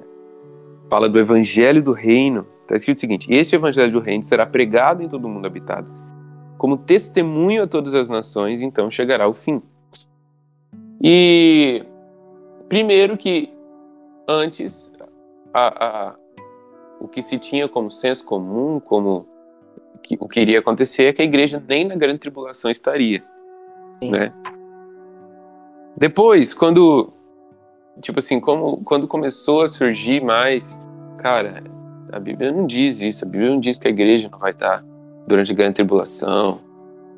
fala 0.91 1.09
do 1.09 1.19
evangelho 1.19 1.83
do 1.83 1.93
reino, 1.93 2.47
está 2.63 2.77
escrito 2.77 2.99
o 2.99 3.01
seguinte: 3.01 3.33
Este 3.33 3.57
evangelho 3.57 3.93
do 3.93 4.01
reino 4.01 4.23
será 4.23 4.47
pregado 4.47 5.03
em 5.03 5.09
todo 5.09 5.25
o 5.25 5.29
mundo 5.29 5.47
habitado, 5.47 5.91
como 6.59 6.77
testemunho 6.77 7.63
a 7.63 7.67
todas 7.67 7.95
as 7.95 8.09
nações, 8.09 8.61
então 8.61 8.91
chegará 8.91 9.27
o 9.27 9.35
fim. 9.35 9.63
E 11.03 11.85
primeiro 12.69 13.17
que 13.17 13.51
antes 14.27 14.93
a, 15.55 15.87
a, 15.87 16.15
o 17.01 17.09
que 17.09 17.23
se 17.23 17.39
tinha 17.39 17.69
como 17.69 17.91
senso 17.91 18.25
comum, 18.25 18.81
como 18.81 19.27
que, 20.03 20.17
o 20.21 20.29
que 20.29 20.41
iria 20.41 20.59
acontecer 20.59 21.05
é 21.05 21.13
que 21.13 21.23
a 21.23 21.25
igreja 21.25 21.63
nem 21.67 21.85
na 21.85 21.95
grande 21.95 22.19
tribulação 22.19 22.71
estaria, 22.71 23.23
Sim. 24.03 24.11
né? 24.11 24.33
Depois, 25.99 26.55
quando 26.55 27.13
tipo 28.01 28.19
assim, 28.19 28.41
como, 28.41 28.79
quando 28.85 29.07
começou 29.07 29.63
a 29.63 29.69
surgir 29.69 30.23
mais, 30.23 30.79
cara, 31.19 31.63
a 32.13 32.19
Bíblia 32.19 32.53
não 32.53 32.67
diz 32.67 33.01
isso, 33.01 33.25
a 33.25 33.29
Bíblia 33.29 33.51
não 33.51 33.61
diz 33.61 33.79
que 33.79 33.89
a 33.89 33.91
igreja 33.91 34.29
não 34.31 34.39
vai 34.39 34.53
estar 34.53 34.85
durante 35.27 35.53
a 35.53 35.55
grande 35.55 35.75
tribulação, 35.75 36.61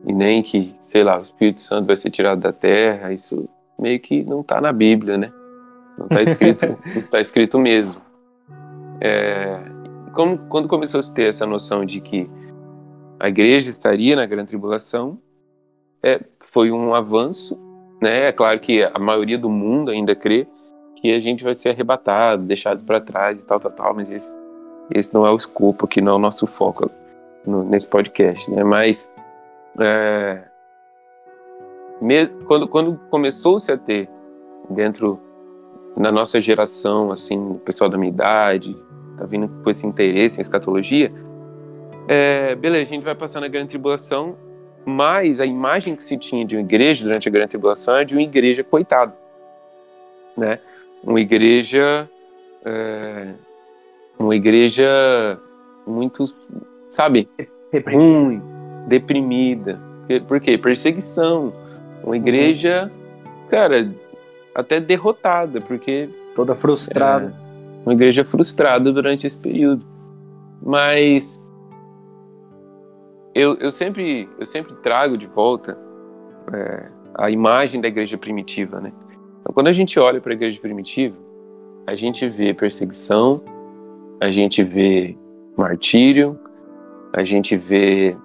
e 0.06 0.12
nem 0.12 0.42
que, 0.42 0.74
sei 0.80 1.04
lá, 1.04 1.18
o 1.18 1.22
Espírito 1.22 1.60
Santo 1.60 1.86
vai 1.86 1.96
ser 1.96 2.10
tirado 2.10 2.40
da 2.40 2.52
terra, 2.52 3.12
isso 3.12 3.48
meio 3.78 4.00
que 4.00 4.24
não 4.24 4.40
está 4.40 4.60
na 4.60 4.72
Bíblia, 4.72 5.18
né? 5.18 5.32
Não 5.98 6.06
está 6.06 6.22
escrito, 6.22 6.66
não 6.94 7.02
tá 7.02 7.20
escrito 7.20 7.58
mesmo. 7.58 8.00
É, 9.00 9.62
como, 10.14 10.38
quando 10.48 10.68
começou 10.68 11.00
a 11.00 11.02
ter 11.02 11.28
essa 11.28 11.46
noção 11.46 11.84
de 11.84 12.00
que 12.00 12.30
a 13.18 13.28
igreja 13.28 13.68
estaria 13.68 14.16
na 14.16 14.24
grande 14.24 14.48
tribulação, 14.48 15.18
é, 16.02 16.20
foi 16.40 16.72
um 16.72 16.94
avanço, 16.94 17.58
né? 18.00 18.28
É 18.28 18.32
claro 18.32 18.58
que 18.58 18.82
a 18.82 18.98
maioria 18.98 19.38
do 19.38 19.48
mundo 19.48 19.90
ainda 19.90 20.14
crê, 20.14 20.46
que 20.96 21.12
a 21.12 21.20
gente 21.20 21.44
vai 21.44 21.54
ser 21.54 21.70
arrebatado, 21.70 22.42
deixado 22.44 22.84
para 22.84 23.00
trás 23.00 23.42
e 23.42 23.44
tal, 23.44 23.58
tal, 23.58 23.70
tal, 23.70 23.94
mas 23.94 24.10
esse, 24.10 24.30
esse 24.94 25.12
não 25.14 25.26
é 25.26 25.30
o 25.30 25.36
escopo 25.36 25.86
aqui, 25.86 26.00
não 26.00 26.12
é 26.12 26.16
o 26.16 26.18
nosso 26.18 26.46
foco 26.46 26.90
no, 27.46 27.64
nesse 27.64 27.86
podcast, 27.86 28.50
né? 28.50 28.62
Mas 28.64 29.08
é, 29.78 30.42
me, 32.00 32.26
quando, 32.46 32.68
quando 32.68 32.98
começou-se 33.10 33.70
a 33.70 33.76
ter 33.76 34.08
dentro 34.68 35.20
na 35.96 36.10
nossa 36.12 36.40
geração, 36.40 37.10
assim, 37.10 37.38
o 37.38 37.58
pessoal 37.58 37.90
da 37.90 37.98
minha 37.98 38.10
idade, 38.10 38.76
tá 39.16 39.24
vindo 39.24 39.48
com 39.62 39.70
esse 39.70 39.86
interesse 39.86 40.40
em 40.40 40.42
escatologia, 40.42 41.12
é, 42.08 42.54
beleza, 42.54 42.82
a 42.82 42.94
gente 42.94 43.04
vai 43.04 43.14
passar 43.14 43.40
na 43.40 43.48
grande 43.48 43.68
tribulação, 43.68 44.36
mas 44.84 45.40
a 45.40 45.46
imagem 45.46 45.94
que 45.94 46.02
se 46.02 46.16
tinha 46.16 46.44
de 46.44 46.56
uma 46.56 46.62
igreja 46.62 47.04
durante 47.04 47.28
a 47.28 47.32
grande 47.32 47.50
tribulação 47.50 47.96
é 47.96 48.04
de 48.04 48.14
uma 48.14 48.22
igreja 48.22 48.64
coitada, 48.64 49.14
né? 50.36 50.58
uma 51.02 51.20
igreja 51.20 52.08
é, 52.64 53.34
uma 54.18 54.36
igreja 54.36 55.40
muito 55.86 56.24
sabe 56.88 57.28
ruim 57.86 58.42
deprimida. 58.86 59.80
Por 60.26 60.40
quê? 60.40 60.58
Perseguição. 60.58 61.52
Uma 62.02 62.16
igreja 62.16 62.90
cara 63.48 63.90
até 64.54 64.80
derrotada 64.80 65.60
porque 65.60 66.08
toda 66.34 66.54
frustrada. 66.54 67.34
É, 67.36 67.82
uma 67.84 67.92
igreja 67.94 68.24
frustrada 68.24 68.92
durante 68.92 69.26
esse 69.26 69.38
período. 69.38 69.84
Mas 70.62 71.40
eu, 73.34 73.54
eu 73.56 73.70
sempre 73.70 74.28
eu 74.38 74.46
sempre 74.46 74.74
trago 74.76 75.16
de 75.16 75.26
volta 75.26 75.78
é, 76.52 76.90
a 77.14 77.30
imagem 77.30 77.80
da 77.80 77.88
igreja 77.88 78.18
primitiva 78.18 78.80
né 78.80 78.92
então, 79.40 79.54
quando 79.54 79.68
a 79.68 79.72
gente 79.72 79.98
olha 79.98 80.20
para 80.20 80.32
a 80.32 80.34
igreja 80.34 80.60
primitiva, 80.60 81.16
a 81.86 81.96
gente 81.96 82.28
vê 82.28 82.52
perseguição, 82.52 83.42
a 84.20 84.30
gente 84.30 84.62
vê 84.62 85.16
martírio, 85.56 86.38
a 87.12 87.24
gente 87.24 87.56
vê 87.56 88.16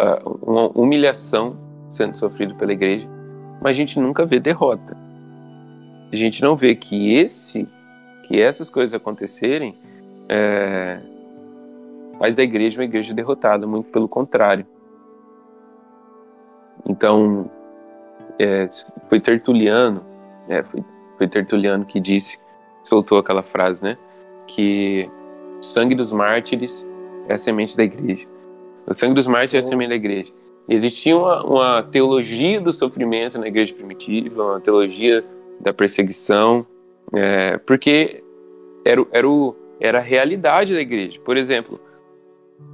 uh, 0.00 0.38
uma 0.42 0.68
humilhação 0.68 1.56
sendo 1.92 2.16
sofrido 2.16 2.54
pela 2.56 2.72
igreja, 2.72 3.08
mas 3.60 3.70
a 3.70 3.74
gente 3.74 4.00
nunca 4.00 4.24
vê 4.24 4.40
derrota. 4.40 4.96
A 6.10 6.16
gente 6.16 6.42
não 6.42 6.56
vê 6.56 6.74
que 6.74 7.14
esse, 7.14 7.68
que 8.24 8.40
essas 8.40 8.68
coisas 8.68 8.94
acontecerem, 8.94 9.78
é, 10.28 11.00
faz 12.22 12.36
da 12.36 12.44
igreja 12.44 12.78
uma 12.78 12.84
igreja 12.84 13.12
derrotada, 13.12 13.66
muito 13.66 13.90
pelo 13.90 14.08
contrário. 14.08 14.64
Então, 16.88 17.50
é, 18.38 18.68
foi 19.08 19.18
Tertuliano, 19.18 20.06
é, 20.48 20.62
foi, 20.62 20.84
foi 21.18 21.26
Tertuliano 21.26 21.84
que 21.84 21.98
disse, 21.98 22.38
soltou 22.84 23.18
aquela 23.18 23.42
frase, 23.42 23.82
né? 23.82 23.98
Que 24.46 25.10
o 25.58 25.64
sangue 25.64 25.96
dos 25.96 26.12
mártires 26.12 26.88
é 27.28 27.34
a 27.34 27.38
semente 27.38 27.76
da 27.76 27.82
igreja. 27.82 28.24
O 28.86 28.94
sangue 28.94 29.14
dos 29.14 29.26
mártires 29.26 29.64
é 29.64 29.66
a 29.66 29.68
semente 29.68 29.88
da 29.88 29.96
igreja. 29.96 30.32
existia 30.68 31.16
uma, 31.16 31.44
uma 31.44 31.82
teologia 31.82 32.60
do 32.60 32.72
sofrimento 32.72 33.36
na 33.36 33.48
igreja 33.48 33.74
primitiva, 33.74 34.44
uma 34.44 34.60
teologia 34.60 35.24
da 35.58 35.74
perseguição, 35.74 36.64
é, 37.12 37.58
porque 37.58 38.22
era, 38.84 39.04
era, 39.10 39.28
o, 39.28 39.56
era 39.80 39.98
a 39.98 40.02
realidade 40.02 40.72
da 40.72 40.80
igreja. 40.80 41.18
Por 41.24 41.36
exemplo, 41.36 41.80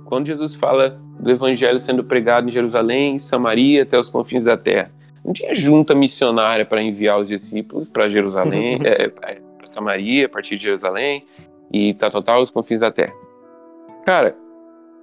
quando 0.05 0.27
Jesus 0.27 0.55
fala 0.55 0.99
do 1.21 1.31
evangelho 1.31 1.81
sendo 1.81 2.03
pregado 2.05 2.49
em 2.49 2.53
Jerusalém, 2.53 3.19
Samaria, 3.19 3.83
até 3.83 3.99
os 3.99 4.09
confins 4.09 4.45
da 4.45 4.57
terra, 4.57 4.91
não 5.25 5.33
tinha 5.33 5.55
junta 5.55 5.95
missionária 5.95 6.65
para 6.65 6.83
enviar 6.83 7.21
os 7.21 7.29
discípulos 7.29 7.89
para 7.89 8.09
Jerusalém, 8.09 8.81
é, 8.87 9.05
é 9.05 9.09
para 9.09 9.67
Samaria, 9.67 10.27
a 10.27 10.29
partir 10.29 10.57
de 10.57 10.63
Jerusalém 10.63 11.25
e 11.73 11.93
tal, 11.95 12.11
tal, 12.11 12.23
tal, 12.23 12.43
os 12.43 12.51
confins 12.51 12.81
da 12.81 12.91
terra. 12.91 13.13
Cara, 14.07 14.35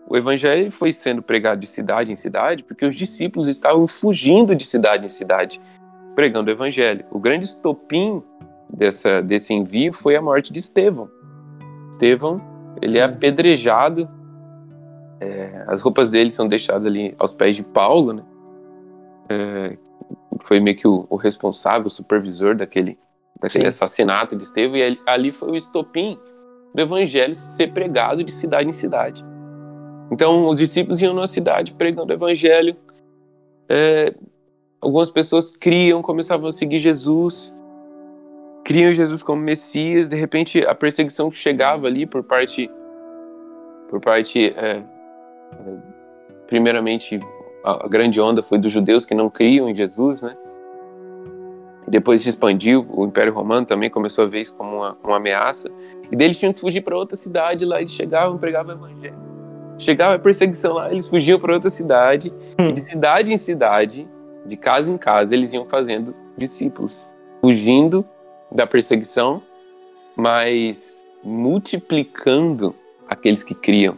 o 0.09 0.17
evangelho 0.17 0.71
foi 0.71 0.93
sendo 0.93 1.21
pregado 1.21 1.59
de 1.59 1.67
cidade 1.67 2.11
em 2.11 2.15
cidade 2.15 2.63
porque 2.63 2.85
os 2.85 2.95
discípulos 2.95 3.47
estavam 3.47 3.87
fugindo 3.87 4.55
de 4.55 4.65
cidade 4.65 5.05
em 5.05 5.09
cidade, 5.09 5.59
pregando 6.15 6.49
o 6.49 6.53
evangelho. 6.53 7.05
O 7.11 7.19
grande 7.19 7.45
estopim 7.45 8.23
dessa, 8.69 9.21
desse 9.21 9.53
envio 9.53 9.93
foi 9.93 10.15
a 10.15 10.21
morte 10.21 10.51
de 10.51 10.59
Estevão. 10.59 11.09
Estevão, 11.91 12.41
ele 12.81 12.97
é 12.97 13.03
apedrejado, 13.03 14.09
é, 15.25 15.65
as 15.67 15.81
roupas 15.81 16.09
dele 16.09 16.29
são 16.29 16.47
deixadas 16.47 16.85
ali 16.85 17.15
aos 17.17 17.33
pés 17.33 17.55
de 17.55 17.63
Paulo, 17.63 18.13
né? 18.13 18.23
É, 19.27 19.77
foi 20.43 20.59
meio 20.59 20.77
que 20.77 20.87
o, 20.87 21.07
o 21.09 21.15
responsável, 21.15 21.87
o 21.87 21.89
supervisor 21.89 22.55
daquele, 22.55 22.95
daquele 23.39 23.65
assassinato 23.65 24.35
de 24.35 24.43
Estevão, 24.43 24.77
e 24.77 24.99
ali 25.07 25.31
foi 25.31 25.51
o 25.51 25.55
estopim 25.55 26.19
do 26.73 26.81
evangelho 26.81 27.33
ser 27.33 27.73
pregado 27.73 28.23
de 28.23 28.31
cidade 28.31 28.69
em 28.69 28.73
cidade. 28.73 29.25
Então, 30.11 30.47
os 30.47 30.59
discípulos 30.59 31.01
iam 31.01 31.13
numa 31.13 31.27
cidade 31.27 31.73
pregando 31.73 32.11
o 32.11 32.15
evangelho, 32.15 32.75
é, 33.67 34.13
algumas 34.79 35.09
pessoas 35.09 35.49
criam, 35.49 36.03
começavam 36.03 36.49
a 36.49 36.51
seguir 36.51 36.77
Jesus, 36.77 37.55
criam 38.63 38.93
Jesus 38.93 39.23
como 39.23 39.41
Messias, 39.41 40.07
de 40.07 40.15
repente 40.15 40.63
a 40.63 40.75
perseguição 40.75 41.31
chegava 41.31 41.87
ali 41.87 42.05
por 42.05 42.23
parte, 42.23 42.69
por 43.89 43.99
parte, 43.99 44.53
é, 44.55 44.83
primeiramente 46.47 47.19
a, 47.63 47.87
grande 47.87 48.21
onda 48.21 48.43
foi 48.43 48.57
dos 48.57 48.71
judeus 48.71 49.05
que 49.05 49.15
não 49.15 49.29
criam 49.29 49.69
em 49.69 49.75
Jesus, 49.75 50.21
né? 50.21 50.35
Depois 51.87 52.23
se 52.23 52.29
expandiu, 52.29 52.85
o 52.89 53.05
Império 53.05 53.33
Romano 53.33 53.65
também 53.65 53.89
começou 53.89 54.25
a 54.25 54.27
ver 54.27 54.41
isso 54.41 54.55
como 54.55 54.77
uma, 54.77 54.97
uma 55.03 55.17
ameaça. 55.17 55.69
E 56.11 56.15
deles 56.15 56.39
tinham 56.39 56.51
que 56.51 56.59
fugir 56.59 56.81
para 56.81 56.97
outra 56.97 57.15
cidade 57.15 57.63
lá, 57.63 57.79
eles 57.79 57.91
chegavam, 57.91 58.37
pregavam 58.37 58.73
o 58.73 58.77
evangelho. 58.77 59.15
Chegava 59.77 60.15
a 60.15 60.19
perseguição 60.19 60.73
lá, 60.73 60.91
eles 60.91 61.07
fugiam 61.07 61.39
para 61.39 61.53
outra 61.53 61.69
cidade, 61.69 62.33
hum. 62.59 62.69
e 62.69 62.71
de 62.71 62.81
cidade 62.81 63.33
em 63.33 63.37
cidade, 63.37 64.07
de 64.45 64.57
casa 64.57 64.91
em 64.91 64.97
casa, 64.97 65.35
eles 65.35 65.53
iam 65.53 65.65
fazendo 65.65 66.15
discípulos, 66.37 67.07
fugindo 67.41 68.05
da 68.51 68.65
perseguição, 68.65 69.41
mas 70.15 71.05
multiplicando 71.23 72.73
aqueles 73.07 73.43
que 73.43 73.53
criam. 73.53 73.97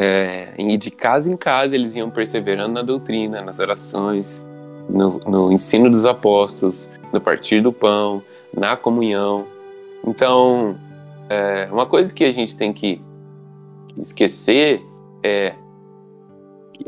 É, 0.00 0.54
e 0.56 0.76
de 0.76 0.92
casa 0.92 1.28
em 1.28 1.36
casa 1.36 1.74
eles 1.74 1.96
iam 1.96 2.08
perseverando 2.08 2.72
na 2.72 2.82
doutrina, 2.82 3.42
nas 3.42 3.58
orações, 3.58 4.40
no, 4.88 5.18
no 5.26 5.50
ensino 5.50 5.90
dos 5.90 6.06
apóstolos, 6.06 6.88
no 7.12 7.20
partir 7.20 7.60
do 7.60 7.72
pão, 7.72 8.22
na 8.56 8.76
comunhão. 8.76 9.44
Então, 10.06 10.78
é, 11.28 11.68
uma 11.72 11.84
coisa 11.84 12.14
que 12.14 12.22
a 12.22 12.30
gente 12.30 12.56
tem 12.56 12.72
que 12.72 13.02
esquecer 13.98 14.80
é 15.24 15.56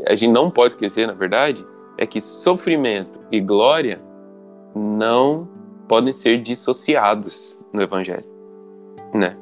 a 0.07 0.15
gente 0.15 0.31
não 0.31 0.49
pode 0.49 0.71
esquecer, 0.71 1.05
na 1.05 1.11
verdade, 1.11 1.67
é 1.97 2.05
que 2.05 2.21
sofrimento 2.21 3.19
e 3.29 3.41
glória 3.41 4.01
não 4.73 5.49
podem 5.85 6.13
ser 6.13 6.41
dissociados 6.41 7.57
no 7.73 7.81
Evangelho, 7.81 8.23
né? 9.13 9.35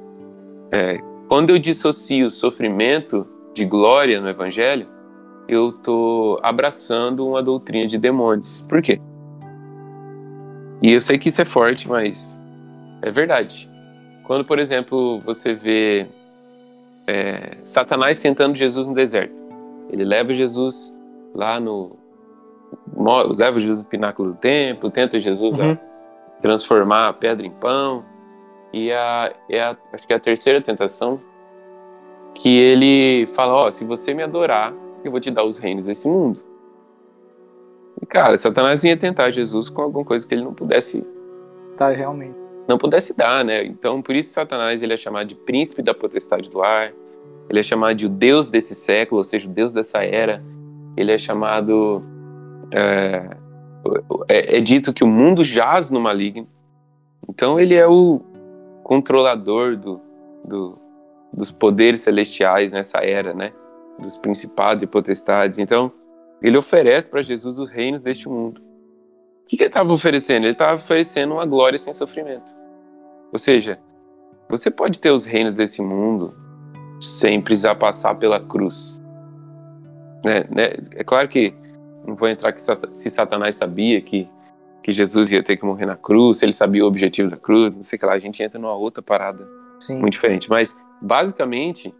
É, 0.72 0.98
quando 1.28 1.52
eu 1.52 1.60
dissocio 1.60 2.32
sofrimento 2.32 3.28
de 3.60 3.66
glória 3.66 4.22
no 4.22 4.30
Evangelho, 4.30 4.88
eu 5.46 5.74
tô 5.74 6.40
abraçando 6.42 7.28
uma 7.28 7.44
doutrina 7.44 7.86
de 7.86 7.98
demônios. 7.98 8.62
Por 8.70 8.82
quê? 8.82 9.02
E 10.82 10.94
eu 10.94 11.02
sei 11.02 11.18
que 11.18 11.28
isso 11.28 11.42
é 11.42 11.46
forte, 11.46 11.90
mas 11.90 12.42
é 13.02 13.12
verdade. 13.12 13.70
Quando, 14.24 14.46
por 14.46 14.60
exemplo, 14.60 15.20
você 15.26 15.54
vê 15.54 16.08
é, 17.06 17.58
Satanás 17.66 18.18
tentando 18.18 18.56
Jesus 18.56 18.88
no 18.88 18.94
deserto, 18.94 19.42
ele 19.92 20.06
leva 20.06 20.34
Jesus 20.34 20.94
lá 21.36 21.60
no. 21.60 21.98
leva 23.36 23.60
Jesus 23.60 23.80
no 23.80 23.84
pináculo 23.84 24.32
do 24.32 24.38
templo, 24.38 24.90
tenta 24.90 25.20
Jesus 25.20 25.58
uhum. 25.58 25.74
a 25.74 25.76
transformar 26.40 27.10
a 27.10 27.14
pedra 27.14 27.46
em 27.46 27.52
pão. 27.52 28.06
E 28.72 28.90
a, 28.94 29.34
é 29.50 29.62
a, 29.62 29.76
acho 29.92 30.08
que 30.08 30.14
é 30.14 30.16
a 30.16 30.20
terceira 30.20 30.62
tentação 30.62 31.20
que 32.36 32.60
ele 32.60 33.28
fala: 33.34 33.54
Ó, 33.54 33.68
oh, 33.68 33.72
se 33.72 33.84
você 33.84 34.14
me 34.14 34.24
adorar, 34.24 34.74
eu 35.04 35.12
vou 35.12 35.20
te 35.20 35.32
dar 35.32 35.44
os 35.44 35.58
reinos 35.58 35.86
desse 35.86 36.08
mundo. 36.08 36.40
E, 38.02 38.06
cara, 38.06 38.38
Satanás 38.38 38.82
vinha 38.82 38.96
tentar 38.96 39.32
Jesus 39.32 39.70
com 39.70 39.82
alguma 39.82 40.06
coisa 40.06 40.26
que 40.26 40.34
ele 40.34 40.44
não 40.44 40.54
pudesse. 40.54 41.06
Tá, 41.78 41.90
realmente. 41.90 42.36
Não 42.68 42.78
pudesse 42.78 43.16
dar, 43.16 43.44
né? 43.44 43.64
Então, 43.64 44.02
por 44.02 44.16
isso 44.16 44.32
Satanás 44.32 44.84
ele 44.84 44.94
é 44.94 44.98
chamado 44.98 45.28
de 45.28 45.36
príncipe 45.36 45.82
da 45.82 45.94
potestade 45.94 46.50
do 46.50 46.62
ar. 46.62 46.94
Ele 47.50 47.60
é 47.60 47.64
chamado 47.64 47.96
de 47.96 48.06
o 48.06 48.10
Deus 48.10 48.48
desse 48.48 48.76
século, 48.76 49.20
ou 49.20 49.24
seja, 49.24 49.48
o 49.48 49.52
Deus 49.52 49.72
dessa 49.72 50.04
era. 50.04 50.40
Ele 50.96 51.12
é 51.12 51.18
chamado. 51.18 52.04
É, 52.72 53.30
é, 54.28 54.58
é 54.58 54.62
dito 54.62 54.94
que 54.94 55.04
o 55.04 55.08
mundo 55.08 55.44
jaz 55.44 55.90
no 55.90 56.00
maligno. 56.00 56.48
Então, 57.28 57.60
ele 57.60 57.76
é 57.76 57.88
o 57.88 58.22
controlador 58.84 59.76
do, 59.76 60.02
do, 60.44 60.78
dos 61.32 61.52
poderes 61.52 62.02
celestiais 62.02 62.72
nessa 62.72 63.00
era, 63.00 63.34
né? 63.34 63.54
dos 64.00 64.18
principados 64.18 64.84
e 64.84 64.88
potestades. 64.88 65.60
Então, 65.60 65.92
ele 66.42 66.58
oferece 66.58 67.10
para 67.10 67.22
Jesus 67.22 67.60
os 67.60 67.70
reinos 67.70 68.00
deste 68.00 68.28
mundo. 68.30 68.62
O 69.44 69.48
que, 69.50 69.58
que 69.58 69.64
ele 69.64 69.70
estava 69.70 69.92
oferecendo? 69.92 70.46
Ele 70.46 70.54
estava 70.54 70.76
oferecendo 70.76 71.34
uma 71.34 71.46
glória 71.46 71.78
sem 71.78 71.94
sofrimento. 71.94 72.52
Ou 73.32 73.38
seja, 73.40 73.80
você 74.48 74.72
pode 74.72 75.00
ter 75.00 75.12
os 75.12 75.26
reinos 75.26 75.54
desse 75.54 75.82
mundo 75.82 76.34
sem 77.00 77.42
precisar 77.42 77.76
passar 77.76 78.16
pela 78.16 78.40
cruz. 78.40 79.02
Né? 80.24 80.46
né? 80.50 80.70
É 80.96 81.04
claro 81.04 81.28
que 81.28 81.54
não 82.06 82.16
vou 82.16 82.28
entrar 82.28 82.50
aqui 82.50 82.62
se 82.62 83.10
Satanás 83.10 83.56
sabia 83.56 84.02
que, 84.02 84.28
que 84.84 84.94
Jesus 84.94 85.32
ia 85.32 85.44
ter 85.44 85.58
que 85.58 85.66
morrer 85.66 85.86
na 85.86 85.96
cruz, 85.96 86.40
se 86.40 86.46
ele 86.46 86.54
sabia 86.54 86.84
o 86.84 86.88
objetivo 86.88 87.30
da 87.30 87.38
cruz, 87.38 87.76
não 87.76 87.84
sei 87.84 87.98
o 87.98 88.00
que 88.00 88.06
lá, 88.06 88.14
a 88.14 88.20
gente 88.20 88.42
entra 88.42 88.60
numa 88.60 88.74
outra 88.74 89.02
parada 89.02 89.48
Sim. 89.80 90.00
muito 90.00 90.14
diferente. 90.14 90.50
Mas, 90.50 90.76
basicamente, 91.02 91.94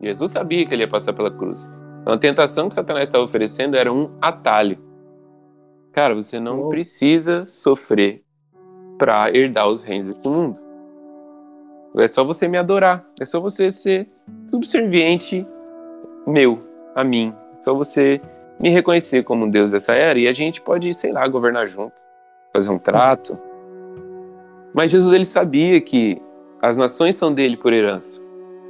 Jesus 0.00 0.32
sabia 0.32 0.66
que 0.66 0.74
ele 0.74 0.82
ia 0.82 0.88
passar 0.88 1.12
pela 1.12 1.30
cruz. 1.30 1.68
Então 2.02 2.14
a 2.14 2.18
tentação 2.18 2.68
que 2.68 2.74
Satanás 2.74 3.08
estava 3.08 3.24
oferecendo 3.24 3.76
era 3.76 3.92
um 3.92 4.10
atalho. 4.20 4.78
Cara, 5.92 6.14
você 6.14 6.38
não 6.38 6.68
precisa 6.68 7.46
sofrer 7.46 8.22
para 8.98 9.30
herdar 9.34 9.68
os 9.68 9.82
reinos 9.82 10.10
desse 10.10 10.28
mundo. 10.28 10.58
É 11.96 12.06
só 12.06 12.22
você 12.22 12.46
me 12.46 12.58
adorar. 12.58 13.04
É 13.18 13.24
só 13.24 13.40
você 13.40 13.70
ser 13.70 14.08
subserviente 14.46 15.46
meu, 16.26 16.62
a 16.94 17.02
mim. 17.02 17.34
É 17.58 17.62
só 17.62 17.74
você 17.74 18.20
me 18.60 18.70
reconhecer 18.70 19.22
como 19.24 19.46
um 19.46 19.50
Deus 19.50 19.70
dessa 19.70 19.92
era 19.92 20.18
e 20.18 20.28
a 20.28 20.32
gente 20.32 20.60
pode, 20.60 20.92
sei 20.94 21.12
lá, 21.12 21.26
governar 21.26 21.66
junto, 21.66 21.94
fazer 22.52 22.70
um 22.70 22.78
trato. 22.78 23.38
Mas 24.74 24.90
Jesus 24.90 25.12
ele 25.14 25.24
sabia 25.24 25.80
que 25.80 26.20
as 26.60 26.76
nações 26.76 27.16
são 27.16 27.32
dele 27.32 27.56
por 27.56 27.72
herança. 27.72 28.20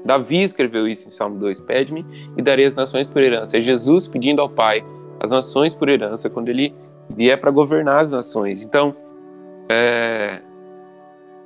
Davi 0.05 0.43
escreveu 0.43 0.87
isso 0.87 1.09
em 1.09 1.11
Salmo 1.11 1.39
2: 1.39 1.61
Pede-me 1.61 2.05
e 2.37 2.43
darei 2.43 2.67
as 2.67 2.75
nações 2.75 3.07
por 3.07 3.23
herança. 3.23 3.57
É 3.57 3.61
Jesus 3.61 4.07
pedindo 4.07 4.41
ao 4.41 4.49
Pai 4.49 4.85
as 5.21 5.31
nações 5.31 5.75
por 5.75 5.89
herança 5.89 6.31
quando 6.31 6.49
ele 6.49 6.75
vier 7.15 7.41
para 7.41 7.51
governar 7.51 8.03
as 8.03 8.13
nações. 8.13 8.63
Então, 8.63 8.95
é... 9.69 10.41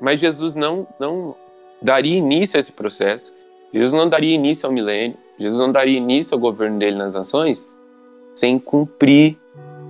mas 0.01 0.21
Jesus 0.21 0.55
não, 0.55 0.87
não 0.99 1.35
daria 1.81 2.17
início 2.17 2.57
a 2.57 2.61
esse 2.61 2.73
processo. 2.73 3.33
Jesus 3.73 3.93
não 3.93 4.09
daria 4.09 4.35
início 4.35 4.67
ao 4.67 4.73
milênio. 4.73 5.17
Jesus 5.39 5.59
não 5.59 5.71
daria 5.71 5.97
início 5.97 6.35
ao 6.35 6.41
governo 6.41 6.79
dele 6.79 6.97
nas 6.97 7.15
nações 7.15 7.69
sem 8.35 8.59
cumprir, 8.59 9.37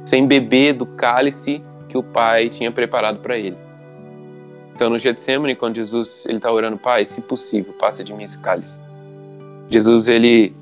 sem 0.04 0.26
beber 0.26 0.74
do 0.74 0.86
cálice 0.86 1.62
que 1.88 1.96
o 1.98 2.02
Pai 2.02 2.48
tinha 2.48 2.70
preparado 2.70 3.20
para 3.20 3.38
ele. 3.38 3.56
Então, 4.80 4.88
no 4.88 4.98
Getsemane, 4.98 5.54
quando 5.54 5.76
Jesus 5.76 6.24
ele 6.26 6.38
está 6.38 6.50
orando, 6.50 6.78
Pai, 6.78 7.04
se 7.04 7.20
possível, 7.20 7.74
passa 7.74 8.02
de 8.02 8.14
mim 8.14 8.24
esse 8.24 8.38
cálice. 8.38 8.78
Jesus 9.68 10.08
ele 10.08 10.54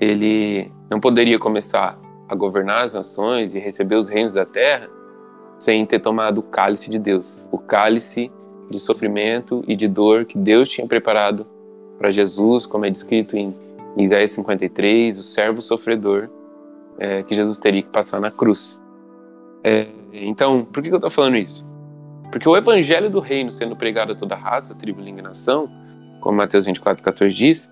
ele 0.00 0.68
não 0.90 0.98
poderia 0.98 1.38
começar 1.38 1.96
a 2.28 2.34
governar 2.34 2.82
as 2.82 2.94
nações 2.94 3.54
e 3.54 3.60
receber 3.60 3.94
os 3.94 4.08
reinos 4.08 4.32
da 4.32 4.44
terra 4.44 4.90
sem 5.60 5.86
ter 5.86 6.00
tomado 6.00 6.38
o 6.38 6.42
cálice 6.42 6.90
de 6.90 6.98
Deus, 6.98 7.40
o 7.52 7.58
cálice 7.58 8.32
de 8.68 8.80
sofrimento 8.80 9.62
e 9.68 9.76
de 9.76 9.86
dor 9.86 10.24
que 10.24 10.36
Deus 10.36 10.68
tinha 10.68 10.84
preparado 10.84 11.46
para 11.98 12.10
Jesus, 12.10 12.66
como 12.66 12.84
é 12.84 12.90
descrito 12.90 13.36
em 13.36 13.54
Isaías 13.96 14.32
53, 14.32 15.16
o 15.16 15.22
servo 15.22 15.62
sofredor 15.62 16.28
é, 16.98 17.22
que 17.22 17.32
Jesus 17.32 17.58
teria 17.58 17.82
que 17.82 17.90
passar 17.90 18.20
na 18.20 18.28
cruz. 18.32 18.76
É, 19.62 19.86
então, 20.12 20.64
por 20.64 20.82
que 20.82 20.88
eu 20.88 20.96
estou 20.96 21.10
falando 21.10 21.36
isso? 21.36 21.70
Porque 22.32 22.48
o 22.48 22.56
evangelho 22.56 23.10
do 23.10 23.20
reino 23.20 23.52
sendo 23.52 23.76
pregado 23.76 24.12
a 24.12 24.14
toda 24.14 24.34
raça, 24.34 24.74
tribo, 24.74 25.02
língua 25.02 25.20
e 25.20 25.22
nação, 25.22 25.70
como 26.18 26.38
Mateus 26.38 26.64
24, 26.64 27.04
14 27.04 27.34
diz, 27.34 27.70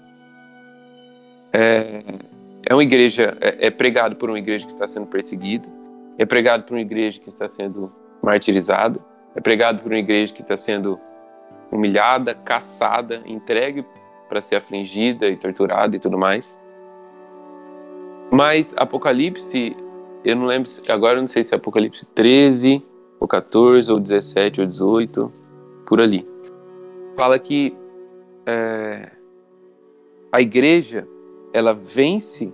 é, 1.50 2.02
é 2.68 2.74
uma 2.74 2.82
igreja, 2.82 3.38
é, 3.40 3.68
é 3.68 3.70
pregado 3.70 4.16
por 4.16 4.28
uma 4.28 4.38
igreja 4.38 4.66
que 4.66 4.70
está 4.70 4.86
sendo 4.86 5.06
perseguida, 5.06 5.66
é 6.18 6.26
pregado 6.26 6.64
por 6.64 6.74
uma 6.74 6.82
igreja 6.82 7.18
que 7.18 7.30
está 7.30 7.48
sendo 7.48 7.90
martirizada, 8.22 9.00
é 9.34 9.40
pregado 9.40 9.82
por 9.82 9.90
uma 9.90 9.98
igreja 9.98 10.30
que 10.34 10.42
está 10.42 10.58
sendo 10.58 11.00
humilhada, 11.72 12.34
caçada, 12.34 13.22
entregue 13.24 13.82
para 14.28 14.42
ser 14.42 14.56
afligida 14.56 15.26
e 15.26 15.38
torturada 15.38 15.96
e 15.96 15.98
tudo 15.98 16.18
mais. 16.18 16.58
Mas 18.30 18.74
Apocalipse, 18.76 19.74
eu 20.22 20.36
não 20.36 20.44
lembro, 20.44 20.70
agora 20.90 21.16
eu 21.16 21.22
não 21.22 21.28
sei 21.28 21.44
se 21.44 21.54
é 21.54 21.56
Apocalipse 21.56 22.04
13 22.08 22.89
ou 23.20 23.28
14, 23.28 23.92
ou 23.92 24.00
17, 24.00 24.62
ou 24.62 24.66
18, 24.66 25.32
por 25.86 26.00
ali. 26.00 26.26
Fala 27.16 27.38
que 27.38 27.76
é, 28.46 29.12
a 30.32 30.40
igreja 30.40 31.06
ela 31.52 31.74
vence 31.74 32.52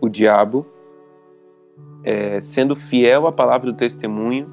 o 0.00 0.08
diabo 0.08 0.64
é, 2.04 2.40
sendo 2.40 2.76
fiel 2.76 3.26
à 3.26 3.32
palavra 3.32 3.72
do 3.72 3.76
testemunho 3.76 4.48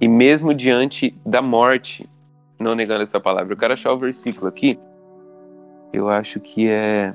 e 0.00 0.06
mesmo 0.06 0.52
diante 0.52 1.16
da 1.24 1.40
morte, 1.40 2.08
não 2.58 2.74
negando 2.74 3.02
essa 3.02 3.20
palavra. 3.20 3.52
Eu 3.52 3.56
quero 3.56 3.72
achar 3.72 3.92
o 3.92 3.96
versículo 3.96 4.48
aqui. 4.48 4.78
Eu 5.92 6.08
acho 6.08 6.40
que 6.40 6.68
é 6.68 7.14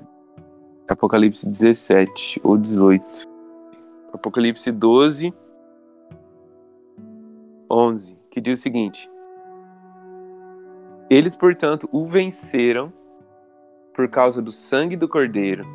Apocalipse 0.87 1.45
17 1.45 2.39
ou 2.43 2.57
18. 2.57 3.27
Apocalipse 4.13 4.71
12, 4.71 5.33
11, 7.70 8.18
que 8.30 8.41
diz 8.41 8.59
o 8.59 8.61
seguinte: 8.61 9.09
Eles, 11.09 11.36
portanto, 11.36 11.88
o 11.91 12.07
venceram 12.07 12.91
por 13.93 14.07
causa 14.07 14.41
do 14.41 14.51
sangue 14.51 14.95
do 14.95 15.07
Cordeiro 15.07 15.65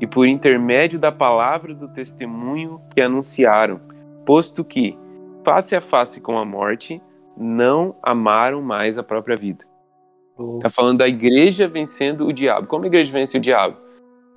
e 0.00 0.06
por 0.06 0.26
intermédio 0.26 0.98
da 0.98 1.12
palavra 1.12 1.74
do 1.74 1.88
testemunho 1.88 2.80
que 2.94 3.00
anunciaram, 3.00 3.80
posto 4.26 4.64
que, 4.64 4.98
face 5.44 5.74
a 5.74 5.80
face 5.80 6.20
com 6.20 6.38
a 6.38 6.44
morte, 6.44 7.00
não 7.36 7.96
amaram 8.02 8.60
mais 8.60 8.98
a 8.98 9.02
própria 9.02 9.36
vida. 9.36 9.64
Está 10.56 10.68
falando 10.68 10.98
da 10.98 11.08
igreja 11.08 11.68
vencendo 11.68 12.26
o 12.26 12.32
diabo. 12.32 12.66
Como 12.66 12.84
a 12.84 12.86
igreja 12.86 13.12
vence 13.12 13.36
o 13.36 13.40
diabo? 13.40 13.76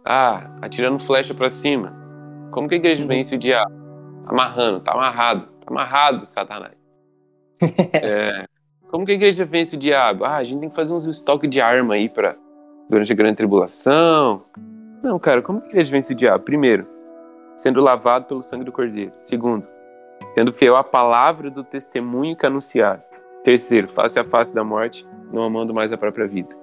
Ah, 0.06 0.56
atirando 0.62 1.00
flecha 1.00 1.34
para 1.34 1.50
cima. 1.50 1.96
Como 2.52 2.68
que 2.68 2.76
a 2.76 2.78
igreja 2.78 3.02
uhum. 3.02 3.08
vence 3.08 3.36
o 3.36 3.38
diabo? 3.38 3.85
Amarrando, 4.26 4.80
tá 4.80 4.94
amarrado, 4.94 5.46
tá 5.46 5.68
amarrado, 5.68 6.26
Satanás. 6.26 6.74
é, 7.94 8.46
como 8.90 9.06
que 9.06 9.12
a 9.12 9.16
igreja 9.16 9.46
vence 9.46 9.76
o 9.76 9.80
diabo? 9.80 10.26
Ah, 10.26 10.38
a 10.38 10.44
gente 10.44 10.60
tem 10.60 10.70
que 10.70 10.76
fazer 10.76 10.94
um 10.94 10.98
estoque 11.10 11.48
de 11.48 11.62
arma 11.62 11.96
aí 11.96 12.10
para 12.10 12.36
durante 12.90 13.12
a 13.12 13.16
grande 13.16 13.36
tribulação. 13.36 14.44
Não, 15.04 15.20
cara, 15.20 15.42
como 15.42 15.62
que 15.62 15.68
a 15.68 15.70
igreja 15.70 15.92
vence 15.92 16.14
o 16.14 16.16
diabo? 16.16 16.44
Primeiro, 16.44 16.88
sendo 17.56 17.82
lavado 17.82 18.26
pelo 18.26 18.42
sangue 18.42 18.66
do 18.66 18.72
cordeiro. 18.72 19.14
Segundo, 19.20 19.66
sendo 20.34 20.54
fiel 20.54 20.76
à 20.76 20.84
palavra 20.84 21.50
do 21.50 21.64
testemunho 21.64 22.36
que 22.36 22.46
anunciaram. 22.46 23.00
Terceiro, 23.44 23.88
face 23.90 24.20
a 24.20 24.24
face 24.24 24.54
da 24.54 24.64
morte, 24.64 25.08
não 25.32 25.44
amando 25.44 25.74
mais 25.74 25.92
a 25.92 25.98
própria 25.98 26.28
vida. 26.28 26.56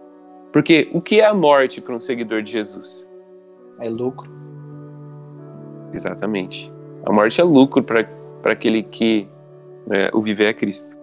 Porque 0.53 0.91
o 0.93 1.01
que 1.01 1.21
é 1.21 1.27
a 1.27 1.33
morte 1.33 1.81
para 1.81 1.95
um 1.95 2.01
seguidor 2.01 2.43
de 2.43 2.51
Jesus? 2.51 3.09
É 3.79 3.89
lucro. 3.89 4.31
Exatamente. 5.93 6.73
A 7.05 7.13
morte 7.13 7.41
é 7.41 7.45
lucro 7.45 7.83
para 7.83 8.53
aquele 8.53 8.83
que 8.83 9.29
é, 9.91 10.11
o 10.13 10.23
viver 10.23 10.47
é 10.47 10.53
Cristo. 10.55 11.03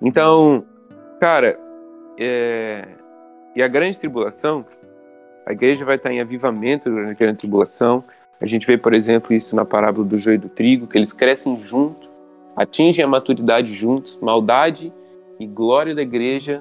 Então, 0.00 0.64
cara, 1.20 1.58
é... 2.18 2.86
e 3.56 3.62
a 3.62 3.68
grande 3.68 3.98
tribulação, 3.98 4.64
a 5.44 5.52
igreja 5.52 5.84
vai 5.84 5.96
estar 5.96 6.12
em 6.12 6.20
avivamento 6.20 6.88
durante 6.88 7.12
a 7.12 7.14
grande 7.14 7.38
tribulação. 7.38 8.02
A 8.40 8.46
gente 8.46 8.66
vê, 8.66 8.78
por 8.78 8.94
exemplo, 8.94 9.34
isso 9.34 9.56
na 9.56 9.64
parábola 9.64 10.06
do 10.06 10.16
joio 10.16 10.36
e 10.36 10.38
do 10.38 10.48
trigo, 10.48 10.86
que 10.86 10.96
eles 10.96 11.12
crescem 11.12 11.56
juntos, 11.62 12.07
atingem 12.58 13.04
a 13.04 13.08
maturidade 13.08 13.72
juntos, 13.72 14.18
maldade 14.20 14.92
e 15.38 15.46
glória 15.46 15.94
da 15.94 16.02
igreja, 16.02 16.60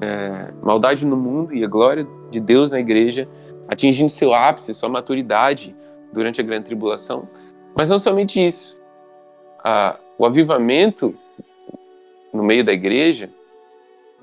é... 0.00 0.52
maldade 0.62 1.06
no 1.06 1.16
mundo 1.16 1.54
e 1.54 1.64
a 1.64 1.66
glória 1.66 2.06
de 2.30 2.38
Deus 2.38 2.70
na 2.70 2.78
igreja, 2.78 3.26
atingindo 3.66 4.10
seu 4.10 4.34
ápice, 4.34 4.74
sua 4.74 4.90
maturidade 4.90 5.74
durante 6.12 6.42
a 6.42 6.44
grande 6.44 6.66
tribulação. 6.66 7.26
Mas 7.74 7.88
não 7.88 7.98
somente 7.98 8.44
isso. 8.44 8.78
A... 9.64 9.96
o 10.18 10.26
avivamento 10.26 11.16
no 12.30 12.42
meio 12.42 12.62
da 12.62 12.72
igreja, 12.72 13.30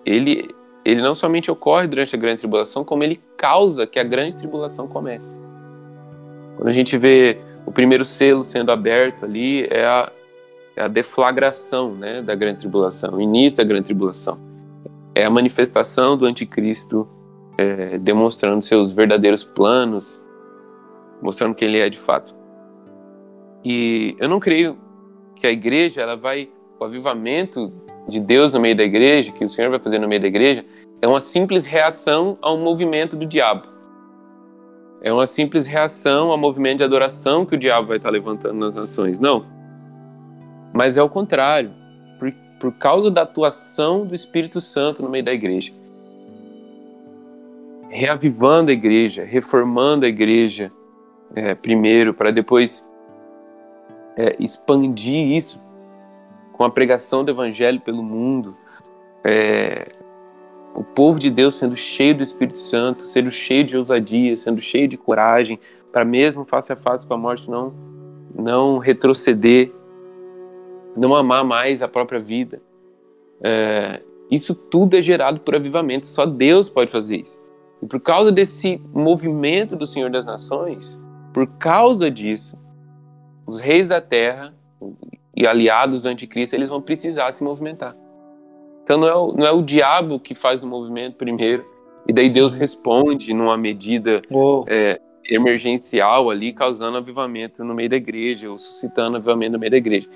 ele, 0.05 0.53
ele 0.85 1.01
não 1.01 1.15
somente 1.15 1.49
ocorre 1.49 1.87
durante 1.87 2.15
a 2.15 2.19
grande 2.19 2.39
tribulação, 2.39 2.83
como 2.83 3.03
ele 3.03 3.19
causa 3.35 3.87
que 3.87 3.97
a 3.97 4.03
grande 4.03 4.37
tribulação 4.37 4.87
comece. 4.87 5.33
Quando 6.57 6.67
a 6.67 6.73
gente 6.73 6.95
vê 6.95 7.39
o 7.65 7.71
primeiro 7.71 8.05
selo 8.05 8.43
sendo 8.43 8.71
aberto 8.71 9.25
ali, 9.25 9.65
é 9.69 9.85
a, 9.85 10.11
é 10.75 10.83
a 10.83 10.87
deflagração 10.87 11.93
né, 11.93 12.21
da 12.21 12.35
grande 12.35 12.59
tribulação, 12.59 13.15
o 13.15 13.21
início 13.21 13.57
da 13.57 13.63
grande 13.63 13.85
tribulação. 13.85 14.39
É 15.13 15.25
a 15.25 15.29
manifestação 15.29 16.17
do 16.17 16.25
anticristo 16.25 17.07
é, 17.57 17.97
demonstrando 17.97 18.61
seus 18.61 18.91
verdadeiros 18.91 19.43
planos, 19.43 20.23
mostrando 21.21 21.53
quem 21.53 21.67
ele 21.67 21.79
é 21.79 21.89
de 21.89 21.99
fato. 21.99 22.33
E 23.63 24.15
eu 24.19 24.27
não 24.27 24.39
creio 24.39 24.77
que 25.35 25.45
a 25.45 25.51
igreja 25.51 26.01
ela 26.01 26.15
vai 26.15 26.49
o 26.79 26.83
avivamento 26.83 27.71
de 28.07 28.19
Deus 28.19 28.53
no 28.53 28.59
meio 28.59 28.75
da 28.75 28.83
igreja, 28.83 29.31
que 29.31 29.45
o 29.45 29.49
Senhor 29.49 29.69
vai 29.69 29.79
fazer 29.79 29.99
no 29.99 30.07
meio 30.07 30.21
da 30.21 30.27
igreja, 30.27 30.65
é 31.01 31.07
uma 31.07 31.21
simples 31.21 31.65
reação 31.65 32.37
ao 32.41 32.57
movimento 32.57 33.15
do 33.15 33.25
diabo. 33.25 33.63
É 35.01 35.11
uma 35.11 35.25
simples 35.25 35.65
reação 35.65 36.31
ao 36.31 36.37
movimento 36.37 36.77
de 36.77 36.83
adoração 36.83 37.45
que 37.45 37.55
o 37.55 37.57
diabo 37.57 37.87
vai 37.87 37.97
estar 37.97 38.09
levantando 38.09 38.55
nas 38.55 38.75
nações. 38.75 39.19
Não. 39.19 39.45
Mas 40.73 40.97
é 40.97 41.03
o 41.03 41.09
contrário. 41.09 41.71
Por, 42.19 42.33
por 42.59 42.71
causa 42.73 43.09
da 43.09 43.23
atuação 43.23 44.05
do 44.05 44.13
Espírito 44.13 44.61
Santo 44.61 45.01
no 45.01 45.09
meio 45.09 45.23
da 45.23 45.33
igreja. 45.33 45.71
Reavivando 47.89 48.71
a 48.71 48.73
igreja, 48.73 49.23
reformando 49.23 50.05
a 50.05 50.09
igreja 50.09 50.71
é, 51.35 51.55
primeiro, 51.55 52.13
para 52.13 52.31
depois 52.31 52.85
é, 54.15 54.35
expandir 54.39 55.31
isso 55.31 55.61
com 56.53 56.63
a 56.63 56.69
pregação 56.69 57.23
do 57.23 57.31
evangelho 57.31 57.81
pelo 57.81 58.03
mundo, 58.03 58.55
é, 59.23 59.93
o 60.73 60.83
povo 60.83 61.19
de 61.19 61.29
Deus 61.29 61.57
sendo 61.57 61.75
cheio 61.75 62.15
do 62.15 62.23
Espírito 62.23 62.59
Santo, 62.59 63.03
sendo 63.03 63.31
cheio 63.31 63.63
de 63.63 63.77
ousadia, 63.77 64.37
sendo 64.37 64.61
cheio 64.61 64.87
de 64.87 64.97
coragem, 64.97 65.59
para 65.91 66.05
mesmo 66.05 66.43
face 66.43 66.71
a 66.71 66.75
face 66.75 67.05
com 67.05 67.13
a 67.13 67.17
morte 67.17 67.49
não 67.49 67.73
não 68.33 68.77
retroceder, 68.77 69.69
não 70.95 71.15
amar 71.15 71.43
mais 71.43 71.81
a 71.81 71.87
própria 71.87 72.19
vida. 72.19 72.61
É, 73.43 74.01
isso 74.29 74.55
tudo 74.55 74.95
é 74.95 75.01
gerado 75.01 75.39
por 75.41 75.55
avivamento, 75.55 76.05
só 76.05 76.25
Deus 76.25 76.69
pode 76.69 76.91
fazer 76.91 77.17
isso. 77.17 77.37
E 77.81 77.85
por 77.85 77.99
causa 77.99 78.31
desse 78.31 78.81
movimento 78.93 79.75
do 79.75 79.85
Senhor 79.85 80.09
das 80.09 80.25
Nações, 80.25 80.99
por 81.33 81.47
causa 81.57 82.09
disso, 82.09 82.55
os 83.45 83.59
reis 83.59 83.89
da 83.89 83.99
terra 83.99 84.53
e 85.35 85.47
aliados 85.47 86.01
do 86.01 86.09
anticristo, 86.09 86.55
eles 86.55 86.69
vão 86.69 86.81
precisar 86.81 87.31
se 87.31 87.43
movimentar. 87.43 87.95
Então 88.83 88.99
não 88.99 89.07
é, 89.07 89.15
o, 89.15 89.31
não 89.33 89.45
é 89.45 89.51
o 89.51 89.61
diabo 89.61 90.19
que 90.19 90.35
faz 90.35 90.63
o 90.63 90.67
movimento 90.67 91.15
primeiro, 91.15 91.65
e 92.07 92.13
daí 92.13 92.29
Deus 92.29 92.53
responde 92.53 93.33
numa 93.33 93.57
medida 93.57 94.21
é, 94.67 94.99
emergencial 95.29 96.29
ali, 96.29 96.51
causando 96.51 96.97
avivamento 96.97 97.63
no 97.63 97.73
meio 97.73 97.89
da 97.89 97.95
igreja, 97.95 98.49
ou 98.49 98.59
suscitando 98.59 99.17
avivamento 99.17 99.53
no 99.53 99.59
meio 99.59 99.71
da 99.71 99.77
igreja. 99.77 100.09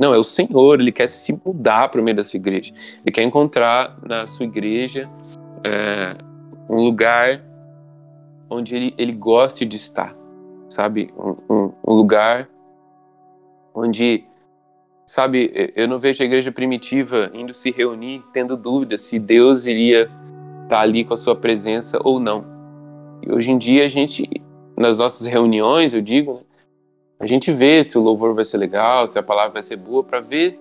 Não, 0.00 0.14
é 0.14 0.18
o 0.18 0.24
Senhor, 0.24 0.80
ele 0.80 0.90
quer 0.90 1.10
se 1.10 1.38
mudar 1.44 1.90
para 1.90 2.00
o 2.00 2.04
meio 2.04 2.16
da 2.16 2.24
sua 2.24 2.38
igreja. 2.38 2.72
Ele 3.04 3.12
quer 3.12 3.22
encontrar 3.22 3.98
na 4.02 4.26
sua 4.26 4.46
igreja 4.46 5.06
é, 5.62 6.16
um 6.70 6.76
lugar 6.76 7.42
onde 8.48 8.74
ele, 8.74 8.94
ele 8.96 9.12
goste 9.12 9.66
de 9.66 9.76
estar, 9.76 10.16
sabe? 10.70 11.12
Um, 11.18 11.54
um, 11.54 11.72
um 11.86 11.92
lugar 11.92 12.48
onde 13.74 14.24
Sabe, 15.10 15.72
eu 15.74 15.88
não 15.88 15.98
vejo 15.98 16.22
a 16.22 16.26
igreja 16.26 16.52
primitiva 16.52 17.32
indo 17.34 17.52
se 17.52 17.72
reunir, 17.72 18.22
tendo 18.32 18.56
dúvidas 18.56 19.02
se 19.02 19.18
Deus 19.18 19.66
iria 19.66 20.02
estar 20.02 20.68
tá 20.68 20.80
ali 20.80 21.04
com 21.04 21.12
a 21.12 21.16
sua 21.16 21.34
presença 21.34 21.98
ou 22.04 22.20
não. 22.20 22.44
E 23.20 23.32
hoje 23.32 23.50
em 23.50 23.58
dia 23.58 23.84
a 23.84 23.88
gente, 23.88 24.30
nas 24.78 25.00
nossas 25.00 25.26
reuniões, 25.26 25.94
eu 25.94 26.00
digo, 26.00 26.34
né, 26.34 26.42
a 27.20 27.26
gente 27.26 27.52
vê 27.52 27.84
se 27.84 27.98
o 27.98 28.02
louvor 28.02 28.34
vai 28.34 28.44
ser 28.46 28.56
legal, 28.56 29.06
se 29.06 29.18
a 29.18 29.22
palavra 29.22 29.52
vai 29.52 29.62
ser 29.62 29.76
boa, 29.76 30.02
para 30.02 30.20
ver 30.20 30.58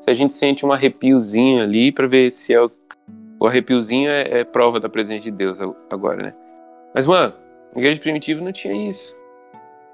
se 0.00 0.08
a 0.08 0.14
gente 0.14 0.32
sente 0.32 0.64
um 0.64 0.70
arrepiozinho 0.70 1.62
ali, 1.62 1.90
para 1.90 2.06
ver 2.06 2.30
se 2.30 2.54
é 2.54 2.62
o, 2.62 2.70
o 3.40 3.46
arrepiozinho 3.46 4.08
é, 4.08 4.40
é, 4.40 4.44
prova 4.44 4.78
da 4.78 4.88
presença 4.88 5.22
de 5.22 5.32
Deus 5.32 5.58
agora, 5.90 6.22
né? 6.22 6.34
Mas, 6.94 7.06
mano, 7.06 7.34
a 7.74 7.78
igreja 7.78 8.00
primitiva 8.00 8.40
não 8.40 8.52
tinha 8.52 8.88
isso, 8.88 9.16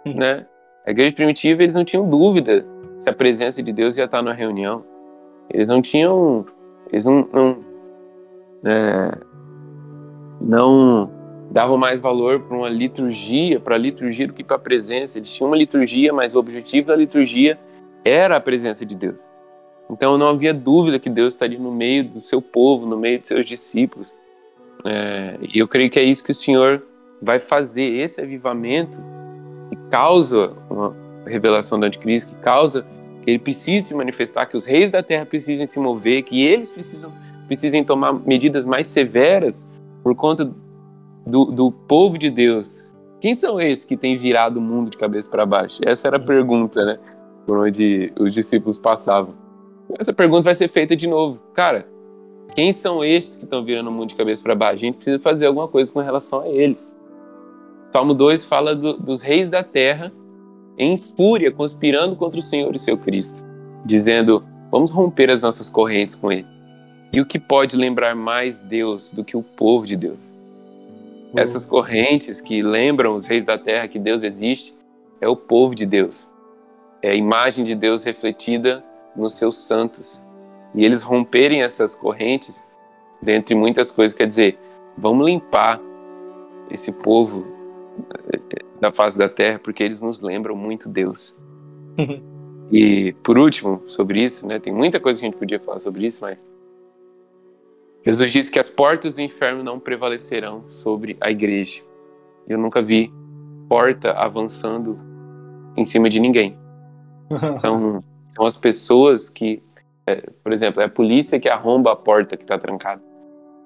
uhum. 0.05 0.15
né? 0.15 0.47
A 0.87 0.91
igreja 0.91 1.13
primitiva, 1.13 1.63
eles 1.63 1.75
não 1.75 1.85
tinham 1.85 2.09
dúvida 2.09 2.65
se 2.99 3.09
a 3.09 3.13
presença 3.15 3.63
de 3.63 3.73
Deus 3.73 3.97
ia 3.97 4.05
estar 4.05 4.21
na 4.21 4.33
reunião. 4.33 4.85
Eles 5.49 5.67
não 5.67 5.81
tinham. 5.81 6.45
Eles 6.93 7.05
não. 7.05 7.29
Não, 7.33 7.65
é, 8.65 9.19
não 10.41 11.11
davam 11.53 11.77
mais 11.77 12.01
valor 12.01 12.41
para 12.41 12.57
uma 12.57 12.69
liturgia, 12.69 13.61
para 13.61 13.75
a 13.75 13.79
liturgia 13.79 14.27
do 14.27 14.33
que 14.33 14.43
para 14.43 14.57
a 14.57 14.61
presença. 14.61 15.19
Eles 15.19 15.33
tinham 15.33 15.51
uma 15.51 15.57
liturgia, 15.57 16.13
mas 16.13 16.35
o 16.35 16.39
objetivo 16.39 16.87
da 16.89 16.97
liturgia 16.97 17.59
era 18.03 18.37
a 18.37 18.41
presença 18.41 18.87
de 18.87 18.95
Deus. 18.95 19.17
Então 19.91 20.17
não 20.17 20.29
havia 20.29 20.55
dúvida 20.55 20.99
que 20.99 21.11
Deus 21.11 21.35
estaria 21.35 21.59
no 21.59 21.71
meio 21.71 22.05
do 22.05 22.21
seu 22.23 22.41
povo, 22.41 22.87
no 22.87 22.97
meio 22.97 23.19
de 23.19 23.29
seus 23.29 23.45
discípulos. 23.45 24.15
É, 24.85 25.37
e 25.43 25.59
eu 25.59 25.69
creio 25.69 25.91
que 25.91 25.99
é 26.01 26.03
isso 26.03 26.25
que 26.25 26.31
o 26.31 26.35
Senhor 26.35 26.83
vai 27.21 27.39
fazer, 27.39 27.99
esse 28.01 28.21
avivamento 28.21 28.99
que 29.69 29.77
causa 29.91 30.57
uma, 30.71 30.97
revelação 31.27 31.79
do 31.79 31.85
anticristo, 31.85 32.35
que 32.35 32.41
causa 32.41 32.85
que 33.23 33.31
ele 33.31 33.39
precise 33.39 33.89
se 33.89 33.95
manifestar, 33.95 34.47
que 34.47 34.57
os 34.57 34.65
reis 34.65 34.91
da 34.91 35.03
terra 35.03 35.27
precisem 35.27 35.67
se 35.67 35.79
mover, 35.79 36.23
que 36.23 36.45
eles 36.45 36.71
precisam 36.71 37.13
precisem 37.47 37.85
tomar 37.85 38.15
medidas 38.15 38.65
mais 38.65 38.87
severas 38.87 39.67
por 40.03 40.15
conta 40.15 40.51
do, 41.27 41.47
do 41.47 41.71
povo 41.73 42.19
de 42.19 42.31
Deus. 42.31 42.95
Quem 43.21 43.35
são 43.35 43.61
esses 43.61 43.85
que 43.85 43.97
têm 43.97 44.17
virado 44.17 44.59
o 44.59 44.61
mundo 44.61 44.91
de 44.91 44.97
cabeça 44.97 45.31
para 45.31 45.47
baixo? 45.47 45.81
Essa 45.85 46.09
era 46.09 46.17
a 46.17 46.21
pergunta, 46.21 46.85
né? 46.85 46.99
Por 47.47 47.59
onde 47.59 48.13
os 48.19 48.35
discípulos 48.35 48.81
passavam. 48.81 49.35
Essa 49.99 50.13
pergunta 50.13 50.43
vai 50.43 50.55
ser 50.55 50.69
feita 50.69 50.97
de 50.97 51.07
novo. 51.07 51.39
Cara, 51.55 51.87
quem 52.55 52.73
são 52.73 53.05
estes 53.05 53.37
que 53.37 53.45
estão 53.45 53.65
virando 53.65 53.91
o 53.91 53.93
mundo 53.93 54.11
de 54.11 54.17
cabeça 54.17 54.43
para 54.43 54.55
baixo? 54.55 54.77
A 54.77 54.81
gente 54.81 54.97
precisa 54.97 55.19
fazer 55.19 55.47
alguma 55.47 55.69
coisa 55.69 55.93
com 55.93 56.01
relação 56.01 56.41
a 56.41 56.49
eles. 56.49 56.95
Salmo 57.93 58.15
2 58.15 58.45
fala 58.45 58.75
do, 58.75 58.95
dos 58.95 59.23
reis 59.23 59.49
da 59.49 59.63
terra 59.63 60.13
em 60.79 60.97
fúria, 60.97 61.53
conspirando 61.53 62.17
contra 62.17 62.41
o 62.41 62.43
Senhor 62.43 62.75
e 62.75 62.79
seu 62.79 62.97
Cristo, 62.97 63.45
dizendo: 63.85 64.45
vamos 64.71 64.91
romper 64.91 65.31
as 65.31 65.43
nossas 65.43 65.69
correntes 65.69 66.15
com 66.15 66.33
ele. 66.33 66.47
E 67.13 67.21
o 67.21 67.27
que 67.27 67.39
pode 67.39 67.77
lembrar 67.77 68.17
mais 68.17 68.59
Deus 68.59 69.11
do 69.11 69.23
que 69.23 69.37
o 69.37 69.43
povo 69.43 69.87
de 69.87 69.97
Deus? 69.97 70.35
Uhum. 71.33 71.41
Essas 71.41 71.65
correntes 71.67 72.41
que 72.41 72.63
lembram 72.63 73.15
os 73.15 73.27
reis 73.27 73.45
da 73.45 73.57
terra 73.57 73.89
que 73.89 73.99
Deus 73.99 74.23
existe 74.23 74.75
é 75.21 75.29
o 75.29 75.37
povo 75.37 75.75
de 75.75 75.87
Deus. 75.87 76.29
É 77.01 77.11
a 77.11 77.15
imagem 77.15 77.65
de 77.65 77.75
Deus 77.75 78.03
refletida 78.03 78.85
nos 79.17 79.35
seus 79.35 79.57
santos. 79.59 80.23
E 80.75 80.85
eles 80.85 81.03
romperem 81.03 81.63
essas 81.63 81.95
correntes, 81.95 82.65
dentre 83.21 83.55
muitas 83.55 83.91
coisas, 83.91 84.17
quer 84.17 84.27
dizer, 84.27 84.59
vamos 84.97 85.27
limpar 85.27 85.81
esse 86.71 86.93
povo 86.93 87.47
da 88.81 88.91
face 88.91 89.19
da 89.19 89.29
terra, 89.29 89.59
porque 89.59 89.83
eles 89.83 90.01
nos 90.01 90.21
lembram 90.21 90.57
muito 90.57 90.89
Deus. 90.89 91.37
e 92.73 93.13
por 93.23 93.37
último, 93.37 93.83
sobre 93.87 94.23
isso, 94.23 94.47
né, 94.47 94.59
tem 94.59 94.73
muita 94.73 94.99
coisa 94.99 95.21
que 95.21 95.27
a 95.27 95.31
gente 95.31 95.39
podia 95.39 95.61
falar 95.61 95.81
sobre 95.81 96.07
isso, 96.07 96.21
mas 96.23 96.39
Jesus 98.05 98.33
disse 98.33 98.51
que 98.51 98.59
as 98.59 98.69
portas 98.69 99.15
do 99.15 99.21
inferno 99.21 99.63
não 99.63 99.79
prevalecerão 99.79 100.65
sobre 100.69 101.17
a 101.21 101.31
igreja. 101.31 101.83
Eu 102.49 102.59
nunca 102.59 102.83
vi 102.83 103.13
porta 103.69 104.13
avançando 104.13 104.99
em 105.77 105.85
cima 105.85 106.09
de 106.09 106.21
ninguém. 106.21 106.59
Então, 107.59 108.03
são 108.25 108.45
as 108.45 108.57
pessoas 108.57 109.29
que, 109.29 109.63
é, 110.07 110.23
por 110.43 110.53
exemplo, 110.53 110.83
é 110.83 110.85
a 110.85 110.89
polícia 110.89 111.41
que 111.41 111.49
arromba 111.49 111.93
a 111.93 111.97
porta 111.97 112.37
que 112.37 112.45
está 112.45 112.59
trancada. 112.59 113.03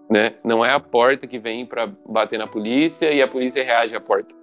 Né? 0.09 0.35
Não 0.45 0.65
é 0.65 0.73
a 0.73 0.79
porta 0.79 1.27
que 1.27 1.39
vem 1.39 1.67
para 1.67 1.91
bater 2.09 2.39
na 2.39 2.47
polícia 2.47 3.13
e 3.13 3.21
a 3.21 3.27
polícia 3.27 3.65
reage 3.65 3.97
à 3.97 4.01
porta. 4.01 4.35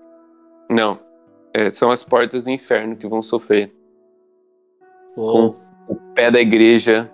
Não. 0.70 1.00
É, 1.54 1.72
são 1.72 1.92
as 1.92 2.04
portas 2.04 2.44
do 2.44 2.50
inferno 2.50 2.98
que 2.98 3.08
vão 3.08 3.22
sofrer. 3.22 3.74
Com 5.16 5.56
o 5.88 5.96
pé 6.16 6.32
da 6.32 6.42
igreja 6.42 7.10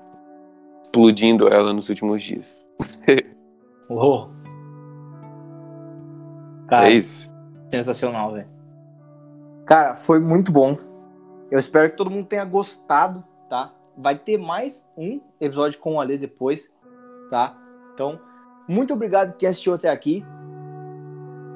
explodindo 0.84 1.48
ela 1.48 1.74
nos 1.74 1.90
últimos 1.90 2.24
dias. 2.24 2.58
oh. 3.90 4.28
Cara, 6.68 6.90
é 6.90 6.94
isso. 6.94 7.32
Sensacional, 7.72 8.34
velho. 8.34 8.48
Cara, 9.66 9.96
foi 9.96 10.20
muito 10.20 10.52
bom. 10.52 10.76
Eu 11.52 11.60
espero 11.60 11.90
que 11.90 11.98
todo 11.98 12.10
mundo 12.10 12.28
tenha 12.28 12.46
gostado, 12.46 13.24
tá? 13.50 13.74
Vai 13.98 14.18
ter 14.18 14.38
mais 14.38 14.88
um 14.98 15.20
episódio 15.42 15.80
com 15.80 15.96
o 15.96 16.02
Ale 16.02 16.18
depois, 16.18 16.74
tá? 17.30 17.58
Então, 17.94 18.20
muito 18.68 18.94
obrigado 18.94 19.36
que 19.36 19.46
assistiu 19.46 19.74
até 19.74 19.90
aqui. 19.90 20.24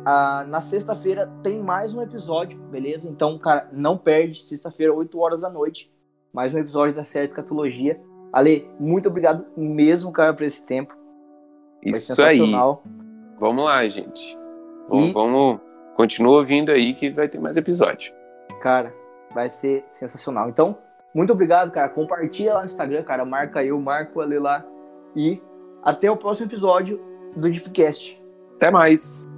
Ah, 0.06 0.44
na 0.48 0.60
sexta-feira 0.60 1.32
tem 1.42 1.62
mais 1.62 1.94
um 1.94 2.02
episódio, 2.02 2.60
beleza? 2.64 3.10
Então, 3.10 3.38
cara, 3.38 3.70
não 3.72 3.98
perde. 3.98 4.42
Sexta-feira, 4.42 4.94
8 4.94 5.18
horas 5.20 5.42
da 5.42 5.50
noite. 5.50 5.92
Mais 6.34 6.54
um 6.54 6.60
episódio 6.60 6.96
da 6.96 7.04
série 7.04 7.28
Escatologia. 7.28 8.02
Ale, 8.32 8.68
muito 8.80 9.08
obrigado 9.08 9.46
mesmo, 9.56 10.12
cara, 10.12 10.34
por 10.34 10.44
esse 10.44 10.66
tempo. 10.66 11.03
Isso 11.86 12.24
aí. 12.24 12.40
Vamos 13.40 13.66
lá, 13.66 13.88
gente. 13.88 14.38
Vamos, 14.90 15.10
e... 15.10 15.12
vamos. 15.14 15.60
Continua 15.96 16.38
ouvindo 16.38 16.72
aí 16.72 16.94
que 16.94 17.10
vai 17.10 17.28
ter 17.28 17.40
mais 17.40 17.56
episódio. 17.56 18.14
Cara, 18.62 18.94
vai 19.34 19.48
ser 19.48 19.84
sensacional. 19.86 20.50
Então, 20.50 20.78
muito 21.14 21.34
obrigado, 21.34 21.72
cara. 21.72 21.90
Compartilha 21.90 22.54
lá 22.54 22.60
no 22.62 22.66
Instagram, 22.66 23.04
cara. 23.04 23.24
Marca 23.26 23.64
eu, 23.64 23.80
marco 23.80 24.20
ali 24.22 24.40
lá. 24.40 24.66
E 25.16 25.42
até 25.84 26.10
o 26.10 26.18
próximo 26.18 26.48
episódio 26.48 27.00
do 27.36 27.50
Deepcast. 27.50 28.20
Até 28.56 28.72
mais. 28.72 29.30